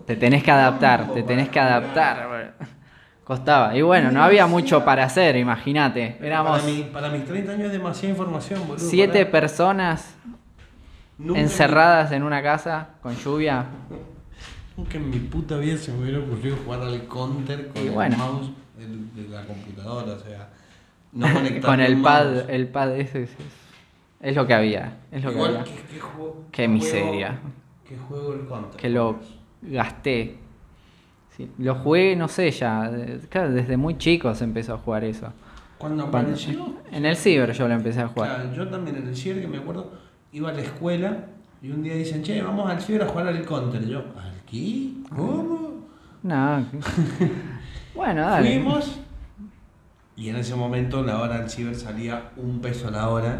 te 0.06 0.16
tenés 0.16 0.42
que 0.42 0.50
adaptar, 0.50 1.12
te 1.12 1.22
tenés 1.22 1.50
que 1.50 1.60
adaptar. 1.60 2.54
Costaba. 3.24 3.76
Y 3.76 3.82
bueno, 3.82 4.10
no 4.10 4.24
había 4.24 4.48
mucho 4.48 4.84
para 4.84 5.04
hacer, 5.04 5.36
imagínate. 5.36 6.16
Éramos 6.20 6.58
Para, 6.62 6.72
mi- 6.72 6.82
para 6.82 7.10
mis 7.10 7.24
30 7.24 7.52
años 7.52 7.66
es 7.66 7.72
demasiada 7.72 8.08
información, 8.10 8.60
boludo. 8.66 8.78
siete 8.84 9.20
pará. 9.24 9.30
personas 9.30 10.16
Nunca 11.20 11.34
mi- 11.34 11.40
encerradas 11.40 12.12
en 12.12 12.22
una 12.22 12.42
casa 12.42 12.88
con 13.02 13.14
lluvia. 13.16 13.66
Nunca 14.76 14.96
en 14.98 15.10
mi 15.10 15.18
puta 15.18 15.58
vida 15.58 15.76
se 15.76 15.92
me 15.92 16.02
hubiera 16.02 16.18
ocurrido 16.20 16.56
jugar 16.64 16.80
al 16.82 17.06
counter 17.06 17.68
con 17.68 17.82
Y 17.82 17.86
el 17.88 17.92
bueno. 17.92 18.16
mouse 18.16 18.50
del- 18.78 19.14
de 19.14 19.28
la 19.28 19.44
computadora, 19.44 20.12
o 20.14 20.18
sea, 20.18 20.48
no 21.12 21.26
conectar 21.34 21.70
con 21.70 21.80
el 21.80 22.00
pad, 22.00 22.24
mouse. 22.32 22.44
el 22.48 22.68
pad 22.68 22.96
ese 22.96 23.22
es, 23.24 23.30
es 24.20 24.36
lo 24.36 24.46
que 24.46 24.54
había. 24.54 24.98
Es 25.12 25.22
lo 25.22 25.30
que 25.30 25.36
Igual 25.36 25.56
había. 25.58 25.64
que, 25.64 25.82
que 25.94 26.00
juego- 26.00 26.44
Qué 26.50 26.68
miseria. 26.68 27.38
Que 27.86 27.96
juego 27.98 28.32
el 28.34 28.46
counter. 28.46 28.80
que 28.80 28.88
lo 28.88 29.18
gasté. 29.62 30.38
Sí, 31.36 31.50
lo 31.58 31.74
jugué, 31.76 32.16
no 32.16 32.28
sé, 32.28 32.50
ya. 32.50 32.90
de- 32.90 33.18
Claro, 33.28 33.50
desde 33.52 33.76
muy 33.76 33.98
chico 33.98 34.34
se 34.34 34.44
empezó 34.44 34.74
a 34.74 34.78
jugar 34.78 35.04
eso. 35.04 35.32
Cuando- 35.78 36.04
apareció, 36.04 36.74
en 36.92 37.04
el 37.06 37.16
ciber 37.16 37.52
yo 37.52 37.66
lo 37.68 37.74
empecé 37.74 38.00
a 38.00 38.08
jugar. 38.08 38.36
Claro, 38.36 38.52
yo 38.54 38.68
también 38.68 38.96
en 38.96 39.08
el 39.08 39.16
ciber, 39.16 39.40
que 39.40 39.48
me 39.48 39.58
acuerdo, 39.58 39.92
iba 40.32 40.50
a 40.50 40.52
la 40.52 40.62
escuela 40.62 41.26
y 41.62 41.70
un 41.70 41.82
día 41.82 41.94
dicen, 41.94 42.22
che, 42.22 42.40
vamos 42.42 42.70
al 42.70 42.80
ciber 42.80 43.02
a 43.02 43.06
jugar 43.08 43.28
al 43.28 43.44
counter. 43.44 43.82
Y 43.82 43.90
yo, 43.90 43.98
¿al 43.98 44.32
qué? 44.46 44.92
¿Cómo? 45.14 45.70
No. 46.22 46.66
bueno, 47.94 48.22
dale. 48.22 48.48
Fuimos 48.60 49.00
y 50.16 50.28
en 50.28 50.36
ese 50.36 50.54
momento 50.54 51.02
la 51.02 51.18
hora 51.20 51.38
del 51.38 51.48
ciber 51.50 51.74
salía 51.74 52.30
un 52.36 52.60
peso 52.60 52.90
la 52.90 53.08
hora. 53.08 53.38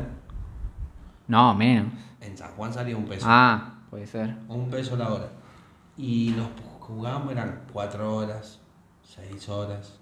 No, 1.28 1.54
menos. 1.54 1.92
En 2.20 2.36
San 2.36 2.50
Juan 2.52 2.72
salía 2.72 2.96
un 2.96 3.04
peso. 3.06 3.26
Ah, 3.28 3.74
puede 3.90 4.06
ser. 4.06 4.34
Un 4.48 4.68
peso 4.70 4.96
la 4.96 5.12
hora. 5.12 5.28
Y 5.96 6.34
nos 6.36 6.48
jugábamos, 6.80 7.32
eran 7.32 7.60
cuatro 7.72 8.16
horas, 8.16 8.60
seis 9.02 9.48
horas, 9.48 9.98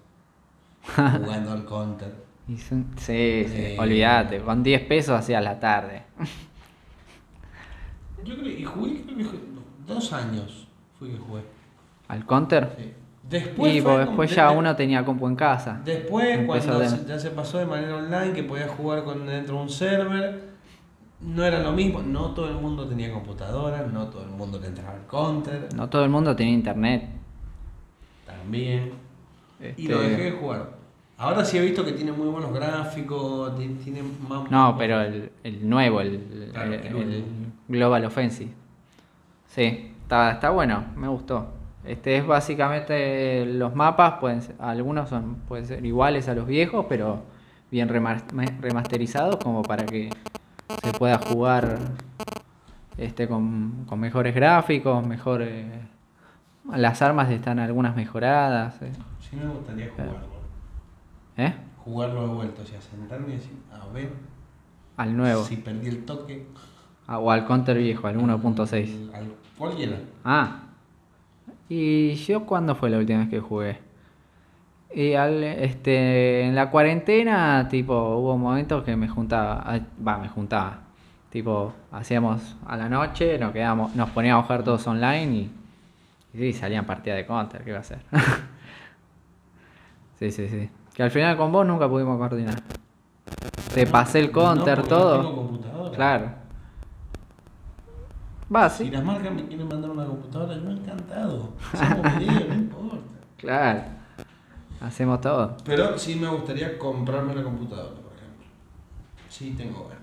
jugando 0.95 1.51
al 1.51 1.65
counter. 1.65 2.13
Sí, 2.47 2.57
sí, 2.97 3.11
Eh. 3.13 3.77
olvídate. 3.77 4.39
Con 4.41 4.63
10 4.63 4.81
pesos 4.87 5.19
hacía 5.19 5.39
la 5.39 5.59
tarde. 5.59 6.03
Yo 8.25 8.35
creo, 8.37 8.47
y 8.49 8.63
jugué, 8.63 9.01
creo 9.03 9.17
que 9.17 9.23
jugué 9.23 9.39
dos 9.87 10.13
años 10.13 10.67
fui 10.97 11.09
que 11.09 11.17
jugué. 11.17 11.41
¿Al 12.07 12.25
counter? 12.25 12.75
Sí. 12.77 12.93
Después 13.29 13.75
y 13.75 13.81
pues, 13.81 13.97
después 14.07 14.35
ya 14.35 14.49
uno 14.51 14.75
tenía 14.75 15.05
compu 15.05 15.27
en 15.27 15.35
casa. 15.35 15.79
Después, 15.85 16.45
cuando 16.47 16.83
se- 16.89 17.05
ya 17.05 17.19
se 17.19 17.29
pasó 17.29 17.59
de 17.59 17.65
manera 17.67 17.95
online, 17.95 18.33
que 18.33 18.43
podías 18.43 18.71
jugar 18.71 19.03
con 19.03 19.25
dentro 19.27 19.55
de 19.57 19.61
un 19.61 19.69
server, 19.69 20.49
no 21.21 21.43
era 21.45 21.59
lo 21.61 21.71
mismo. 21.71 22.01
No 22.01 22.31
todo 22.31 22.47
el 22.49 22.55
mundo 22.55 22.87
tenía 22.87 23.11
computadora, 23.13 23.85
no 23.85 24.07
todo 24.07 24.23
el 24.23 24.29
mundo 24.31 24.59
le 24.59 24.67
entraba 24.67 24.93
al 24.93 25.05
counter, 25.05 25.69
No 25.75 25.87
todo 25.89 26.03
el 26.03 26.09
mundo 26.09 26.35
tenía 26.35 26.53
internet. 26.53 27.07
también. 28.25 28.91
Y 29.59 29.65
Este, 29.65 29.83
lo 29.89 30.01
dejé 30.01 30.23
de 30.23 30.31
jugar. 30.31 30.69
Ahora 31.17 31.43
sí 31.43 31.57
he 31.57 31.61
visto 31.61 31.83
que 31.83 31.91
tiene 31.91 32.11
muy 32.13 32.27
buenos 32.29 32.53
gráficos, 32.53 33.57
ti- 33.57 33.77
tiene 33.83 34.01
más... 34.27 34.49
No, 34.49 34.75
pero 34.77 35.01
el, 35.01 35.29
el 35.43 35.69
nuevo, 35.69 35.99
el, 35.99 36.49
Claro, 36.53 36.73
el- 36.73 36.79
el 36.79 36.87
el 36.87 36.95
último. 36.95 37.25
Global 37.69 38.03
Offensive. 38.05 38.51
Sí, 39.47 39.93
está, 40.01 40.31
está 40.31 40.49
bueno, 40.49 40.83
me 40.97 41.07
gustó. 41.07 41.53
Este 41.85 42.17
es 42.17 42.27
básicamente 42.27 43.45
los 43.45 43.73
mapas, 43.73 44.15
pueden 44.19 44.41
ser- 44.41 44.55
algunos 44.59 45.07
son, 45.09 45.35
pueden 45.47 45.65
ser 45.65 45.85
iguales 45.85 46.27
a 46.27 46.35
los 46.35 46.45
viejos, 46.45 46.85
pero 46.89 47.23
bien 47.71 47.87
remas- 47.87 48.23
remasterizados 48.59 49.37
como 49.37 49.61
para 49.63 49.85
que 49.85 50.09
se 50.83 50.91
pueda 50.93 51.17
jugar 51.19 51.77
este 52.97 53.27
con, 53.27 53.85
con 53.87 53.99
mejores 53.99 54.35
gráficos, 54.35 55.05
mejor 55.05 55.41
eh, 55.41 55.65
las 56.75 57.01
armas 57.01 57.31
están 57.31 57.59
algunas 57.59 57.95
mejoradas, 57.95 58.81
eh. 58.81 58.91
Sí 59.21 59.35
me 59.37 59.47
gustaría 59.47 59.89
jugarlo. 59.89 60.19
¿Eh? 61.37 61.53
Jugarlo 61.77 62.27
de 62.27 62.33
vuelta, 62.33 62.61
o 62.61 62.65
sea, 62.65 62.81
sentarme 62.81 63.29
y 63.29 63.37
decir, 63.37 63.53
a 63.71 63.87
ver 63.93 64.11
Al 64.97 65.15
nuevo, 65.15 65.43
si 65.45 65.55
perdí 65.55 65.87
el 65.87 66.03
toque. 66.05 66.45
Ah, 67.11 67.17
o 67.17 67.31
al 67.31 67.43
counter 67.47 67.75
viejo, 67.75 68.05
al 68.05 68.17
1.6. 68.17 69.09
Al, 69.13 69.21
al- 69.21 69.31
cualquiera. 69.57 69.97
Ah. 70.23 70.59
¿Y 71.67 72.13
yo 72.13 72.45
cuándo 72.45 72.75
fue 72.75 72.91
la 72.91 72.99
última 72.99 73.19
vez 73.21 73.29
que 73.29 73.39
jugué? 73.39 73.79
Y 74.93 75.13
al, 75.15 75.43
este, 75.43 76.43
en 76.43 76.53
la 76.53 76.69
cuarentena, 76.69 77.67
tipo, 77.67 77.95
hubo 78.17 78.37
momentos 78.37 78.83
que 78.83 78.95
me 78.95 79.07
juntaba, 79.07 79.63
ah, 79.65 79.79
va, 80.07 80.19
me 80.19 80.27
juntaba. 80.29 80.81
Tipo, 81.31 81.73
hacíamos 81.91 82.55
a 82.67 82.77
la 82.77 82.87
noche, 82.89 83.39
nos 83.39 83.53
quedábamos, 83.53 83.95
nos 83.95 84.11
poníamos 84.11 84.43
a 84.43 84.47
jugar 84.47 84.63
todos 84.63 84.85
online 84.85 85.33
y, 85.35 85.51
y 86.33 86.37
sí, 86.37 86.53
salían 86.53 86.85
partidas 86.85 87.17
de 87.17 87.25
counter, 87.25 87.63
¿qué 87.63 87.69
iba 87.71 87.79
a 87.79 87.81
hacer? 87.81 87.99
sí, 90.19 90.31
sí, 90.31 90.47
sí. 90.47 90.69
Que 90.93 91.01
al 91.03 91.11
final 91.11 91.37
con 91.37 91.51
vos 91.51 91.65
nunca 91.65 91.89
pudimos 91.89 92.17
coordinar. 92.19 92.61
Te 93.73 93.87
pasé 93.87 94.19
el 94.19 94.31
counter, 94.31 94.77
No, 94.79 94.83
todo. 94.85 95.17
No 95.17 95.23
tengo 95.29 95.35
computadora. 95.47 95.95
Claro. 95.95 96.38
Va, 98.53 98.69
Si 98.69 98.89
las 98.89 99.03
marcas 99.03 99.31
me 99.31 99.45
quieren 99.45 99.67
mandar 99.67 99.91
una 99.91 100.05
computadora, 100.05 100.55
yo 100.55 100.71
encantado. 100.71 101.53
Hacemos 101.73 102.19
video, 102.19 102.47
no 102.47 102.53
importa. 102.55 102.97
Claro. 103.37 103.81
Hacemos 104.81 105.21
todo. 105.21 105.57
Pero 105.65 105.97
sí 105.97 106.15
me 106.15 106.27
gustaría 106.29 106.77
comprarme 106.77 107.35
la 107.35 107.43
computadora, 107.43 107.95
por 107.95 108.13
ejemplo. 108.13 108.45
Sí 109.29 109.53
tengo 109.57 109.83
ganas. 109.83 109.99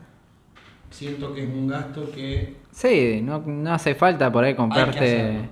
Siento 0.91 1.35
que 1.35 1.43
es 1.43 1.49
un 1.49 1.67
gasto 1.67 2.11
que... 2.13 2.57
Sí, 2.71 3.21
no, 3.23 3.41
no 3.41 3.73
hace 3.73 3.95
falta 3.95 4.31
por 4.31 4.45
ahí 4.45 4.55
comprarte 4.55 5.51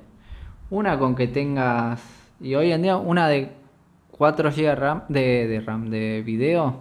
una 0.70 0.98
con 0.98 1.14
que 1.14 1.26
tengas. 1.28 2.00
Y 2.40 2.54
hoy 2.54 2.70
en 2.72 2.82
día 2.82 2.96
una 2.96 3.28
de 3.28 3.52
4 4.12 4.50
GB 4.50 4.56
de 4.56 4.74
RAM, 4.74 5.02
de, 5.08 5.48
de 5.48 5.60
RAM 5.60 5.90
de 5.90 6.22
video. 6.24 6.76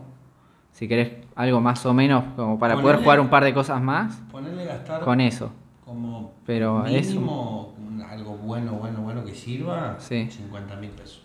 Si 0.72 0.88
querés 0.88 1.11
algo 1.36 1.61
más 1.61 1.86
o 1.86 1.93
menos 1.93 2.24
como 2.36 2.59
para 2.59 2.80
poder 2.80 2.97
jugar 2.97 3.20
un 3.20 3.30
par 3.30 3.43
de 3.43 3.53
cosas 3.53 3.82
más, 3.82 4.16
Ponerle 4.32 4.66
gastar 4.66 5.01
con 5.01 5.22
eso. 5.22 5.51
Como 5.86 6.34
Pero 6.45 6.84
mínimo 6.84 7.73
un- 7.77 8.01
algo 8.01 8.36
bueno, 8.38 8.73
bueno, 8.73 9.01
bueno 9.01 9.23
que 9.25 9.34
sirva, 9.36 9.95
Sí. 9.99 10.27
50 10.29 10.75
mil 10.77 10.91
pesos. 10.91 11.21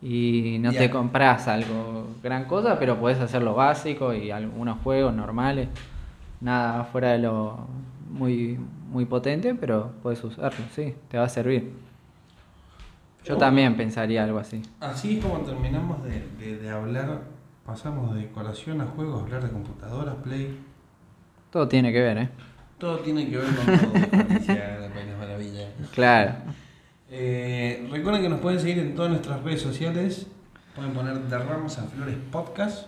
Y 0.00 0.58
no 0.60 0.72
te 0.72 0.88
compras 0.90 1.48
algo 1.48 2.06
gran 2.22 2.44
cosa, 2.44 2.78
pero 2.78 2.98
podés 3.00 3.18
hacer 3.20 3.42
lo 3.42 3.54
básico 3.54 4.14
y 4.14 4.30
algunos 4.30 4.78
juegos 4.82 5.12
normales. 5.14 5.68
Nada 6.40 6.84
fuera 6.84 7.12
de 7.12 7.18
lo 7.18 7.66
muy, 8.10 8.58
muy 8.90 9.06
potente, 9.06 9.54
pero 9.54 9.90
puedes 10.02 10.22
usarlo, 10.22 10.64
sí, 10.74 10.94
te 11.08 11.18
va 11.18 11.24
a 11.24 11.28
servir. 11.28 11.72
Yo 13.24 13.34
Oh. 13.34 13.38
también 13.38 13.76
pensaría 13.76 14.22
algo 14.24 14.38
así. 14.38 14.62
Así 14.80 15.18
es 15.18 15.24
como 15.24 15.38
terminamos 15.40 16.02
de, 16.04 16.26
de- 16.38 16.58
de 16.58 16.70
hablar, 16.70 17.22
pasamos 17.66 18.14
de 18.14 18.20
decoración 18.22 18.80
a 18.80 18.86
juegos, 18.86 19.22
hablar 19.22 19.42
de 19.42 19.50
computadoras, 19.50 20.14
play. 20.22 20.58
Todo 21.50 21.66
tiene 21.66 21.92
que 21.92 22.00
ver, 22.00 22.18
¿eh? 22.18 22.28
Todo 22.78 22.98
tiene 23.00 23.28
que 23.28 23.36
ver 23.38 23.46
con 23.46 23.66
todo, 23.66 23.92
Patricia, 24.10 24.78
la 24.80 24.88
País 24.94 25.06
Maravilla. 25.18 25.68
Claro. 25.92 26.34
Eh, 27.10 27.88
recuerden 27.90 28.22
que 28.22 28.28
nos 28.28 28.40
pueden 28.40 28.60
seguir 28.60 28.78
en 28.78 28.94
todas 28.94 29.10
nuestras 29.10 29.42
redes 29.42 29.62
sociales. 29.62 30.26
Pueden 30.76 30.92
poner 30.92 31.18
de 31.20 31.38
Ramos 31.38 31.76
a 31.78 31.84
Flores 31.84 32.16
Podcast, 32.30 32.86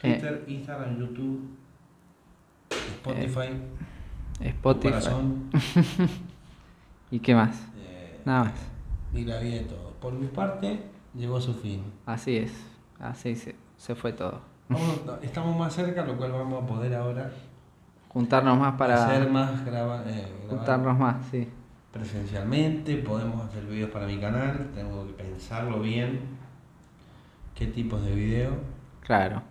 Twitter, 0.00 0.44
Instagram, 0.46 0.98
YouTube, 1.00 1.40
Spotify, 2.70 3.48
Spotify. 4.40 4.88
Corazón. 4.90 5.50
¿Y 7.10 7.18
qué 7.18 7.34
más? 7.34 7.56
eh, 7.78 8.20
Nada 8.24 8.44
más. 8.44 8.52
y 9.12 9.24
la 9.24 9.40
vida 9.40 9.54
de 9.56 9.60
todo. 9.64 9.90
Por 10.00 10.12
mi 10.12 10.28
parte, 10.28 10.82
llegó 11.16 11.38
a 11.38 11.40
su 11.40 11.54
fin. 11.54 11.82
Así 12.06 12.36
es. 12.36 12.52
Así 13.00 13.34
se, 13.34 13.56
se 13.76 13.94
fue 13.96 14.12
todo. 14.12 14.40
Vamos- 14.68 15.00
estamos 15.22 15.56
más 15.58 15.74
cerca, 15.74 16.04
lo 16.04 16.16
cual 16.16 16.30
vamos 16.30 16.62
a 16.62 16.66
poder 16.66 16.94
ahora 16.94 17.32
Juntarnos 18.12 18.58
más 18.58 18.74
para 18.74 19.06
hacer 19.06 19.30
más 19.30 19.64
graba, 19.64 20.02
eh, 20.04 20.26
grabar 20.42 20.48
juntarnos 20.48 20.98
más, 20.98 21.16
sí. 21.30 21.48
presencialmente. 21.92 22.96
Podemos 22.96 23.46
hacer 23.46 23.64
videos 23.66 23.90
para 23.90 24.06
mi 24.06 24.18
canal. 24.18 24.68
Tengo 24.74 25.06
que 25.06 25.12
pensarlo 25.12 25.80
bien. 25.80 26.20
¿Qué 27.54 27.68
tipos 27.68 28.04
de 28.04 28.12
video? 28.12 28.50
Claro. 29.00 29.42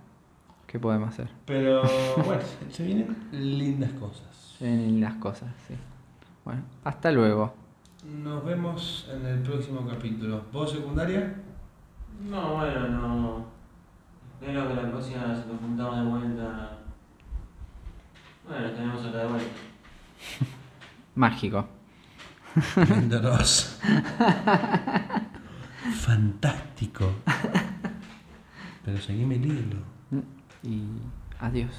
¿Qué 0.67 0.77
podemos 0.77 1.07
hacer? 1.09 1.29
Pero 1.45 1.83
bueno, 2.25 2.41
se 2.69 2.83
vienen 2.83 3.15
lindas 3.31 3.93
cosas. 3.93 4.57
En 4.59 4.99
las 4.99 5.13
cosas, 5.15 5.49
sí. 5.65 5.75
Bueno, 6.43 6.61
hasta 6.83 7.11
luego. 7.13 7.53
Nos 8.03 8.43
vemos 8.43 9.09
en 9.09 9.25
el 9.25 9.39
próximo 9.41 9.87
capítulo. 9.87 10.43
¿Vos 10.51 10.71
secundaria? 10.71 11.33
No, 12.29 12.55
bueno, 12.55 12.87
no. 12.89 13.45
Espero 14.33 14.67
que 14.67 14.73
la 14.73 14.91
próxima 14.91 15.27
vez 15.27 15.39
que 15.39 15.53
nos 15.53 15.61
juntamos 15.61 15.97
de 15.97 16.03
vuelta. 16.03 16.78
Bueno, 18.49 18.71
tenemos 18.71 19.05
otra 19.05 19.21
de 19.21 19.27
vuelta. 19.27 19.51
Mágico. 21.13 21.69
Mendoros. 22.89 23.79
Fantástico. 25.93 27.13
Pero 28.85 28.97
seguime 28.97 29.35
el 29.35 29.45
hilo. 29.45 29.77
Y 30.63 30.81
adiós. 31.39 31.69